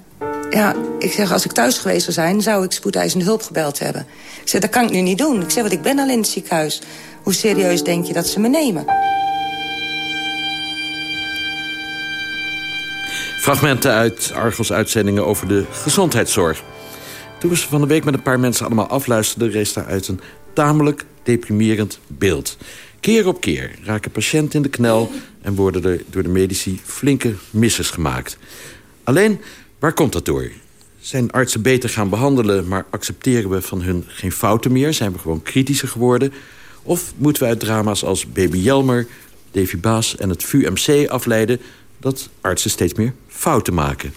ja, 0.50 0.74
ik 0.98 1.12
zeg, 1.12 1.32
als 1.32 1.44
ik 1.44 1.52
thuis 1.52 1.78
geweest 1.78 2.02
zou 2.02 2.12
zijn... 2.12 2.42
zou 2.42 2.64
ik 2.64 2.72
spoedeisende 2.72 3.24
hulp 3.24 3.42
gebeld 3.42 3.78
hebben. 3.78 4.06
Ik 4.42 4.48
zeg, 4.48 4.60
dat 4.60 4.70
kan 4.70 4.84
ik 4.84 4.90
nu 4.90 5.00
niet 5.00 5.18
doen. 5.18 5.42
Ik 5.42 5.50
zeg, 5.50 5.62
want 5.62 5.74
ik 5.74 5.82
ben 5.82 5.98
al 5.98 6.08
in 6.08 6.18
het 6.18 6.28
ziekenhuis. 6.28 6.82
Hoe 7.22 7.34
serieus 7.34 7.82
denk 7.82 8.06
je 8.06 8.12
dat 8.12 8.26
ze 8.26 8.40
me 8.40 8.48
nemen? 8.48 8.84
Fragmenten 13.40 13.92
uit 13.92 14.32
Argos 14.34 14.72
uitzendingen 14.72 15.26
over 15.26 15.48
de 15.48 15.64
gezondheidszorg. 15.70 16.62
Toen 17.38 17.50
we 17.50 17.56
ze 17.56 17.68
van 17.68 17.80
de 17.80 17.86
week 17.86 18.04
met 18.04 18.14
een 18.14 18.22
paar 18.22 18.40
mensen 18.40 18.66
allemaal 18.66 18.88
afluisterden... 18.88 19.50
rees 19.50 19.72
daaruit 19.72 20.08
een 20.08 20.20
tamelijk 20.54 21.04
deprimerend 21.22 21.98
beeld. 22.06 22.56
Keer 23.00 23.26
op 23.26 23.40
keer 23.40 23.70
raken 23.82 24.10
patiënten 24.10 24.56
in 24.56 24.62
de 24.62 24.68
knel... 24.68 25.10
en 25.42 25.54
worden 25.54 25.84
er 25.84 26.02
door 26.10 26.22
de 26.22 26.28
medici 26.28 26.80
flinke 26.84 27.34
misses 27.50 27.90
gemaakt. 27.90 28.38
Alleen, 29.02 29.40
waar 29.78 29.92
komt 29.92 30.12
dat 30.12 30.24
door? 30.24 30.50
Zijn 30.98 31.30
artsen 31.30 31.62
beter 31.62 31.88
gaan 31.88 32.08
behandelen... 32.08 32.68
maar 32.68 32.86
accepteren 32.90 33.50
we 33.50 33.62
van 33.62 33.82
hun 33.82 34.04
geen 34.06 34.32
fouten 34.32 34.72
meer? 34.72 34.94
Zijn 34.94 35.12
we 35.12 35.18
gewoon 35.18 35.42
kritischer 35.42 35.88
geworden? 35.88 36.32
Of 36.82 37.12
moeten 37.16 37.42
we 37.42 37.48
uit 37.48 37.60
drama's 37.60 38.04
als 38.04 38.26
Baby 38.26 38.58
Jelmer, 38.58 39.06
Davy 39.50 39.78
Baas 39.78 40.16
en 40.16 40.28
het 40.28 40.44
VUMC 40.44 41.08
afleiden... 41.08 41.60
dat 41.98 42.28
artsen 42.40 42.70
steeds 42.70 42.94
meer 42.94 43.12
fouten 43.28 43.74
maken? 43.74 44.14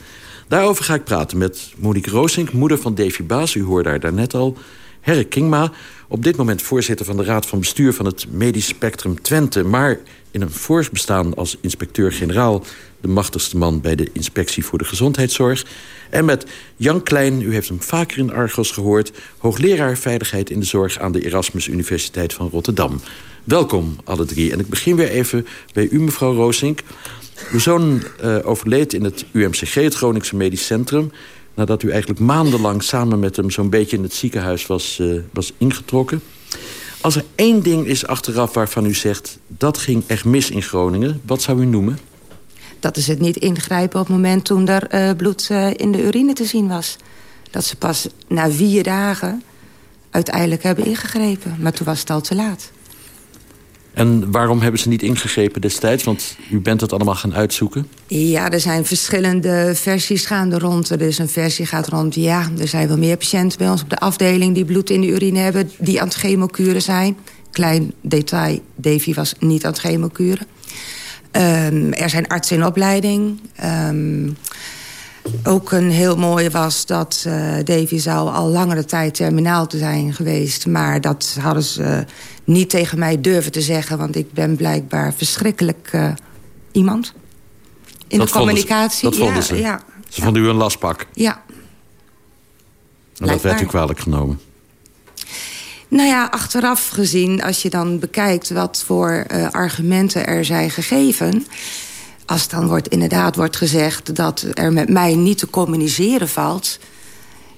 Daarover 0.48 0.84
ga 0.84 0.94
ik 0.94 1.04
praten 1.04 1.38
met 1.38 1.74
Monique 1.78 2.12
Roosink, 2.12 2.52
moeder 2.52 2.78
van 2.78 2.96
Davy 2.96 3.24
Baas. 3.24 3.56
U 3.56 3.64
hoorde 3.64 3.90
haar 3.90 4.00
daarnet 4.00 4.34
al. 4.34 4.58
Herre 5.02 5.24
Kingma, 5.24 5.72
op 6.08 6.24
dit 6.24 6.36
moment 6.36 6.62
voorzitter 6.62 7.06
van 7.06 7.18
de 7.18 7.24
Raad 7.24 7.46
van 7.46 7.60
Bestuur... 7.60 7.94
van 7.94 8.06
het 8.06 8.26
Medisch 8.32 8.68
Spectrum 8.68 9.22
Twente... 9.22 9.64
maar 9.64 10.00
in 10.32 10.42
een 10.42 10.52
vorig 10.52 10.92
bestaan 10.92 11.36
als 11.36 11.58
inspecteur-generaal... 11.62 12.64
de 13.02 13.08
machtigste 13.08 13.58
man 13.58 13.82
bij 13.82 13.96
de 13.96 14.10
Inspectie 14.14 14.66
voor 14.66 14.78
de 14.78 14.86
Gezondheidszorg. 14.86 15.66
En 16.10 16.26
met 16.26 16.46
Jan 16.76 17.04
Klein, 17.04 17.42
u 17.42 17.54
heeft 17.54 17.68
hem 17.68 17.82
vaker 17.82 18.18
in 18.18 18.32
Argos 18.32 18.72
gehoord... 18.72 19.12
hoogleraar 19.38 19.98
Veiligheid 19.98 20.50
in 20.50 20.60
de 20.60 20.66
Zorg 20.66 21.00
aan 21.00 21.12
de 21.12 21.26
Erasmus 21.26 21.68
Universiteit 21.68 22.34
van 22.34 22.50
Rotterdam. 22.50 23.02
Welkom, 23.44 23.96
alle 24.04 24.26
drie. 24.26 24.52
En 24.52 24.60
ik 24.60 24.68
begin 24.68 24.96
weer 24.96 25.10
even 25.10 25.48
bij 25.74 25.88
u, 25.92 26.00
mevrouw 26.00 26.34
Roosink. 26.34 26.82
Uw 27.52 27.60
zoon 27.60 28.04
uh, 28.24 28.38
overleed 28.44 28.94
in 28.94 29.04
het 29.04 29.26
UMCG, 29.32 29.74
het 29.74 29.94
Groningse 29.94 30.36
Medisch 30.36 30.66
Centrum... 30.66 31.12
nadat 31.58 31.84
u 31.84 31.90
eigenlijk 31.90 32.20
maandenlang 32.20 32.84
samen 32.84 33.20
met 33.20 33.36
hem 33.36 33.50
zo'n 33.50 33.70
beetje 33.70 33.98
in 33.98 34.04
het 34.04 34.14
ziekenhuis 34.14 34.68
was, 34.68 34.98
uh, 35.02 35.22
was 35.34 35.54
ingetrokken. 35.58 36.22
Als 37.02 37.16
er 37.16 37.26
één 37.36 37.64
ding 37.64 37.86
is 37.86 38.08
achteraf 38.08 38.54
waarvan 38.54 38.86
u 38.86 38.94
zegt... 38.94 39.40
dat 39.48 39.78
ging 39.78 40.04
echt 40.08 40.26
mis 40.26 40.50
in 40.50 40.62
Groningen, 40.62 41.22
wat 41.26 41.42
zou 41.42 41.62
u 41.62 41.66
noemen? 41.66 42.00
Dat 42.80 42.98
is 42.98 43.08
het 43.08 43.20
niet 43.20 43.38
ingrijpen 43.38 44.00
op 44.00 44.08
het 44.08 44.16
moment 44.16 44.46
toen 44.46 44.68
er 44.68 45.10
uh, 45.10 45.16
bloed 45.16 45.48
uh, 45.52 45.70
in 45.74 45.92
de 45.92 46.04
urine 46.04 46.34
te 46.34 46.46
zien 46.46 46.68
was. 46.68 46.96
Dat 47.52 47.66
ze 47.66 47.76
pas 47.76 48.08
na 48.28 48.52
vier 48.52 48.84
dagen 48.84 49.44
uiteindelijk 50.10 50.64
hebben 50.64 50.86
ingegrepen. 50.86 51.56
Maar 51.60 51.74
toen 51.74 51.86
was 51.86 52.00
het 52.00 52.10
al 52.10 52.22
te 52.22 52.36
laat. 52.36 52.72
En 53.98 54.32
waarom 54.32 54.62
hebben 54.62 54.80
ze 54.80 54.88
niet 54.88 55.02
ingegrepen 55.02 55.62
destijds? 55.62 56.04
Want 56.04 56.38
u 56.52 56.60
bent 56.60 56.82
het 56.82 56.94
allemaal 56.94 57.16
gaan 57.16 57.36
uitzoeken. 57.36 57.88
Ja, 58.08 58.52
er 58.52 58.60
zijn 58.60 58.86
verschillende 58.86 59.72
versies 59.76 60.26
gaande 60.26 60.60
rond. 60.60 60.90
Er 60.90 61.02
is 61.02 61.18
een 61.18 61.30
versie 61.30 61.66
gaat 61.66 61.88
rond, 61.88 62.16
ja, 62.16 62.50
er 62.60 62.68
zijn 62.68 62.88
wel 62.88 62.98
meer 62.98 63.18
patiënten 63.18 63.58
bij 63.58 63.70
ons 63.70 63.82
op 63.82 63.90
de 63.90 63.98
afdeling... 63.98 64.54
die 64.54 64.66
bloed 64.66 64.90
in 64.90 65.02
de 65.02 65.08
urine 65.08 65.40
hebben, 65.40 65.72
die 65.78 66.02
aan 66.02 66.08
het 66.08 66.16
chemokuren 66.16 66.82
zijn. 66.82 67.18
Klein 67.52 67.94
detail, 68.02 68.60
Davy 68.76 69.14
was 69.14 69.34
niet 69.40 69.66
aan 69.66 69.72
het 69.72 69.80
chemokuren. 69.80 70.48
Um, 71.32 71.94
er 71.94 72.10
zijn 72.10 72.28
artsen 72.28 72.56
in 72.56 72.66
opleiding. 72.66 73.40
Um, 73.64 74.38
ook 75.44 75.72
een 75.72 75.90
heel 75.90 76.16
mooie 76.16 76.50
was 76.50 76.86
dat 76.86 77.24
uh, 77.28 77.56
Davy 77.64 77.98
zou 78.00 78.30
al 78.30 78.48
langere 78.48 78.86
tijd 78.86 79.14
terminaal 79.14 79.68
te 79.68 79.78
zijn 79.78 80.14
geweest. 80.14 80.66
Maar 80.66 81.02
dat 81.02 81.38
hadden 81.40 81.64
ze 81.64 81.82
uh, 81.82 82.00
niet 82.44 82.70
tegen 82.70 83.00
mij 83.00 83.22
durven 83.22 83.52
te 83.52 83.62
zeggen. 83.62 83.98
Want 83.98 84.16
ik 84.16 84.34
ben 84.34 84.56
blijkbaar 84.56 85.14
verschrikkelijk 85.14 85.90
uh, 85.96 86.12
iemand. 86.72 87.14
In 88.08 88.18
dat 88.18 88.28
de 88.28 88.34
communicatie. 88.34 89.00
Ze, 89.00 89.06
dat 89.06 89.16
vonden 89.16 89.36
ja, 89.36 89.42
ze. 89.42 89.56
Ja. 89.56 89.82
Ze 90.10 90.22
vonden 90.22 90.44
u 90.44 90.48
een 90.48 90.56
lastpak. 90.56 91.08
Ja. 91.14 91.42
En 93.18 93.28
dat 93.28 93.42
werd 93.42 93.62
u 93.62 93.66
kwalijk 93.66 94.00
genomen. 94.00 94.40
Nou 95.88 96.08
ja, 96.08 96.28
achteraf 96.32 96.88
gezien, 96.88 97.44
als 97.44 97.62
je 97.62 97.70
dan 97.70 98.00
bekijkt... 98.00 98.50
wat 98.50 98.84
voor 98.86 99.26
argumenten 99.52 100.28
er 100.28 100.46
zijn 100.46 100.70
gegeven... 100.70 101.46
als 102.28 102.48
dan 102.48 102.68
wordt, 102.68 102.88
inderdaad 102.88 103.36
wordt 103.36 103.56
gezegd 103.56 104.16
dat 104.16 104.46
er 104.54 104.74
met 104.74 104.90
mij 104.90 105.16
niet 105.16 105.38
te 105.38 105.50
communiceren 105.50 106.30
valt... 106.30 106.80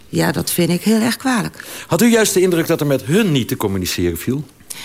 ja, 0.08 0.32
dat 0.32 0.52
vind 0.52 0.70
ik 0.70 0.82
heel 0.82 1.02
erg 1.02 1.18
kwalijk. 1.18 1.66
Had 1.88 2.02
u 2.02 2.12
juist 2.12 2.34
de 2.34 2.42
indruk 2.42 2.68
dat 2.68 2.80
er 2.80 2.88
met 2.88 3.04
hun 3.04 3.32
niet 3.32 3.48
te 3.48 3.58
communiceren 3.58 4.18
viel? 4.18 4.44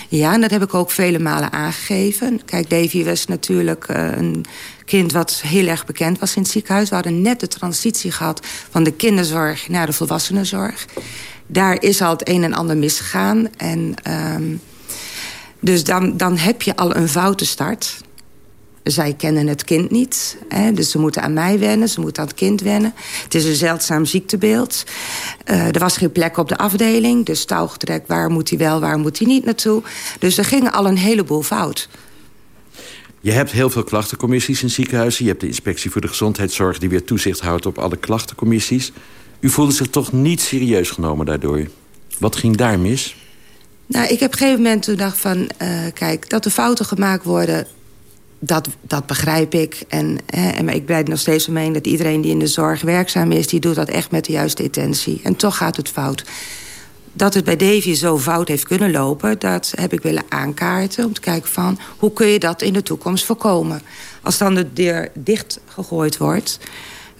Ja, 0.09 0.33
en 0.33 0.41
dat 0.41 0.51
heb 0.51 0.63
ik 0.63 0.73
ook 0.73 0.91
vele 0.91 1.19
malen 1.19 1.51
aangegeven. 1.51 2.41
Kijk, 2.45 2.69
Davy 2.69 3.03
was 3.03 3.25
natuurlijk 3.25 3.87
uh, 3.89 4.11
een 4.17 4.45
kind 4.85 5.11
wat 5.11 5.41
heel 5.45 5.67
erg 5.67 5.85
bekend 5.85 6.19
was 6.19 6.35
in 6.35 6.41
het 6.41 6.51
ziekenhuis. 6.51 6.89
We 6.89 6.95
hadden 6.95 7.21
net 7.21 7.39
de 7.39 7.47
transitie 7.47 8.11
gehad 8.11 8.45
van 8.69 8.83
de 8.83 8.91
kinderzorg 8.91 9.67
naar 9.67 9.85
de 9.85 9.93
volwassenenzorg 9.93 10.85
daar 11.47 11.81
is 11.81 12.01
al 12.01 12.11
het 12.11 12.29
een 12.29 12.43
en 12.43 12.53
ander 12.53 12.77
misgegaan. 12.77 13.47
En, 13.57 13.93
um, 14.35 14.61
dus 15.59 15.83
dan, 15.83 16.17
dan 16.17 16.37
heb 16.37 16.61
je 16.61 16.75
al 16.75 16.95
een 16.95 17.09
foute 17.09 17.45
start. 17.45 17.97
Zij 18.85 19.13
kennen 19.13 19.47
het 19.47 19.63
kind 19.63 19.91
niet. 19.91 20.37
Hè, 20.49 20.73
dus 20.73 20.91
ze 20.91 20.99
moeten 20.99 21.21
aan 21.21 21.33
mij 21.33 21.59
wennen, 21.59 21.89
ze 21.89 21.99
moeten 21.99 22.21
aan 22.21 22.27
het 22.27 22.37
kind 22.37 22.61
wennen. 22.61 22.93
Het 23.23 23.35
is 23.35 23.45
een 23.45 23.55
zeldzaam 23.55 24.05
ziektebeeld. 24.05 24.83
Uh, 25.45 25.67
er 25.67 25.79
was 25.79 25.97
geen 25.97 26.11
plek 26.11 26.37
op 26.37 26.49
de 26.49 26.57
afdeling. 26.57 27.25
Dus 27.25 27.45
touwgetrek, 27.45 28.07
waar 28.07 28.29
moet 28.29 28.49
hij 28.49 28.57
wel, 28.57 28.79
waar 28.79 28.97
moet 28.97 29.17
hij 29.17 29.27
niet 29.27 29.45
naartoe. 29.45 29.81
Dus 30.19 30.37
er 30.37 30.45
ging 30.45 30.71
al 30.71 30.87
een 30.87 30.97
heleboel 30.97 31.41
fout. 31.41 31.89
Je 33.19 33.31
hebt 33.31 33.51
heel 33.51 33.69
veel 33.69 33.83
klachtencommissies 33.83 34.63
in 34.63 34.69
ziekenhuizen. 34.69 35.23
Je 35.23 35.29
hebt 35.29 35.41
de 35.41 35.47
inspectie 35.47 35.91
voor 35.91 36.01
de 36.01 36.07
gezondheidszorg... 36.07 36.77
die 36.77 36.89
weer 36.89 37.03
toezicht 37.03 37.39
houdt 37.39 37.65
op 37.65 37.77
alle 37.77 37.97
klachtencommissies. 37.97 38.91
U 39.39 39.49
voelde 39.49 39.73
zich 39.73 39.87
toch 39.87 40.11
niet 40.11 40.41
serieus 40.41 40.89
genomen 40.89 41.25
daardoor? 41.25 41.67
Wat 42.19 42.35
ging 42.35 42.55
daar 42.55 42.79
mis? 42.79 43.15
Nou, 43.85 44.07
ik 44.07 44.19
heb 44.19 44.27
op 44.27 44.33
een 44.33 44.39
gegeven 44.39 44.61
moment 44.61 44.83
toen 44.83 44.95
dacht 44.95 45.17
van... 45.17 45.37
Uh, 45.37 45.69
kijk, 45.93 46.29
dat 46.29 46.45
er 46.45 46.51
fouten 46.51 46.85
gemaakt 46.85 47.23
worden, 47.23 47.67
dat, 48.39 48.67
dat 48.81 49.05
begrijp 49.05 49.53
ik. 49.53 49.81
En, 49.87 50.17
hè, 50.25 50.49
en 50.49 50.69
ik 50.69 50.85
blijf 50.85 51.07
nog 51.07 51.19
steeds 51.19 51.47
omheen 51.47 51.73
dat 51.73 51.87
iedereen 51.87 52.21
die 52.21 52.31
in 52.31 52.39
de 52.39 52.47
zorg 52.47 52.81
werkzaam 52.81 53.31
is... 53.31 53.47
die 53.47 53.59
doet 53.59 53.75
dat 53.75 53.89
echt 53.89 54.11
met 54.11 54.25
de 54.25 54.31
juiste 54.31 54.63
intentie. 54.63 55.19
En 55.23 55.35
toch 55.35 55.57
gaat 55.57 55.77
het 55.77 55.89
fout. 55.89 56.23
Dat 57.13 57.33
het 57.33 57.45
bij 57.45 57.55
Davy 57.55 57.93
zo 57.93 58.19
fout 58.19 58.47
heeft 58.47 58.65
kunnen 58.65 58.91
lopen... 58.91 59.39
dat 59.39 59.73
heb 59.75 59.93
ik 59.93 60.01
willen 60.01 60.23
aankaarten 60.29 61.05
om 61.05 61.13
te 61.13 61.21
kijken 61.21 61.49
van... 61.49 61.79
hoe 61.97 62.13
kun 62.13 62.27
je 62.27 62.39
dat 62.39 62.61
in 62.61 62.73
de 62.73 62.83
toekomst 62.83 63.25
voorkomen? 63.25 63.81
Als 64.21 64.37
dan 64.37 64.55
de 64.55 64.73
deur 64.73 65.09
dicht 65.13 65.59
gegooid 65.65 66.17
wordt... 66.17 66.59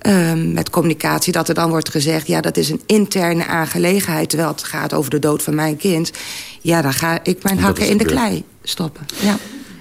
Um, 0.07 0.53
met 0.53 0.69
communicatie, 0.69 1.33
dat 1.33 1.47
er 1.47 1.53
dan 1.53 1.69
wordt 1.69 1.89
gezegd... 1.89 2.27
ja, 2.27 2.41
dat 2.41 2.57
is 2.57 2.69
een 2.69 2.81
interne 2.85 3.45
aangelegenheid... 3.45 4.29
terwijl 4.29 4.51
het 4.51 4.63
gaat 4.63 4.93
over 4.93 5.09
de 5.09 5.19
dood 5.19 5.43
van 5.43 5.55
mijn 5.55 5.77
kind... 5.77 6.11
ja, 6.61 6.81
dan 6.81 6.93
ga 6.93 7.19
ik 7.23 7.43
mijn 7.43 7.59
hakken 7.59 7.87
in 7.87 7.97
de 7.97 8.05
klei 8.05 8.43
stoppen. 8.63 9.05
Ja. 9.21 9.37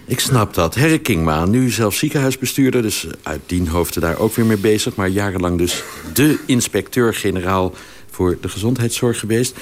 Ik 0.07 0.21
snap 0.21 0.55
dat. 0.55 0.75
Herre 0.75 0.99
Kingma, 0.99 1.45
nu 1.45 1.71
zelf 1.71 1.95
ziekenhuisbestuurder... 1.95 2.83
dus 2.83 3.07
uit 3.23 3.40
dien 3.47 3.69
hoofden 3.69 4.03
daar 4.03 4.19
ook 4.19 4.35
weer 4.35 4.47
mee 4.47 4.57
bezig... 4.57 4.95
maar 4.95 5.09
jarenlang 5.09 5.59
dus 5.59 5.83
de 6.14 6.38
inspecteur-generaal 6.47 7.75
voor 8.11 8.38
de 8.40 8.49
gezondheidszorg 8.49 9.19
geweest. 9.19 9.57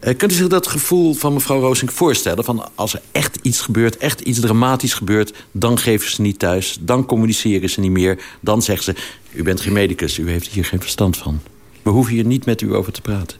Uh, 0.00 0.16
kunt 0.16 0.32
u 0.32 0.34
zich 0.34 0.48
dat 0.48 0.66
gevoel 0.66 1.14
van 1.14 1.32
mevrouw 1.32 1.60
Roosink 1.60 1.92
voorstellen? 1.92 2.44
Van 2.44 2.70
als 2.74 2.94
er 2.94 3.00
echt 3.12 3.38
iets 3.42 3.60
gebeurt, 3.60 3.96
echt 3.96 4.20
iets 4.20 4.40
dramatisch 4.40 4.94
gebeurt... 4.94 5.32
dan 5.52 5.78
geven 5.78 6.10
ze 6.10 6.20
niet 6.20 6.38
thuis, 6.38 6.78
dan 6.80 7.06
communiceren 7.06 7.70
ze 7.70 7.80
niet 7.80 7.90
meer... 7.90 8.18
dan 8.40 8.62
zeggen 8.62 8.84
ze, 8.84 8.94
u 9.32 9.42
bent 9.42 9.60
geen 9.60 9.72
medicus, 9.72 10.18
u 10.18 10.30
heeft 10.30 10.46
hier 10.48 10.64
geen 10.64 10.80
verstand 10.80 11.16
van. 11.16 11.40
We 11.82 11.90
hoeven 11.90 12.14
hier 12.14 12.24
niet 12.24 12.44
met 12.44 12.60
u 12.60 12.74
over 12.74 12.92
te 12.92 13.00
praten. 13.00 13.38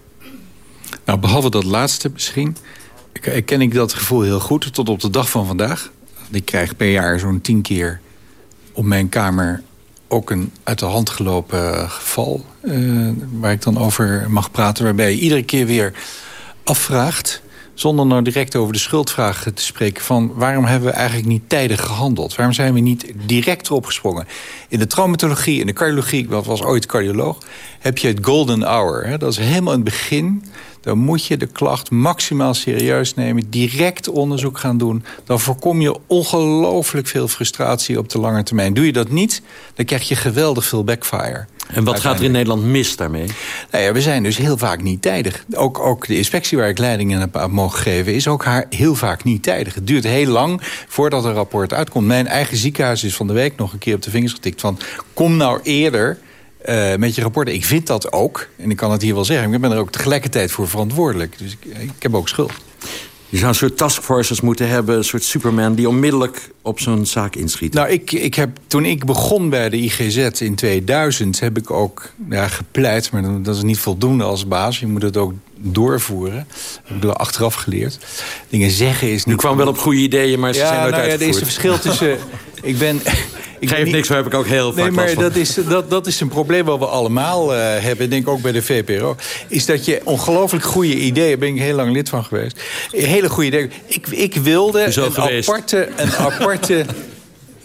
Nou, 1.04 1.18
behalve 1.18 1.50
dat 1.50 1.64
laatste 1.64 2.10
misschien... 2.12 2.56
ken 3.44 3.60
ik 3.60 3.74
dat 3.74 3.92
gevoel 3.92 4.22
heel 4.22 4.40
goed 4.40 4.74
tot 4.74 4.88
op 4.88 5.00
de 5.00 5.10
dag 5.10 5.30
van 5.30 5.46
vandaag. 5.46 5.90
Ik 6.30 6.44
krijg 6.44 6.76
per 6.76 6.90
jaar 6.90 7.18
zo'n 7.18 7.40
tien 7.40 7.62
keer 7.62 8.00
op 8.72 8.84
mijn 8.84 9.08
kamer 9.08 9.62
ook 10.08 10.30
een 10.30 10.52
uit 10.62 10.78
de 10.78 10.86
hand 10.86 11.10
gelopen 11.10 11.90
geval... 11.90 12.44
Uh, 12.62 13.10
waar 13.32 13.52
ik 13.52 13.62
dan 13.62 13.78
over 13.78 14.26
mag 14.30 14.50
praten, 14.50 14.84
waarbij 14.84 15.10
je 15.10 15.18
iedere 15.18 15.42
keer 15.42 15.66
weer 15.66 15.92
afvraagt 16.64 17.42
zonder 17.74 18.06
nou 18.06 18.22
direct 18.22 18.56
over 18.56 18.72
de 18.72 18.78
schuldvragen 18.78 19.54
te 19.54 19.62
spreken... 19.62 20.04
van 20.04 20.32
waarom 20.34 20.64
hebben 20.64 20.88
we 20.88 20.94
eigenlijk 20.94 21.28
niet 21.28 21.48
tijdig 21.48 21.80
gehandeld? 21.80 22.34
Waarom 22.34 22.54
zijn 22.54 22.74
we 22.74 22.80
niet 22.80 23.12
direct 23.26 23.66
erop 23.66 23.86
gesprongen? 23.86 24.26
In 24.68 24.78
de 24.78 24.86
traumatologie, 24.86 25.60
in 25.60 25.66
de 25.66 25.72
cardiologie, 25.72 26.22
ik 26.22 26.30
was 26.30 26.62
ooit 26.62 26.86
cardioloog... 26.86 27.38
heb 27.78 27.98
je 27.98 28.08
het 28.08 28.18
golden 28.22 28.62
hour. 28.62 29.06
Hè? 29.06 29.18
Dat 29.18 29.32
is 29.32 29.38
helemaal 29.38 29.72
in 29.72 29.80
het 29.80 29.88
begin 29.88 30.44
dan 30.80 30.98
moet 30.98 31.26
je 31.26 31.36
de 31.36 31.46
klacht 31.46 31.90
maximaal 31.90 32.54
serieus 32.54 33.14
nemen. 33.14 33.50
Direct 33.50 34.08
onderzoek 34.08 34.58
gaan 34.58 34.78
doen. 34.78 35.04
Dan 35.24 35.40
voorkom 35.40 35.80
je 35.80 35.96
ongelooflijk 36.06 37.06
veel 37.06 37.28
frustratie 37.28 37.98
op 37.98 38.08
de 38.08 38.18
lange 38.18 38.42
termijn. 38.42 38.74
Doe 38.74 38.86
je 38.86 38.92
dat 38.92 39.10
niet, 39.10 39.42
dan 39.74 39.84
krijg 39.84 40.08
je 40.08 40.16
geweldig 40.16 40.64
veel 40.64 40.84
backfire. 40.84 41.46
En 41.68 41.84
wat 41.84 42.00
gaat 42.00 42.18
er 42.18 42.24
in 42.24 42.30
Nederland 42.30 42.64
mis 42.64 42.96
daarmee? 42.96 43.26
Nou 43.70 43.84
ja, 43.84 43.92
we 43.92 44.00
zijn 44.00 44.22
dus 44.22 44.36
heel 44.36 44.58
vaak 44.58 44.82
niet 44.82 45.02
tijdig. 45.02 45.44
Ook, 45.54 45.78
ook 45.78 46.06
de 46.06 46.16
inspectie 46.16 46.58
waar 46.58 46.68
ik 46.68 46.78
leiding 46.78 47.12
in 47.12 47.18
heb 47.18 47.46
mogen 47.50 47.78
geven... 47.78 48.14
is 48.14 48.28
ook 48.28 48.44
haar 48.44 48.66
heel 48.70 48.94
vaak 48.94 49.24
niet 49.24 49.42
tijdig. 49.42 49.74
Het 49.74 49.86
duurt 49.86 50.04
heel 50.04 50.26
lang 50.26 50.60
voordat 50.88 51.24
een 51.24 51.32
rapport 51.32 51.72
uitkomt. 51.72 52.06
Mijn 52.06 52.26
eigen 52.26 52.56
ziekenhuis 52.56 53.04
is 53.04 53.16
van 53.16 53.26
de 53.26 53.32
week 53.32 53.56
nog 53.56 53.72
een 53.72 53.78
keer 53.78 53.94
op 53.94 54.02
de 54.02 54.10
vingers 54.10 54.32
getikt... 54.32 54.60
van 54.60 54.78
kom 55.14 55.36
nou 55.36 55.60
eerder 55.62 56.18
uh, 56.68 56.94
met 56.94 57.14
je 57.14 57.22
rapporten. 57.22 57.54
Ik 57.54 57.64
vind 57.64 57.86
dat 57.86 58.12
ook, 58.12 58.48
en 58.56 58.70
ik 58.70 58.76
kan 58.76 58.92
het 58.92 59.02
hier 59.02 59.14
wel 59.14 59.24
zeggen... 59.24 59.52
ik 59.52 59.60
ben 59.60 59.72
er 59.72 59.78
ook 59.78 59.92
tegelijkertijd 59.92 60.50
voor 60.50 60.68
verantwoordelijk. 60.68 61.38
Dus 61.38 61.56
ik, 61.60 61.78
ik 61.78 62.02
heb 62.02 62.14
ook 62.14 62.28
schuld. 62.28 62.52
Je 63.30 63.36
zou 63.36 63.48
een 63.48 63.54
soort 63.54 63.76
taskforces 63.76 64.40
moeten 64.40 64.68
hebben, 64.68 64.96
een 64.96 65.04
soort 65.04 65.24
Superman... 65.24 65.74
die 65.74 65.88
onmiddellijk 65.88 66.50
op 66.62 66.80
zo'n 66.80 67.06
zaak 67.06 67.36
inschiet. 67.36 67.74
Nou, 67.74 67.88
ik, 67.88 68.12
ik 68.12 68.34
heb, 68.34 68.50
toen 68.66 68.84
ik 68.84 69.04
begon 69.04 69.50
bij 69.50 69.68
de 69.68 69.76
IGZ 69.76 70.16
in 70.40 70.54
2000... 70.54 71.40
heb 71.40 71.58
ik 71.58 71.70
ook 71.70 72.12
ja, 72.30 72.48
gepleit, 72.48 73.10
maar 73.10 73.42
dat 73.42 73.56
is 73.56 73.62
niet 73.62 73.78
voldoende 73.78 74.24
als 74.24 74.48
baas. 74.48 74.80
Je 74.80 74.86
moet 74.86 75.02
het 75.02 75.16
ook 75.16 75.32
doorvoeren. 75.56 76.46
Dat 76.82 77.00
heb 77.00 77.04
ik 77.04 77.10
achteraf 77.10 77.54
geleerd. 77.54 77.98
Dingen 78.48 78.70
zeggen 78.70 79.10
is 79.10 79.24
niet... 79.24 79.34
U 79.34 79.38
kwam 79.38 79.56
wel 79.56 79.68
op 79.68 79.78
goede 79.78 80.00
ideeën, 80.00 80.40
maar 80.40 80.52
ze 80.52 80.58
zijn 80.58 80.80
nooit 80.80 80.90
nou, 80.90 81.02
uitgevoerd. 81.02 81.20
Ja, 81.20 81.26
er 81.26 81.34
is 81.34 81.40
een 81.40 81.46
verschil 81.46 81.78
tussen... 81.78 82.18
ik 82.70 82.78
ben... 82.78 83.00
Ik 83.58 83.68
Geef 83.68 83.90
niks, 83.90 84.08
daar 84.08 84.16
heb 84.16 84.26
ik 84.26 84.34
ook 84.34 84.46
heel 84.46 84.72
vaak 84.72 84.82
Nee, 84.82 84.90
maar 84.90 85.14
dat 85.14 85.36
is, 85.36 85.54
dat, 85.54 85.90
dat 85.90 86.06
is 86.06 86.20
een 86.20 86.28
probleem 86.28 86.64
wat 86.64 86.78
we 86.78 86.86
allemaal 86.86 87.54
uh, 87.54 87.60
hebben. 87.60 88.04
Ik 88.04 88.10
denk 88.10 88.28
ook 88.28 88.42
bij 88.42 88.52
de 88.52 88.62
VPRO. 88.62 89.16
Is 89.48 89.66
dat 89.66 89.84
je 89.84 90.00
ongelooflijk 90.04 90.64
goede 90.64 90.94
ideeën... 90.94 91.28
Daar 91.28 91.38
ben 91.38 91.48
ik 91.48 91.60
heel 91.60 91.74
lang 91.74 91.92
lid 91.92 92.08
van 92.08 92.24
geweest. 92.24 92.60
Hele 92.90 93.28
goede 93.28 93.46
ideeën. 93.46 93.72
Ik, 93.86 94.06
ik 94.06 94.34
wilde 94.34 94.82
een 94.82 95.16
aparte, 95.16 95.88
een 95.96 96.16
aparte 96.16 96.84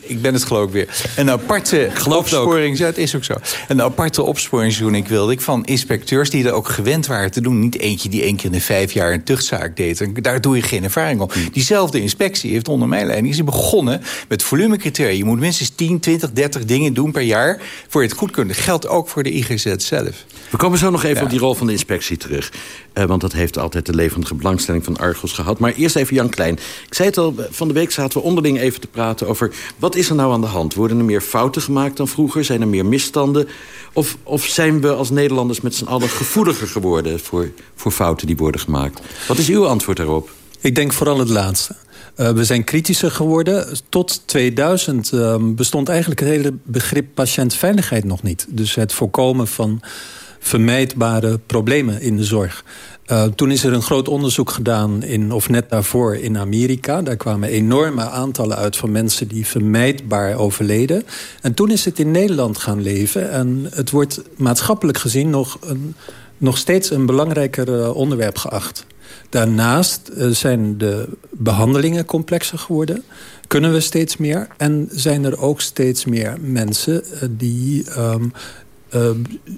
ik 0.06 0.22
ben 0.22 0.34
het 0.34 0.44
geloof 0.44 0.66
ik 0.66 0.72
weer. 0.74 1.04
Een 1.16 1.32
aparte 1.32 1.92
opsporing, 2.10 2.78
ja, 2.78 2.86
het 2.86 2.98
is 2.98 3.16
ook 3.16 3.24
zo. 3.24 3.34
Een 3.68 3.82
aparte 3.82 4.24
opsporingsjoen 4.24 4.96
ik 4.96 5.08
wilde 5.08 5.32
ik 5.32 5.42
van 5.42 5.66
inspecteurs 5.66 6.30
die 6.30 6.48
er 6.48 6.52
ook 6.52 6.68
gewend 6.68 7.08
waren 7.08 7.32
te 7.32 7.42
doen. 7.42 7.60
Niet 7.60 7.80
eentje 7.80 8.10
die 8.10 8.22
één 8.22 8.36
keer 8.36 8.46
in 8.46 8.52
de 8.52 8.62
vijf 8.62 8.92
jaar 8.92 9.14
een 9.14 9.24
tuchtzaak 9.24 9.78
deed. 9.78 10.02
En 10.02 10.14
daar 10.14 10.42
doe 10.42 10.56
je 10.56 10.62
geen 10.62 10.84
ervaring 10.84 11.22
op. 11.22 11.34
Hmm. 11.34 11.50
Diezelfde 11.52 12.02
inspectie 12.02 12.52
heeft 12.52 12.68
onder 12.68 12.88
mijn 12.88 13.06
leiding 13.06 13.34
is 13.34 13.44
begonnen 13.44 14.02
met 14.28 14.44
volumecriteria. 14.44 15.18
Je 15.18 15.26
moet 15.26 15.40
minstens 15.40 15.70
10, 15.70 16.00
20, 16.00 16.32
30 16.32 16.66
dingen 16.66 16.94
doen 16.94 17.12
per 17.12 17.22
jaar 17.22 17.62
voor 17.88 18.02
je 18.02 18.08
het 18.08 18.18
goed 18.18 18.32
kunt. 18.32 18.48
Dat 18.48 18.58
geldt 18.58 18.88
ook 18.88 19.10
voor 19.10 19.24
de 19.24 19.32
IGZ 19.32 19.76
zelf. 19.78 20.26
We 20.50 20.58
komen 20.58 20.78
zo 20.78 20.90
nog 20.90 21.04
even 21.04 21.24
op 21.24 21.30
die 21.30 21.40
rol 21.40 21.54
van 21.54 21.68
de 21.68 21.74
inspectie 21.74 22.18
terug. 22.18 22.52
Uh, 22.94 23.04
want 23.04 23.22
dat 23.22 23.34
heeft 23.34 23.58
altijd 23.58 23.86
de 23.86 23.96
levendige 23.96 24.36
belangstelling 24.36 24.84
van 24.84 24.98
Argos 24.98 25.32
gehad. 25.32 25.60
Maar 25.60 25.74
eerst 25.74 25.96
even 25.96 26.16
Jan 26.16 26.30
Klein. 26.30 26.54
Ik 26.88 26.94
zei 26.94 27.08
het 27.08 27.18
al, 27.18 27.36
van 27.50 27.68
de 27.68 27.74
week 27.74 27.92
zaten 27.92 28.20
we 28.20 28.26
onderling 28.26 28.60
even 28.60 28.82
te 28.82 28.88
praten 28.88 29.28
over... 29.28 29.52
wat 29.78 29.93
is 29.96 30.10
er 30.10 30.16
nou 30.16 30.34
aan 30.34 30.42
de 30.42 30.48
hand? 30.48 30.74
Worden 30.74 30.98
er 30.98 31.06
meer 31.06 31.22
fouten 31.22 31.62
gemaakt 31.62 31.98
dan 31.98 32.08
vroeger? 32.08 32.46
Zijn 32.46 32.62
er 32.62 32.68
meer 32.68 32.86
misstanden? 32.86 33.48
Of, 33.94 34.18
of 34.24 34.46
zijn 34.46 34.82
we 34.82 34.94
als 34.94 35.10
Nederlanders 35.10 35.62
met 35.62 35.76
z'n 35.76 35.86
allen 35.86 36.10
gevoeliger 36.10 36.68
geworden... 36.68 37.20
Voor, 37.20 37.52
voor 37.76 37.92
fouten 37.92 38.28
die 38.28 38.38
worden 38.38 38.62
gemaakt? 38.62 39.02
Wat 39.28 39.38
is 39.38 39.50
uw 39.50 39.68
antwoord 39.68 39.98
daarop? 39.98 40.30
Ik 40.60 40.76
denk 40.76 40.94
vooral 40.94 41.20
het 41.20 41.30
laatste. 41.30 41.76
Uh, 42.18 42.32
we 42.32 42.44
zijn 42.44 42.64
kritischer 42.64 43.12
geworden. 43.12 43.78
Tot 43.90 44.22
2000 44.28 45.12
uh, 45.12 45.34
ehm, 45.34 45.56
bestond 45.56 45.90
eigenlijk 45.90 46.20
het 46.20 46.30
hele 46.30 46.54
begrip 46.64 47.08
patiëntveiligheid 47.14 48.04
nog 48.04 48.24
niet. 48.24 48.46
Dus 48.50 48.76
het 48.76 48.94
voorkomen 48.94 49.48
van 49.48 49.82
vermijdbare 50.40 51.40
problemen 51.46 52.02
in 52.02 52.18
de 52.18 52.24
zorg. 52.24 52.64
Uh, 53.14 53.24
toen 53.24 53.52
is 53.52 53.64
er 53.64 53.74
een 53.74 53.82
groot 53.82 54.08
onderzoek 54.08 54.52
gedaan, 54.52 55.04
in, 55.04 55.32
of 55.32 55.50
net 55.50 55.70
daarvoor 55.70 56.16
in 56.16 56.38
Amerika. 56.38 57.02
Daar 57.02 57.16
kwamen 57.16 57.50
enorme 57.50 58.10
aantallen 58.10 58.58
uit 58.58 58.78
van 58.78 58.92
mensen 58.92 59.28
die 59.28 59.46
vermijdbaar 59.46 60.36
overleden. 60.36 61.04
En 61.42 61.54
toen 61.54 61.72
is 61.72 61.86
het 61.86 62.00
in 62.00 62.12
Nederland 62.12 62.58
gaan 62.58 62.82
leven. 62.82 63.32
En 63.32 63.68
het 63.74 63.90
wordt 63.90 64.22
maatschappelijk 64.36 64.98
gezien 64.98 65.30
nog, 65.30 65.58
een, 65.62 65.96
nog 66.38 66.58
steeds 66.58 66.90
een 66.90 67.06
belangrijker 67.06 67.68
uh, 67.80 67.96
onderwerp 67.96 68.38
geacht. 68.38 68.86
Daarnaast 69.30 70.12
uh, 70.18 70.28
zijn 70.28 70.78
de 70.78 71.08
behandelingen 71.32 72.06
complexer 72.06 72.58
geworden. 72.58 73.04
Kunnen 73.48 73.74
we 73.74 73.80
steeds 73.80 74.18
meer. 74.18 74.48
En 74.58 74.90
zijn 74.92 75.24
er 75.24 75.42
ook 75.42 75.62
steeds 75.62 76.06
meer 76.06 76.38
mensen 76.42 77.04
die... 77.30 77.86
Uh, 77.98 78.16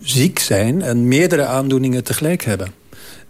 ziek 0.02 0.40
zijn 0.40 0.82
en 0.82 1.08
meerdere 1.08 1.46
aandoeningen 1.46 2.04
tegelijk 2.04 2.44
hebben. 2.44 2.85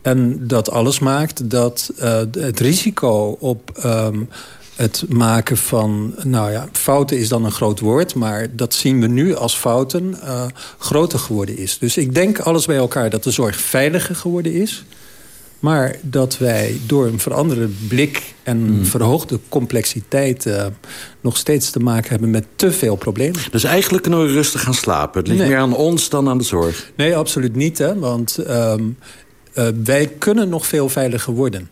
En 0.05 0.47
dat 0.47 0.71
alles 0.71 0.99
maakt 0.99 1.49
dat 1.49 1.91
uh, 1.99 2.19
het 2.31 2.59
risico 2.59 3.37
op 3.39 3.71
um, 3.85 4.29
het 4.75 5.03
maken 5.09 5.57
van... 5.57 6.15
nou 6.23 6.51
ja, 6.51 6.67
fouten 6.71 7.17
is 7.17 7.29
dan 7.29 7.45
een 7.45 7.51
groot 7.51 7.79
woord... 7.79 8.15
maar 8.15 8.55
dat 8.55 8.73
zien 8.73 9.01
we 9.01 9.07
nu 9.07 9.35
als 9.35 9.55
fouten 9.55 10.15
uh, 10.23 10.45
groter 10.77 11.19
geworden 11.19 11.57
is. 11.57 11.77
Dus 11.77 11.97
ik 11.97 12.15
denk 12.15 12.39
alles 12.39 12.65
bij 12.65 12.75
elkaar 12.75 13.09
dat 13.09 13.23
de 13.23 13.31
zorg 13.31 13.55
veiliger 13.55 14.15
geworden 14.15 14.53
is... 14.53 14.85
Maar 15.59 15.95
dat 16.01 16.37
wij 16.37 16.79
door 16.85 17.05
een 17.05 17.19
veranderde 17.19 17.69
blik 17.87 18.33
en 18.43 18.57
mm. 18.57 18.85
verhoogde 18.85 19.39
complexiteit... 19.49 20.45
Uh, 20.45 20.65
nog 21.21 21.37
steeds 21.37 21.69
te 21.69 21.79
maken 21.79 22.09
hebben 22.09 22.29
met 22.29 22.45
te 22.55 22.71
veel 22.71 22.95
problemen. 22.95 23.39
Dus 23.51 23.63
eigenlijk 23.63 24.03
kunnen 24.03 24.25
we 24.25 24.31
rustig 24.31 24.61
gaan 24.61 24.73
slapen. 24.73 25.19
Het 25.19 25.27
ligt 25.27 25.47
meer 25.47 25.57
aan 25.57 25.75
ons 25.75 26.09
dan 26.09 26.29
aan 26.29 26.37
de 26.37 26.43
zorg. 26.43 26.91
Nee, 26.95 27.15
absoluut 27.15 27.55
niet. 27.55 27.77
Hè? 27.77 27.99
Want 27.99 28.37
um, 28.49 28.97
uh, 29.55 29.67
wij 29.83 30.07
kunnen 30.07 30.49
nog 30.49 30.67
veel 30.67 30.89
veiliger 30.89 31.33
worden. 31.33 31.69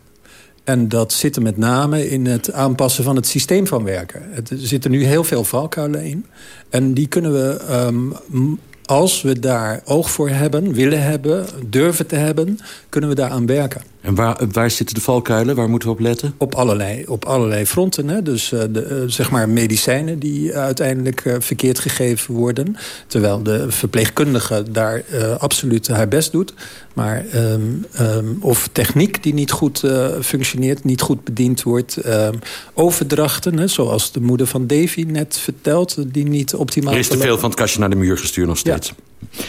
En 0.64 0.88
dat 0.88 1.12
zit 1.12 1.36
er 1.36 1.42
met 1.42 1.56
name 1.56 2.08
in 2.08 2.26
het 2.26 2.52
aanpassen 2.52 3.04
van 3.04 3.16
het 3.16 3.26
systeem 3.26 3.66
van 3.66 3.84
werken. 3.84 4.22
Er 4.34 4.42
zitten 4.48 4.90
nu 4.90 5.04
heel 5.04 5.24
veel 5.24 5.44
valkuilen 5.44 6.04
in. 6.04 6.26
En 6.68 6.94
die 6.94 7.06
kunnen 7.06 7.32
we 7.32 7.60
um, 7.70 8.58
als 8.84 9.22
we 9.22 9.38
daar 9.38 9.80
oog 9.84 10.10
voor 10.10 10.28
hebben, 10.28 10.72
willen 10.72 11.02
hebben, 11.02 11.46
durven 11.66 12.06
te 12.06 12.16
hebben... 12.16 12.58
kunnen 12.88 13.10
we 13.10 13.16
daar 13.16 13.30
aan 13.30 13.46
werken. 13.46 13.82
En 14.04 14.14
waar, 14.14 14.40
waar 14.52 14.70
zitten 14.70 14.94
de 14.94 15.00
valkuilen? 15.00 15.54
Waar 15.56 15.68
moeten 15.68 15.88
we 15.88 15.94
op 15.94 16.00
letten? 16.00 16.34
Op 16.36 16.54
allerlei, 16.54 17.04
op 17.06 17.24
allerlei 17.24 17.66
fronten. 17.66 18.08
Hè? 18.08 18.22
Dus 18.22 18.52
uh, 18.52 18.62
de, 18.70 18.88
uh, 18.90 19.10
zeg 19.10 19.30
maar 19.30 19.48
medicijnen 19.48 20.18
die 20.18 20.56
uiteindelijk 20.56 21.24
uh, 21.24 21.34
verkeerd 21.38 21.78
gegeven 21.78 22.34
worden. 22.34 22.76
Terwijl 23.06 23.42
de 23.42 23.70
verpleegkundige 23.70 24.64
daar 24.70 25.04
absoluut 25.38 25.88
haar 25.88 26.08
best 26.08 26.32
doet. 26.32 26.54
Maar, 26.94 27.24
um, 27.34 27.84
um, 28.00 28.36
of 28.40 28.68
techniek 28.72 29.22
die 29.22 29.34
niet 29.34 29.50
goed 29.50 29.82
functioneert, 30.20 30.84
niet 30.84 31.00
goed 31.00 31.24
bediend 31.24 31.62
wordt. 31.62 32.06
Um, 32.06 32.38
overdrachten, 32.74 33.58
hè, 33.58 33.66
zoals 33.68 34.12
de 34.12 34.20
moeder 34.20 34.46
van 34.46 34.66
Davy 34.66 35.04
net 35.08 35.38
vertelt, 35.38 35.96
die 36.12 36.26
niet 36.26 36.54
optimaal... 36.54 36.92
Er 36.92 36.98
is 36.98 37.08
te 37.08 37.18
veel 37.18 37.38
van 37.38 37.50
het 37.50 37.58
kastje 37.58 37.80
naar 37.80 37.90
de 37.90 37.96
muur 37.96 38.18
gestuurd 38.18 38.48
nog 38.48 38.58
steeds. 38.58 38.92
Ja. 39.30 39.44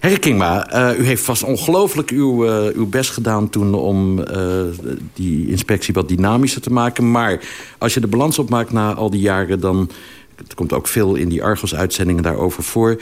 Herre 0.00 0.18
Kingma, 0.18 0.74
uh, 0.92 0.98
u 0.98 1.04
heeft 1.04 1.24
vast 1.24 1.42
ongelooflijk 1.42 2.10
uw, 2.10 2.46
uh, 2.46 2.76
uw 2.76 2.86
best 2.86 3.10
gedaan 3.10 3.50
toen... 3.50 3.74
om 3.74 4.18
uh, 4.18 4.26
die 5.14 5.48
inspectie 5.48 5.94
wat 5.94 6.08
dynamischer 6.08 6.60
te 6.60 6.72
maken. 6.72 7.10
Maar 7.10 7.40
als 7.78 7.94
je 7.94 8.00
de 8.00 8.06
balans 8.06 8.38
opmaakt 8.38 8.72
na 8.72 8.94
al 8.94 9.10
die 9.10 9.20
jaren... 9.20 9.60
dan 9.60 9.90
er 10.36 10.54
komt 10.54 10.72
ook 10.72 10.86
veel 10.86 11.14
in 11.14 11.28
die 11.28 11.42
Argos-uitzendingen 11.42 12.22
daarover 12.22 12.62
voor... 12.62 13.00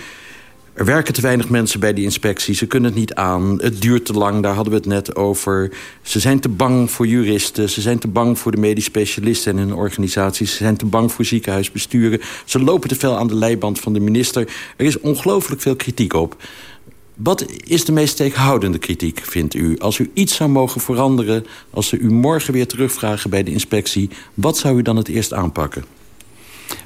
Er 0.78 0.84
werken 0.84 1.14
te 1.14 1.20
weinig 1.20 1.48
mensen 1.48 1.80
bij 1.80 1.92
die 1.92 2.04
inspectie. 2.04 2.54
Ze 2.54 2.66
kunnen 2.66 2.90
het 2.90 2.98
niet 2.98 3.14
aan. 3.14 3.58
Het 3.60 3.80
duurt 3.80 4.04
te 4.04 4.12
lang, 4.12 4.42
daar 4.42 4.54
hadden 4.54 4.72
we 4.72 4.78
het 4.78 4.88
net 4.88 5.16
over. 5.16 5.72
Ze 6.02 6.20
zijn 6.20 6.40
te 6.40 6.48
bang 6.48 6.90
voor 6.90 7.06
juristen. 7.06 7.68
Ze 7.68 7.80
zijn 7.80 7.98
te 7.98 8.08
bang 8.08 8.38
voor 8.38 8.52
de 8.52 8.58
medisch 8.58 8.84
specialisten 8.84 9.52
en 9.52 9.58
hun 9.58 9.74
organisaties. 9.74 10.50
Ze 10.50 10.56
zijn 10.56 10.76
te 10.76 10.86
bang 10.86 11.12
voor 11.12 11.24
ziekenhuisbesturen. 11.24 12.20
Ze 12.44 12.62
lopen 12.62 12.88
te 12.88 12.94
veel 12.94 13.16
aan 13.16 13.26
de 13.26 13.34
leiband 13.34 13.80
van 13.80 13.92
de 13.92 14.00
minister. 14.00 14.48
Er 14.76 14.86
is 14.86 15.00
ongelooflijk 15.00 15.60
veel 15.60 15.76
kritiek 15.76 16.12
op. 16.12 16.36
Wat 17.18 17.44
is 17.64 17.84
de 17.84 17.92
meest 17.92 18.16
tegenhoudende 18.16 18.78
kritiek, 18.78 19.20
vindt 19.24 19.54
u? 19.54 19.78
Als 19.78 19.98
u 19.98 20.10
iets 20.14 20.34
zou 20.34 20.50
mogen 20.50 20.80
veranderen, 20.80 21.46
als 21.70 21.88
ze 21.88 21.98
u 21.98 22.10
morgen 22.10 22.52
weer 22.52 22.66
terugvragen 22.66 23.30
bij 23.30 23.42
de 23.42 23.50
inspectie... 23.50 24.10
wat 24.34 24.58
zou 24.58 24.78
u 24.78 24.82
dan 24.82 24.96
het 24.96 25.08
eerst 25.08 25.32
aanpakken? 25.32 25.84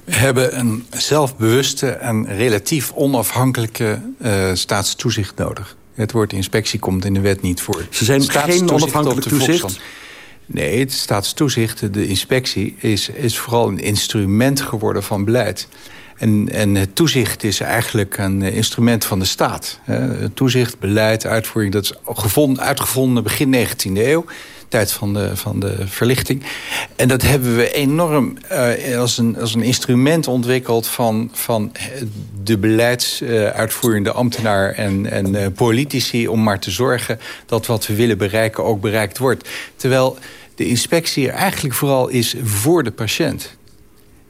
We 0.04 0.14
hebben 0.14 0.58
een 0.58 0.84
zelfbewuste 0.90 1.90
en 1.90 2.36
relatief 2.36 2.92
onafhankelijke 2.92 4.02
uh, 4.22 4.50
staatstoezicht 4.54 5.36
nodig. 5.36 5.76
Het 5.94 6.12
woord 6.12 6.32
inspectie 6.32 6.78
komt 6.78 7.04
in 7.04 7.14
de 7.14 7.20
wet 7.20 7.42
niet 7.42 7.60
voor. 7.60 7.86
Ze 7.90 8.04
zijn 8.04 8.30
geen 8.30 8.70
onafhankelijk 8.70 9.26
toezicht? 9.26 9.80
Nee, 10.46 10.78
het 10.78 10.92
staatstoezicht, 10.92 11.94
de 11.94 12.06
inspectie, 12.06 12.74
is, 12.78 13.08
is 13.08 13.38
vooral 13.38 13.68
een 13.68 13.80
instrument 13.80 14.60
geworden 14.60 15.02
van 15.02 15.24
beleid. 15.24 15.68
En, 16.22 16.48
en 16.52 16.74
het 16.74 16.94
toezicht 16.94 17.44
is 17.44 17.60
eigenlijk 17.60 18.18
een 18.18 18.42
instrument 18.42 19.04
van 19.04 19.18
de 19.18 19.24
staat. 19.24 19.80
Toezicht, 20.34 20.78
beleid, 20.78 21.26
uitvoering, 21.26 21.72
dat 21.72 21.82
is 21.82 21.92
gevonden, 22.04 22.62
uitgevonden 22.62 23.22
begin 23.22 23.54
19e 23.54 23.92
eeuw 23.92 24.24
tijd 24.68 24.92
van 24.92 25.14
de, 25.14 25.36
van 25.36 25.60
de 25.60 25.74
verlichting. 25.86 26.42
En 26.96 27.08
dat 27.08 27.22
hebben 27.22 27.56
we 27.56 27.72
enorm 27.72 28.36
uh, 28.52 28.98
als, 28.98 29.18
een, 29.18 29.38
als 29.38 29.54
een 29.54 29.62
instrument 29.62 30.28
ontwikkeld... 30.28 30.86
van, 30.86 31.30
van 31.32 31.72
de 32.42 32.58
beleidsuitvoerende 32.58 34.12
ambtenaar 34.12 34.72
en, 34.72 35.06
en 35.06 35.34
uh, 35.34 35.46
politici... 35.54 36.28
om 36.28 36.42
maar 36.42 36.58
te 36.58 36.70
zorgen 36.70 37.20
dat 37.46 37.66
wat 37.66 37.86
we 37.86 37.94
willen 37.94 38.18
bereiken 38.18 38.64
ook 38.64 38.80
bereikt 38.80 39.18
wordt. 39.18 39.48
Terwijl 39.76 40.18
de 40.54 40.66
inspectie 40.66 41.28
er 41.28 41.34
eigenlijk 41.34 41.74
vooral 41.74 42.08
is 42.08 42.34
voor 42.42 42.82
de 42.84 42.92
patiënt. 42.92 43.56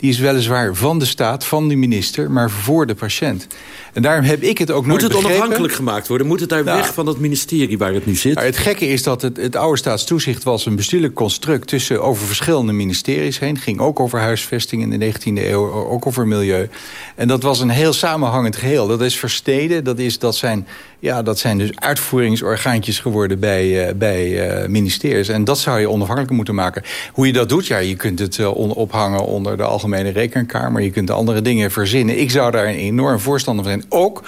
Die 0.03 0.11
is 0.11 0.19
weliswaar 0.19 0.75
van 0.75 0.99
de 0.99 1.05
staat, 1.05 1.45
van 1.45 1.69
de 1.69 1.77
minister, 1.77 2.31
maar 2.31 2.51
voor 2.51 2.87
de 2.87 2.95
patiënt. 2.95 3.47
En 3.93 4.03
daarom 4.03 4.25
heb 4.25 4.43
ik 4.43 4.59
het 4.59 4.71
ook 4.71 4.87
nooit 4.87 5.01
Moet 5.01 5.03
het 5.03 5.13
begrepen. 5.13 5.37
onafhankelijk 5.37 5.75
gemaakt 5.75 6.09
worden? 6.09 6.27
Moet 6.27 6.41
het 6.41 6.49
daar 6.49 6.65
nou, 6.65 6.77
weg 6.77 6.95
van 6.95 7.05
dat 7.05 7.19
ministerie 7.19 7.79
waar 7.79 7.93
het 7.93 8.07
nu 8.07 8.15
zit? 8.15 8.35
Nou, 8.35 8.47
het 8.47 8.57
gekke 8.57 8.89
is 8.89 9.03
dat 9.03 9.23
het, 9.23 9.37
het 9.37 9.57
oude 9.57 9.79
staatstoezicht 9.79 10.43
was 10.43 10.67
een 10.67 10.77
bestuurlijk 10.77 11.15
construct... 11.15 11.69
tussen 11.69 12.03
over 12.03 12.27
verschillende 12.27 12.73
ministeries 12.73 13.39
heen. 13.39 13.59
ging 13.59 13.81
ook 13.81 14.01
over 14.01 14.21
huisvesting 14.21 14.83
in 14.83 14.99
de 14.99 15.13
19e 15.13 15.23
eeuw, 15.25 15.73
ook 15.73 16.07
over 16.07 16.27
milieu. 16.27 16.69
En 17.15 17.29
dat 17.29 17.43
was 17.43 17.61
een 17.61 17.71
heel 17.71 17.93
samenhangend 17.93 18.57
geheel. 18.57 18.87
Dat 18.87 19.01
is 19.01 19.19
versteden, 19.19 19.85
dat, 19.85 19.99
is, 19.99 20.19
dat, 20.19 20.37
zijn, 20.37 20.67
ja, 20.99 21.23
dat 21.23 21.39
zijn 21.39 21.59
dus 21.59 21.71
uitvoeringsorgaantjes 21.75 22.99
geworden 22.99 23.41
bij, 23.41 23.89
uh, 23.89 23.95
bij 23.95 24.61
uh, 24.63 24.69
ministeries. 24.69 25.29
En 25.29 25.45
dat 25.45 25.59
zou 25.59 25.81
je 25.81 25.91
onafhankelijk 25.91 26.35
moeten 26.35 26.55
maken. 26.55 26.83
Hoe 27.13 27.27
je 27.27 27.33
dat 27.33 27.49
doet, 27.49 27.67
ja, 27.67 27.79
je 27.79 27.97
kunt 27.97 28.19
het 28.19 28.39
uh, 28.39 28.57
ophangen 28.57 29.27
onder 29.27 29.57
de 29.57 29.63
Algemene 29.63 29.91
Rekenkamer. 30.01 30.82
Je 30.82 30.90
kunt 30.90 31.11
andere 31.11 31.43
dingen 31.43 31.70
verzinnen. 31.70 32.20
Ik 32.20 32.30
zou 32.30 32.51
daar 32.51 32.66
een 32.66 32.74
enorm 32.74 33.18
voorstander 33.18 33.64
van 33.64 33.72
zijn 33.72 33.86
ook 33.88 34.22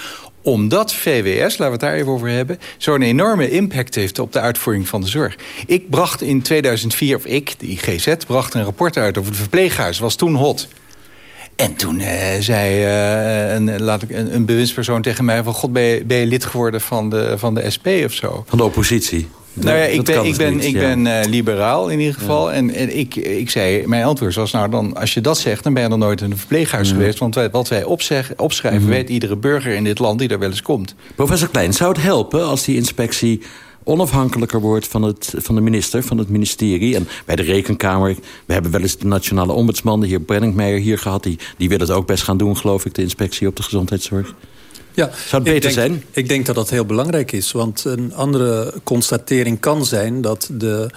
omdat 0.44 0.94
VWS, 0.94 1.58
laten 1.58 1.64
we 1.64 1.70
het 1.70 1.80
daar 1.80 1.94
even 1.94 2.12
over 2.12 2.28
hebben... 2.28 2.58
zo'n 2.78 3.02
enorme 3.02 3.50
impact 3.50 3.94
heeft 3.94 4.18
op 4.18 4.32
de 4.32 4.40
uitvoering 4.40 4.88
van 4.88 5.00
de 5.00 5.06
zorg. 5.06 5.36
Ik 5.66 5.90
bracht 5.90 6.22
in 6.22 6.42
2004, 6.42 7.16
of 7.16 7.24
ik, 7.24 7.54
de 7.58 7.66
IGZ, 7.66 8.14
bracht 8.26 8.54
een 8.54 8.64
rapport 8.64 8.96
uit 8.96 9.18
over 9.18 9.30
het 9.30 9.40
verpleeghuis. 9.40 9.98
was 9.98 10.14
toen 10.14 10.34
hot. 10.34 10.68
En 11.56 11.74
toen 11.74 12.00
uh, 12.00 12.08
zei 12.40 12.84
uh, 12.84 13.54
een, 13.54 13.82
laat 13.82 14.02
ik, 14.02 14.10
een, 14.10 14.34
een 14.34 14.44
bewindspersoon 14.44 15.02
tegen 15.02 15.24
mij... 15.24 15.42
van 15.42 15.54
God, 15.54 15.72
ben 15.72 15.82
je, 15.82 16.04
ben 16.04 16.16
je 16.16 16.26
lid 16.26 16.44
geworden 16.44 16.80
van 16.80 17.10
de, 17.10 17.38
van 17.38 17.54
de 17.54 17.70
SP 17.74 17.86
of 18.04 18.12
zo? 18.12 18.44
Van 18.46 18.58
de 18.58 18.64
oppositie? 18.64 19.28
Nou 19.54 19.78
ja, 19.78 19.84
ik 19.84 20.02
ben, 20.02 20.24
ik 20.24 20.36
ben, 20.36 20.60
ik 20.60 20.72
ben 20.72 21.06
uh, 21.06 21.20
liberaal 21.28 21.88
in 21.88 21.98
ieder 21.98 22.14
geval. 22.14 22.50
Ja. 22.50 22.56
En, 22.56 22.70
en 22.70 22.98
ik, 22.98 23.16
ik 23.16 23.50
zei, 23.50 23.86
mijn 23.86 24.04
antwoord 24.04 24.34
was, 24.34 24.52
nou 24.52 24.70
dan, 24.70 24.96
als 24.96 25.14
je 25.14 25.20
dat 25.20 25.38
zegt... 25.38 25.64
dan 25.64 25.74
ben 25.74 25.82
je 25.82 25.88
nog 25.88 25.98
nooit 25.98 26.20
in 26.20 26.30
een 26.30 26.38
verpleeghuis 26.38 26.88
ja. 26.88 26.94
geweest. 26.94 27.18
Want 27.18 27.34
wat 27.50 27.68
wij 27.68 27.84
opzeg, 27.84 28.32
opschrijven, 28.36 28.80
mm 28.80 28.86
-hmm. 28.86 28.96
weet 28.96 29.08
iedere 29.08 29.36
burger 29.36 29.74
in 29.74 29.84
dit 29.84 29.98
land 29.98 30.18
die 30.18 30.28
er 30.28 30.38
wel 30.38 30.50
eens 30.50 30.62
komt. 30.62 30.94
Professor 31.14 31.48
Klein, 31.48 31.72
zou 31.72 31.92
het 31.92 32.02
helpen 32.02 32.46
als 32.46 32.64
die 32.64 32.76
inspectie 32.76 33.40
onafhankelijker 33.84 34.60
wordt 34.60 34.86
van, 34.86 35.02
het, 35.02 35.34
van 35.36 35.54
de 35.54 35.60
minister, 35.60 36.02
van 36.02 36.18
het 36.18 36.28
ministerie. 36.28 36.94
En 36.94 37.08
bij 37.24 37.36
de 37.36 37.42
Rekenkamer, 37.42 38.16
we 38.46 38.52
hebben 38.52 38.70
wel 38.70 38.80
eens 38.80 38.98
de 38.98 39.06
nationale 39.06 39.52
ombudsman... 39.52 40.00
de 40.00 40.06
heer 40.06 40.20
Brenningmeijer 40.20 40.78
hier 40.78 40.98
gehad, 40.98 41.22
die, 41.22 41.38
die 41.56 41.68
wil 41.68 41.78
het 41.78 41.90
ook 41.90 42.06
best 42.06 42.22
gaan 42.22 42.36
doen... 42.36 42.56
geloof 42.56 42.84
ik, 42.84 42.94
de 42.94 43.02
inspectie 43.02 43.48
op 43.48 43.56
de 43.56 43.62
gezondheidszorg. 43.62 44.34
Ja, 44.94 45.10
Zou 45.26 45.42
het 45.42 45.52
beter 45.52 45.54
ik 45.54 45.62
denk, 45.62 45.74
zijn? 45.74 46.02
Ik 46.10 46.28
denk 46.28 46.46
dat 46.46 46.54
dat 46.54 46.70
heel 46.70 46.84
belangrijk 46.84 47.32
is. 47.32 47.52
Want 47.52 47.84
een 47.84 48.14
andere 48.14 48.74
constatering 48.84 49.60
kan 49.60 49.84
zijn 49.84 50.20
dat 50.20 50.48
de 50.52 50.90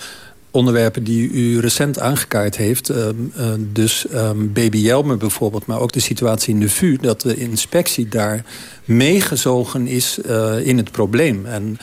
onderwerpen 0.51 1.03
die 1.03 1.29
u 1.29 1.59
recent 1.59 1.99
aangekaart 1.99 2.57
heeft... 2.57 2.89
Um, 2.89 3.31
uh, 3.37 3.45
dus 3.59 4.05
um, 4.13 4.53
baby 4.53 4.77
Jelmer 4.77 5.17
bijvoorbeeld, 5.17 5.65
maar 5.65 5.79
ook 5.79 5.91
de 5.91 5.99
situatie 5.99 6.53
in 6.53 6.59
de 6.59 6.69
VU... 6.69 6.97
dat 7.01 7.21
de 7.21 7.35
inspectie 7.35 8.07
daar 8.07 8.45
meegezogen 8.85 9.87
is 9.87 10.19
uh, 10.25 10.65
in 10.65 10.77
het 10.77 10.91
probleem. 10.91 11.45
En 11.45 11.77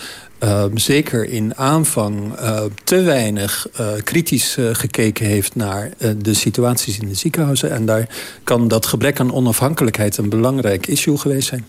uh, 0.44 0.64
zeker 0.74 1.28
in 1.28 1.56
aanvang 1.56 2.40
uh, 2.40 2.62
te 2.84 3.02
weinig 3.02 3.68
uh, 3.80 3.86
kritisch 4.04 4.58
gekeken 4.72 5.26
heeft 5.26 5.54
naar 5.54 5.90
de 6.18 6.34
situaties 6.34 6.98
in 6.98 7.08
de 7.08 7.14
ziekenhuizen. 7.14 7.70
En 7.70 7.86
daar 7.86 8.08
kan 8.44 8.68
dat 8.68 8.86
gebrek 8.86 9.20
aan 9.20 9.32
onafhankelijkheid 9.32 10.16
een 10.16 10.28
belangrijk 10.28 10.86
issue 10.86 11.16
geweest 11.16 11.48
zijn. 11.48 11.66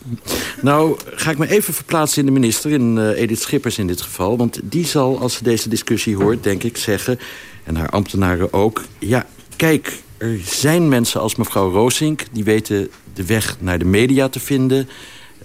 Nou, 0.62 0.98
ga 1.06 1.32
ik 1.32 1.38
me 1.38 1.50
even 1.50 1.74
verplaatsen 1.74 2.20
in 2.20 2.26
de 2.26 2.32
minister, 2.32 2.72
in 2.72 3.12
Edith 3.14 3.42
Schippers 3.42 3.78
in 3.78 3.88
dit 3.88 4.02
geval. 4.02 4.38
Want 4.38 4.60
die 4.64 4.86
zal, 4.86 5.20
als 5.20 5.34
ze 5.34 5.44
deze 5.44 5.70
discussie 5.70 6.16
hoort, 6.16 6.44
denk 6.44 6.64
ik 6.64 6.78
zeggen, 6.78 7.20
en 7.64 7.76
haar 7.76 7.90
ambtenaren 7.90 8.54
ook... 8.54 8.84
ja, 9.00 9.26
kijk, 9.56 10.02
er 10.18 10.40
zijn 10.46 10.90
mensen 10.90 11.22
als 11.22 11.36
mevrouw 11.36 11.72
Roosink... 11.72 12.24
die 12.32 12.44
weten 12.44 12.90
de 13.14 13.26
weg 13.26 13.58
naar 13.60 13.80
de 13.80 13.86
media 13.86 14.30
te 14.30 14.40
vinden... 14.40 14.90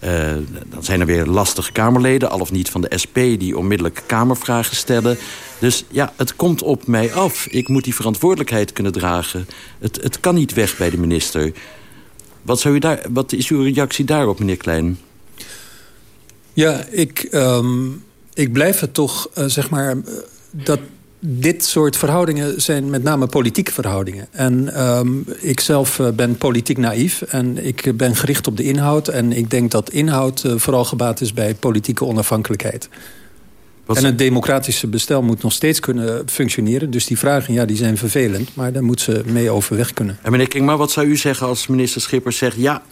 Uh, 0.04 0.32
dan 0.66 0.84
zijn 0.84 1.00
er 1.00 1.06
weer 1.06 1.26
lastige 1.26 1.72
Kamerleden, 1.72 2.30
al 2.30 2.40
of 2.40 2.52
niet 2.52 2.70
van 2.70 2.80
de 2.80 2.98
SP... 3.02 3.16
die 3.16 3.58
onmiddellijk 3.58 4.02
Kamervragen 4.06 4.76
stellen. 4.76 5.18
Dus 5.58 5.84
ja, 5.88 6.12
het 6.16 6.36
komt 6.36 6.62
op 6.62 6.86
mij 6.86 7.12
af. 7.12 7.46
Ik 7.46 7.68
moet 7.68 7.84
die 7.84 7.94
verantwoordelijkheid 7.94 8.72
kunnen 8.72 8.92
dragen. 8.92 9.46
Het, 9.78 10.02
het 10.02 10.20
kan 10.20 10.34
niet 10.34 10.52
weg 10.52 10.76
bij 10.76 10.90
de 10.90 10.98
minister. 10.98 11.52
Wat, 12.42 12.60
zou 12.60 12.74
u 12.74 12.78
daar, 12.78 13.00
wat 13.10 13.32
is 13.32 13.48
uw 13.48 13.62
reactie 13.62 14.04
daarop, 14.04 14.38
meneer 14.38 14.56
Klein? 14.56 14.98
Ja, 16.52 16.84
ik, 16.90 17.28
um, 17.32 18.04
ik 18.34 18.52
blijf 18.52 18.80
het 18.80 18.94
toch, 18.94 19.28
uh, 19.38 19.44
zeg 19.44 19.70
maar... 19.70 19.96
Uh, 19.96 20.02
dat 20.50 20.80
dit 21.20 21.64
soort 21.64 21.96
verhoudingen 21.96 22.62
zijn 22.62 22.90
met 22.90 23.02
name 23.02 23.26
politieke 23.26 23.72
verhoudingen. 23.72 24.26
En 24.30 24.82
um, 24.88 25.24
ik 25.38 25.60
zelf 25.60 25.98
uh, 25.98 26.08
ben 26.08 26.36
politiek 26.38 26.78
naïef 26.78 27.22
en 27.22 27.66
ik 27.66 27.96
ben 27.96 28.16
gericht 28.16 28.46
op 28.46 28.56
de 28.56 28.62
inhoud. 28.62 29.08
En 29.08 29.32
ik 29.32 29.50
denk 29.50 29.70
dat 29.70 29.90
inhoud 29.90 30.44
uh, 30.44 30.52
vooral 30.56 30.84
gebaat 30.84 31.20
is 31.20 31.32
bij 31.32 31.54
politieke 31.54 32.04
onafhankelijkheid. 32.04 32.88
Wat 33.84 33.96
en 33.96 34.04
het 34.04 34.18
democratische 34.18 34.86
bestel 34.86 35.22
moet 35.22 35.42
nog 35.42 35.52
steeds 35.52 35.80
kunnen 35.80 36.28
functioneren. 36.28 36.90
Dus 36.90 37.06
die 37.06 37.18
vragen, 37.18 37.54
ja, 37.54 37.64
die 37.64 37.76
zijn 37.76 37.96
vervelend. 37.96 38.54
Maar 38.54 38.72
daar 38.72 38.84
moet 38.84 39.00
ze 39.00 39.22
mee 39.26 39.50
overweg 39.50 39.92
kunnen. 39.92 40.18
En 40.22 40.30
meneer 40.30 40.48
King, 40.48 40.66
maar 40.66 40.76
wat 40.76 40.90
zou 40.90 41.06
u 41.06 41.16
zeggen 41.16 41.46
als 41.46 41.66
minister 41.66 42.00
Schippers 42.00 42.36
zegt... 42.36 42.56
ja, 42.56 42.82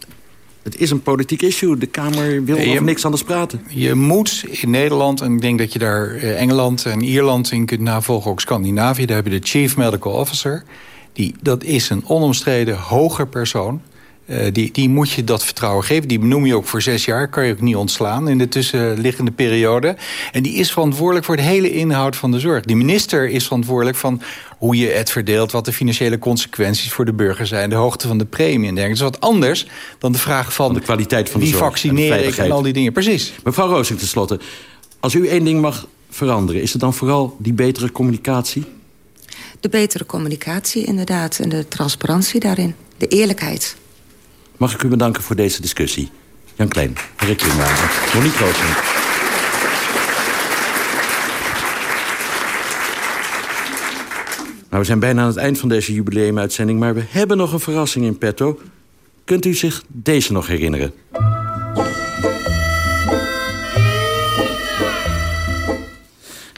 Het 0.72 0.80
is 0.80 0.90
een 0.90 1.02
politiek 1.02 1.42
issue. 1.42 1.76
De 1.76 1.86
Kamer 1.86 2.44
wil 2.44 2.58
over 2.58 2.82
niks 2.82 3.04
anders 3.04 3.22
praten. 3.22 3.60
Je 3.68 3.94
moet 3.94 4.44
in 4.50 4.70
Nederland, 4.70 5.20
en 5.20 5.32
ik 5.32 5.40
denk 5.40 5.58
dat 5.58 5.72
je 5.72 5.78
daar 5.78 6.14
eh, 6.14 6.40
Engeland 6.40 6.84
en 6.84 7.02
Ierland 7.02 7.52
in 7.52 7.66
kunt 7.66 7.80
navolgen... 7.80 8.30
ook 8.30 8.40
Scandinavië, 8.40 9.06
daar 9.06 9.14
hebben 9.14 9.40
de 9.40 9.46
Chief 9.46 9.76
Medical 9.76 10.12
Officer... 10.12 10.64
Die, 11.12 11.34
dat 11.42 11.64
is 11.64 11.90
een 11.90 12.08
onomstreden 12.08 12.76
hoger 12.76 13.28
persoon... 13.28 13.80
Uh, 14.30 14.46
die, 14.52 14.72
die 14.72 14.88
moet 14.88 15.10
je 15.10 15.24
dat 15.24 15.44
vertrouwen 15.44 15.84
geven. 15.84 16.08
Die 16.08 16.18
benoem 16.18 16.46
je 16.46 16.56
ook 16.56 16.66
voor 16.66 16.82
zes 16.82 17.04
jaar. 17.04 17.28
Kan 17.28 17.46
je 17.46 17.52
ook 17.52 17.60
niet 17.60 17.76
ontslaan 17.76 18.28
in 18.28 18.38
de 18.38 18.48
tussenliggende 18.48 19.30
periode. 19.30 19.96
En 20.32 20.42
die 20.42 20.54
is 20.54 20.72
verantwoordelijk 20.72 21.26
voor 21.26 21.36
de 21.36 21.42
hele 21.42 21.72
inhoud 21.72 22.16
van 22.16 22.30
de 22.30 22.38
zorg. 22.38 22.64
Die 22.64 22.76
minister 22.76 23.28
is 23.28 23.44
verantwoordelijk 23.44 23.96
van 23.96 24.22
hoe 24.58 24.76
je 24.76 24.86
het 24.86 25.10
verdeelt... 25.10 25.52
wat 25.52 25.64
de 25.64 25.72
financiële 25.72 26.18
consequenties 26.18 26.92
voor 26.92 27.04
de 27.04 27.12
burger 27.12 27.46
zijn... 27.46 27.70
de 27.70 27.76
hoogte 27.76 28.08
van 28.08 28.18
de 28.18 28.24
premie 28.24 28.68
en 28.68 28.74
dergelijke. 28.74 29.04
Dat 29.04 29.12
is 29.12 29.18
wat 29.20 29.30
anders 29.30 29.66
dan 29.98 30.12
de 30.12 30.18
vraag 30.18 30.52
van... 30.54 30.74
de 30.74 30.80
kwaliteit 30.80 31.30
van 31.30 31.40
de 31.40 31.46
wie 31.46 31.54
zorg 31.54 31.68
vaccineer 31.68 32.24
ik 32.24 32.36
en 32.36 32.50
al 32.50 32.62
die 32.62 32.72
dingen. 32.72 32.92
Precies. 32.92 33.32
Mevrouw 33.44 33.68
Roosing, 33.68 33.98
tenslotte. 33.98 34.40
Als 35.00 35.14
u 35.14 35.28
één 35.28 35.44
ding 35.44 35.60
mag 35.60 35.86
veranderen... 36.10 36.62
is 36.62 36.72
het 36.72 36.80
dan 36.80 36.94
vooral 36.94 37.36
die 37.38 37.52
betere 37.52 37.92
communicatie? 37.92 38.64
De 39.60 39.68
betere 39.68 40.06
communicatie, 40.06 40.84
inderdaad. 40.84 41.38
En 41.38 41.48
de 41.48 41.68
transparantie 41.68 42.40
daarin. 42.40 42.74
De 42.96 43.06
eerlijkheid. 43.06 43.76
Mag 44.58 44.74
ik 44.74 44.82
u 44.82 44.88
bedanken 44.88 45.22
voor 45.22 45.36
deze 45.36 45.60
discussie. 45.60 46.10
Jan 46.54 46.68
Klein, 46.68 46.96
Rick 47.16 47.36
Klingwagen, 47.36 48.14
Monique 48.14 48.38
Roosing. 48.38 48.74
Nou, 54.68 54.82
we 54.82 54.84
zijn 54.84 54.98
bijna 54.98 55.20
aan 55.20 55.26
het 55.26 55.36
eind 55.36 55.58
van 55.58 55.68
deze 55.68 55.92
jubileumuitzending... 55.92 56.80
maar 56.80 56.94
we 56.94 57.02
hebben 57.08 57.36
nog 57.36 57.52
een 57.52 57.60
verrassing 57.60 58.04
in 58.04 58.18
petto. 58.18 58.60
Kunt 59.24 59.44
u 59.44 59.54
zich 59.54 59.82
deze 59.86 60.32
nog 60.32 60.46
herinneren? 60.46 60.92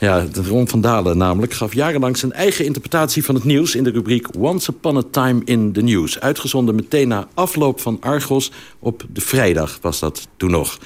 Ja, 0.00 0.26
Ron 0.48 0.68
van 0.68 0.80
Dalen 0.80 1.18
namelijk 1.18 1.52
gaf 1.52 1.74
jarenlang 1.74 2.16
zijn 2.16 2.32
eigen 2.32 2.64
interpretatie 2.64 3.24
van 3.24 3.34
het 3.34 3.44
nieuws... 3.44 3.74
in 3.74 3.84
de 3.84 3.90
rubriek 3.90 4.26
Once 4.38 4.70
Upon 4.70 4.96
a 4.96 5.02
Time 5.10 5.40
in 5.44 5.72
the 5.72 5.80
News. 5.80 6.20
Uitgezonden 6.20 6.74
meteen 6.74 7.08
na 7.08 7.28
afloop 7.34 7.80
van 7.80 7.96
Argos 8.00 8.52
op 8.78 9.02
de 9.12 9.20
vrijdag 9.20 9.78
was 9.80 9.98
dat 9.98 10.28
toen 10.36 10.50
nog. 10.50 10.78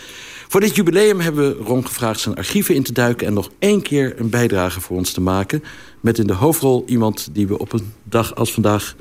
Voor 0.48 0.60
dit 0.60 0.74
jubileum 0.74 1.20
hebben 1.20 1.58
we 1.58 1.64
Ron 1.64 1.86
gevraagd 1.86 2.20
zijn 2.20 2.34
archieven 2.34 2.74
in 2.74 2.82
te 2.82 2.92
duiken... 2.92 3.26
en 3.26 3.32
nog 3.32 3.50
één 3.58 3.82
keer 3.82 4.14
een 4.20 4.30
bijdrage 4.30 4.80
voor 4.80 4.96
ons 4.96 5.12
te 5.12 5.20
maken... 5.20 5.62
met 6.00 6.18
in 6.18 6.26
de 6.26 6.32
hoofdrol 6.32 6.84
iemand 6.86 7.28
die 7.32 7.46
we 7.46 7.58
op 7.58 7.72
een 7.72 7.92
dag 8.02 8.34
als 8.34 8.52
vandaag 8.52 8.94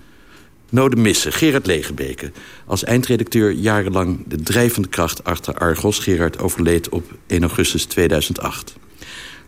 noden 0.69 1.01
missen. 1.01 1.33
Gerard 1.33 1.67
Legebeke. 1.67 2.31
Als 2.65 2.83
eindredacteur 2.83 3.51
jarenlang 3.51 4.23
de 4.27 4.41
drijvende 4.41 4.87
kracht 4.87 5.23
achter 5.23 5.53
Argos. 5.53 5.99
Gerard 5.99 6.39
overleed 6.39 6.89
op 6.89 7.03
1 7.27 7.41
augustus 7.41 7.85
2008. 7.85 8.81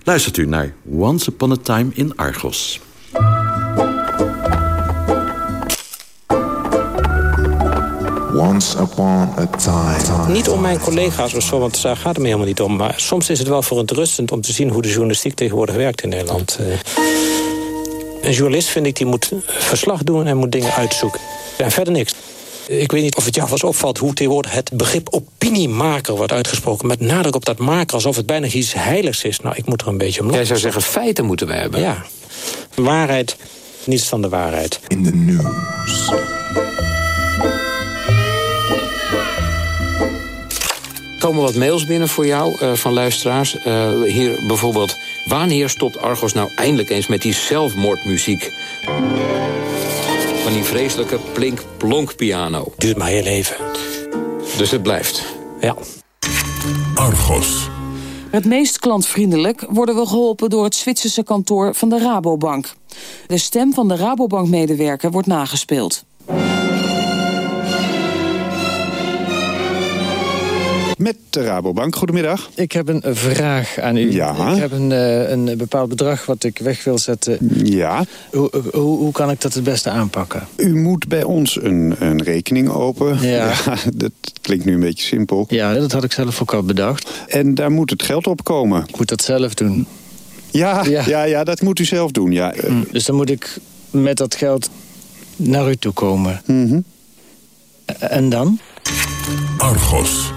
Luistert 0.06 0.38
u 0.38 0.46
naar 0.46 0.74
Once 0.90 1.30
Upon 1.30 1.52
a 1.52 1.56
Time 1.62 1.92
in 1.94 2.16
Argos. 2.16 2.80
Once 8.34 8.80
upon 8.80 9.30
a 9.38 9.48
time. 9.58 10.34
Niet 10.34 10.50
om 10.50 10.62
mijn 10.62 10.80
collega's 10.80 11.34
of 11.34 11.44
zo, 11.44 11.60
want 11.60 11.82
daar 11.82 11.96
gaat 11.96 12.08
het 12.08 12.18
me 12.18 12.26
helemaal 12.26 12.48
niet 12.48 12.62
om. 12.62 12.76
Maar 12.76 12.94
soms 12.98 13.30
is 13.30 13.40
het 13.40 13.48
wel 13.48 13.62
verontrustend 13.62 14.32
om 14.32 14.42
te 14.42 14.52
zien 14.52 14.70
hoe 14.70 14.82
de 14.82 14.90
journalistiek 14.90 15.34
tegenwoordig 15.34 15.76
werkt 15.76 16.02
in 16.02 16.10
Nederland. 16.10 16.58
Eh, 16.60 16.68
een 18.22 18.34
journalist, 18.34 18.68
vind 18.68 18.86
ik, 18.86 18.96
die 18.96 19.06
moet 19.06 19.32
verslag 19.46 20.04
doen 20.04 20.28
en 20.28 20.38
moet 20.38 20.52
dingen 20.52 20.74
uitzoeken. 20.74 21.22
En 21.58 21.72
verder 21.72 21.94
niks. 21.94 22.14
Ik 22.68 22.92
weet 22.92 23.02
niet 23.02 23.16
of 23.16 23.26
het 23.26 23.36
jou 23.36 23.50
was 23.50 23.64
opvalt 23.64 23.98
hoe 23.98 24.14
tegenwoordig 24.14 24.52
het 24.52 24.72
begrip 24.74 25.08
opiniemaker 25.10 26.16
wordt 26.16 26.32
uitgesproken. 26.32 26.88
Met 26.88 27.00
nadruk 27.00 27.36
op 27.36 27.46
dat 27.46 27.58
maken, 27.58 27.94
alsof 27.94 28.16
het 28.16 28.26
bijna 28.26 28.48
iets 28.48 28.74
heiligs 28.74 29.24
is. 29.24 29.40
Nou, 29.40 29.56
ik 29.56 29.66
moet 29.66 29.82
er 29.82 29.88
een 29.88 29.98
beetje 29.98 30.22
om 30.22 30.32
Jij 30.32 30.46
zou 30.46 30.60
zeggen, 30.60 30.82
feiten 30.82 31.26
moeten 31.26 31.48
we 31.48 31.54
hebben. 31.54 31.80
Ja. 31.80 32.06
Waarheid, 32.76 33.36
niets 33.84 34.10
dan 34.10 34.22
de 34.22 34.30
waarheid. 34.30 34.80
In 34.88 35.04
de 35.04 35.14
news. 35.14 36.10
Er 41.16 41.32
komen 41.32 41.42
wat 41.42 41.56
mails 41.56 41.86
binnen 41.86 42.08
voor 42.08 42.26
jou 42.26 42.58
uh, 42.62 42.74
van 42.74 42.94
luisteraars. 42.94 43.56
Uh, 43.68 43.90
hier 44.04 44.40
bijvoorbeeld, 44.48 44.98
wanneer 45.26 45.70
stopt 45.70 45.98
Argos 45.98 46.34
nou 46.34 46.50
eindelijk 46.56 46.90
eens 46.90 47.08
met 47.08 47.22
die 47.22 47.34
zelfmoordmuziek? 47.34 48.52
Van 50.46 50.54
die 50.54 50.64
vreselijke 50.64 51.20
plink-plonk 51.34 52.16
piano. 52.16 52.74
Duurt 52.78 52.98
maar 52.98 53.08
heel 53.08 53.24
leven. 53.24 53.56
Dus 54.58 54.72
het 54.72 54.84
blijft? 54.84 55.36
Ja. 55.60 55.76
Argos. 56.96 57.70
Het 58.30 58.46
meest 58.46 58.80
klantvriendelijk 58.80 59.66
worden 59.70 59.96
we 59.96 60.06
geholpen 60.06 60.50
door 60.50 60.64
het 60.64 60.76
Zwitserse 60.76 61.24
kantoor 61.24 61.76
van 61.76 61.90
de 61.90 62.00
Rabobank. 62.00 62.74
De 63.28 63.38
stem 63.38 63.74
van 63.74 63.88
de 63.88 63.96
Rabobank-medewerker 63.96 65.12
wordt 65.12 65.28
nagespeeld. 65.28 66.06
Met 70.98 71.18
de 71.30 71.44
Rabobank, 71.44 71.96
goedemiddag. 71.96 72.50
Ik 72.56 72.72
heb 72.72 72.88
een 72.88 73.02
vraag 73.06 73.80
aan 73.80 73.98
u. 73.98 74.12
Ja. 74.12 74.52
Ik 74.54 74.60
heb 74.60 74.72
een, 74.72 74.92
uh, 74.92 75.30
een 75.30 75.58
bepaald 75.58 75.90
bedrag 75.90 76.26
wat 76.26 76.44
ik 76.44 76.60
weg 76.60 76.84
wil 76.84 76.98
zetten. 76.98 77.38
Ja. 77.64 78.06
Hoe, 78.32 78.50
hoe, 78.72 78.98
hoe 78.98 79.12
kan 79.12 79.30
ik 79.30 79.42
dat 79.42 79.54
het 79.54 79.64
beste 79.64 79.90
aanpakken? 79.90 80.48
U 80.56 80.76
moet 80.76 81.08
bij 81.08 81.24
ons 81.24 81.64
een, 81.64 81.96
een 82.00 82.24
rekening 82.24 82.70
open. 82.70 83.22
Ja. 83.22 83.30
ja. 83.66 83.78
Dat 83.94 84.12
klinkt 84.42 84.66
nu 84.66 84.74
een 84.74 84.80
beetje 84.80 85.06
simpel. 85.06 85.46
Ja, 85.48 85.74
dat 85.74 85.92
had 85.92 86.04
ik 86.04 86.12
zelf 86.12 86.42
ook 86.42 86.54
al 86.54 86.64
bedacht. 86.64 87.10
En 87.28 87.56
daar 87.56 87.72
moet 87.72 87.90
het 87.90 88.04
geld 88.04 88.28
op 88.28 88.44
komen. 88.44 88.84
Ik 88.88 88.98
moet 88.98 89.10
dat 89.10 89.22
zelf 89.22 89.54
doen. 89.54 89.88
Ja, 90.52 90.84
ja, 90.86 91.04
ja, 91.08 91.24
ja 91.24 91.44
dat 91.44 91.62
moet 91.62 91.80
u 91.80 91.86
zelf 91.86 92.12
doen. 92.12 92.32
Ja. 92.32 92.54
Hm, 92.66 92.84
dus 92.92 93.06
dan 93.06 93.16
moet 93.16 93.30
ik 93.30 93.58
met 93.90 94.18
dat 94.18 94.36
geld 94.36 94.70
naar 95.36 95.70
u 95.70 95.76
toe 95.76 95.94
komen. 95.94 96.42
Mm 96.46 96.68
-hmm. 96.68 96.84
En 98.00 98.30
dan? 98.30 98.60
Argos. 99.58 100.35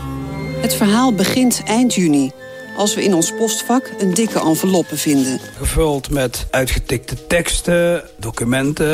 Het 0.61 0.75
verhaal 0.75 1.13
begint 1.13 1.63
eind 1.67 1.95
juni, 1.95 2.31
als 2.77 2.95
we 2.95 3.05
in 3.05 3.15
ons 3.15 3.33
postvak 3.33 3.91
een 3.99 4.15
dikke 4.15 4.41
enveloppe 4.41 4.97
vinden. 4.97 5.41
Gevuld 5.59 6.11
met 6.11 6.47
uitgetikte 6.51 7.27
teksten, 7.27 8.03
documenten... 8.17 8.89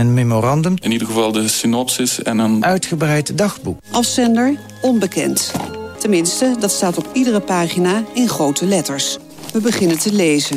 Een 0.00 0.14
memorandum. 0.14 0.74
In 0.80 0.92
ieder 0.92 1.06
geval 1.06 1.32
de 1.32 1.48
synopsis 1.48 2.22
en 2.22 2.38
een... 2.38 2.64
Uitgebreid 2.64 3.38
dagboek. 3.38 3.80
Afzender 3.90 4.58
onbekend. 4.80 5.52
Tenminste, 5.98 6.56
dat 6.60 6.70
staat 6.70 6.98
op 6.98 7.08
iedere 7.12 7.40
pagina 7.40 8.04
in 8.14 8.28
grote 8.28 8.66
letters. 8.66 9.18
We 9.52 9.60
beginnen 9.60 9.98
te 9.98 10.12
lezen. 10.12 10.56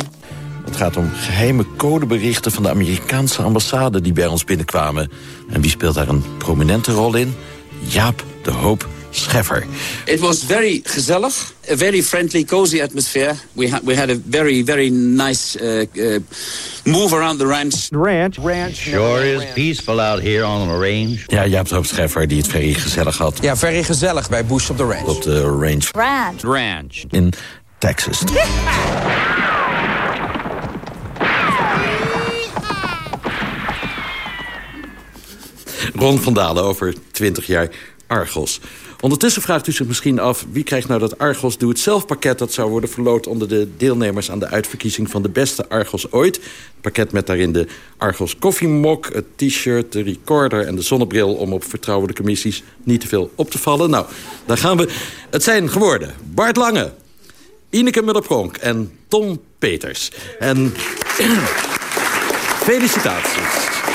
Het 0.65 0.75
gaat 0.75 0.97
om 0.97 1.09
geheime 1.13 1.65
codeberichten 1.77 2.51
van 2.51 2.63
de 2.63 2.69
Amerikaanse 2.69 3.41
ambassade 3.41 4.01
die 4.01 4.13
bij 4.13 4.27
ons 4.27 4.43
binnenkwamen. 4.43 5.11
En 5.49 5.61
wie 5.61 5.69
speelt 5.69 5.95
daar 5.95 6.07
een 6.07 6.23
prominente 6.37 6.91
rol 6.91 7.15
in? 7.15 7.35
Jaap 7.79 8.23
de 8.43 8.51
Hoop 8.51 8.87
Scheffer. 9.13 9.65
It 10.05 10.19
was 10.19 10.43
very 10.43 10.81
gezellig, 10.81 11.53
a 11.69 11.75
very 11.75 12.01
friendly, 12.01 12.43
cozy 12.43 12.81
atmosphere. 12.81 13.35
We 13.53 13.69
had 13.69 13.83
we 13.83 13.95
had 13.95 14.09
a 14.09 14.15
very 14.15 14.63
very 14.63 14.89
nice 14.89 15.55
uh, 15.55 15.85
uh, 15.97 16.19
move 16.85 17.13
around 17.13 17.37
the 17.39 17.45
ranch. 17.45 17.89
The 17.89 17.97
ranch, 17.97 18.37
ranch. 18.37 18.75
Sure 18.75 19.23
is 19.23 19.45
peaceful 19.53 19.99
out 19.99 20.21
here 20.21 20.45
on 20.45 20.67
the 20.67 20.77
range. 20.77 21.25
Ja, 21.27 21.45
Jaap 21.45 21.67
de 21.67 21.75
Hoop 21.75 21.85
Scheffer 21.85 22.27
die 22.27 22.37
het 22.37 22.47
very 22.47 22.73
gezellig 22.73 23.17
had. 23.17 23.37
Ja, 23.41 23.55
very 23.55 23.83
gezellig 23.83 24.29
bij 24.29 24.45
Bush 24.45 24.69
op 24.69 24.77
de 24.77 24.83
ranch. 24.83 25.07
Op 25.07 25.21
de 25.21 25.41
range. 25.41 25.83
Ranch. 25.91 26.41
Ranch. 26.41 27.03
In 27.09 27.33
Texas. 27.77 28.23
Ron 35.95 36.19
van 36.19 36.33
Dalen 36.33 36.63
over 36.63 36.93
20 37.11 37.47
jaar 37.47 37.69
Argos. 38.07 38.59
Ondertussen 39.03 39.41
vraagt 39.41 39.67
u 39.67 39.71
zich 39.71 39.87
misschien 39.87 40.19
af... 40.19 40.45
wie 40.51 40.63
krijgt 40.63 40.87
nou 40.87 40.99
dat 40.99 41.17
Argos 41.17 41.57
Doe-het-zelf 41.57 42.05
pakket... 42.05 42.39
dat 42.39 42.53
zou 42.53 42.69
worden 42.69 42.89
verloot 42.89 43.27
onder 43.27 43.47
de 43.47 43.67
deelnemers 43.77 44.31
aan 44.31 44.39
de 44.39 44.47
uitverkiezing... 44.47 45.09
van 45.09 45.21
de 45.21 45.29
beste 45.29 45.69
Argos 45.69 46.11
ooit. 46.11 46.35
Het 46.35 46.81
pakket 46.81 47.11
met 47.11 47.27
daarin 47.27 47.51
de 47.51 47.67
Argos 47.97 48.37
koffiemok, 48.37 49.13
het 49.13 49.25
t-shirt, 49.35 49.91
de 49.91 50.01
recorder... 50.01 50.67
en 50.67 50.75
de 50.75 50.81
zonnebril 50.81 51.33
om 51.33 51.53
op 51.53 51.63
vertrouwelijke 51.63 52.23
missies 52.23 52.63
niet 52.83 53.01
te 53.01 53.07
veel 53.07 53.31
op 53.35 53.51
te 53.51 53.57
vallen. 53.57 53.89
Nou, 53.89 54.05
daar 54.45 54.57
gaan 54.57 54.77
we. 54.77 54.89
Het 55.29 55.43
zijn 55.43 55.69
geworden 55.69 56.13
Bart 56.33 56.55
Lange, 56.55 56.93
Ineke 57.69 58.01
Muller-Pronk 58.01 58.57
en 58.57 58.91
Tom 59.07 59.41
Peters. 59.59 60.11
En 60.39 60.73
felicitaties. 62.67 63.92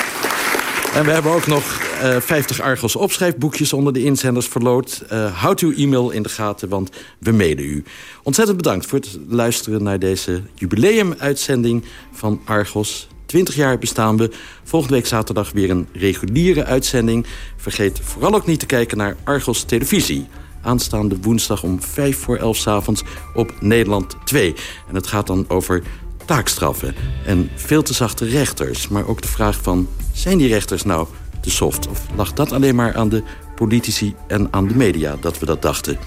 En 0.93 1.05
we 1.05 1.11
hebben 1.11 1.31
ook 1.31 1.47
nog 1.47 1.81
uh, 2.03 2.17
50 2.19 2.61
Argos 2.61 2.95
opschrijfboekjes 2.95 3.73
onder 3.73 3.93
de 3.93 4.03
inzenders 4.03 4.47
verloot. 4.47 5.03
Uh, 5.11 5.41
houd 5.41 5.59
uw 5.59 5.73
e-mail 5.73 6.09
in 6.09 6.23
de 6.23 6.29
gaten, 6.29 6.69
want 6.69 6.89
we 7.19 7.31
mailen 7.31 7.63
u. 7.63 7.83
Ontzettend 8.23 8.57
bedankt 8.57 8.85
voor 8.85 8.99
het 8.99 9.19
luisteren 9.27 9.83
naar 9.83 9.99
deze 9.99 10.41
jubileumuitzending 10.55 11.83
van 12.11 12.41
Argos. 12.45 13.07
20 13.25 13.55
jaar 13.55 13.77
bestaan 13.77 14.17
we. 14.17 14.31
Volgende 14.63 14.95
week 14.95 15.05
zaterdag 15.05 15.51
weer 15.51 15.69
een 15.69 15.87
reguliere 15.93 16.65
uitzending. 16.65 17.25
Vergeet 17.57 17.99
vooral 18.03 18.35
ook 18.35 18.45
niet 18.45 18.59
te 18.59 18.65
kijken 18.65 18.97
naar 18.97 19.15
Argos 19.23 19.63
Televisie. 19.63 20.27
Aanstaande 20.61 21.17
woensdag 21.21 21.63
om 21.63 21.81
5 21.81 22.17
voor 22.17 22.37
11 22.37 22.57
s 22.57 22.67
avonds 22.67 23.03
op 23.33 23.53
Nederland 23.59 24.15
2. 24.23 24.53
En 24.87 24.95
het 24.95 25.07
gaat 25.07 25.27
dan 25.27 25.45
over 25.47 25.83
taakstraffen 26.29 26.95
en 27.25 27.49
veel 27.55 27.81
te 27.81 27.93
zachte 27.93 28.25
rechters. 28.25 28.87
Maar 28.87 29.07
ook 29.07 29.21
de 29.21 29.27
vraag 29.27 29.59
van, 29.61 29.87
zijn 30.13 30.37
die 30.37 30.47
rechters 30.47 30.83
nou 30.83 31.07
te 31.41 31.49
soft? 31.49 31.87
Of 31.87 32.01
lag 32.15 32.33
dat 32.33 32.51
alleen 32.51 32.75
maar 32.75 32.95
aan 32.95 33.09
de 33.09 33.23
politici 33.55 34.15
en 34.27 34.47
aan 34.51 34.67
de 34.67 34.75
media 34.75 35.15
dat 35.21 35.39
we 35.39 35.45
dat 35.45 35.61
dachten? 35.61 35.97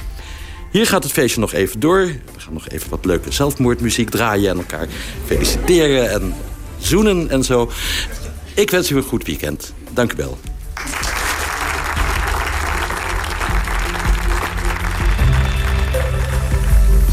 Hier 0.70 0.86
gaat 0.86 1.02
het 1.02 1.12
feestje 1.12 1.40
nog 1.40 1.52
even 1.52 1.80
door. 1.80 2.06
We 2.06 2.40
gaan 2.40 2.52
nog 2.52 2.68
even 2.68 2.90
wat 2.90 3.04
leuke 3.04 3.32
zelfmoordmuziek 3.32 4.10
draaien... 4.10 4.50
en 4.50 4.56
elkaar 4.56 4.86
feliciteren 5.24 6.10
en 6.10 6.34
zoenen 6.78 7.30
en 7.30 7.44
zo. 7.44 7.70
Ik 8.54 8.70
wens 8.70 8.90
u 8.90 8.96
een 8.96 9.02
goed 9.02 9.24
weekend. 9.24 9.72
Dank 9.92 10.12
u 10.12 10.16
wel. 10.16 10.38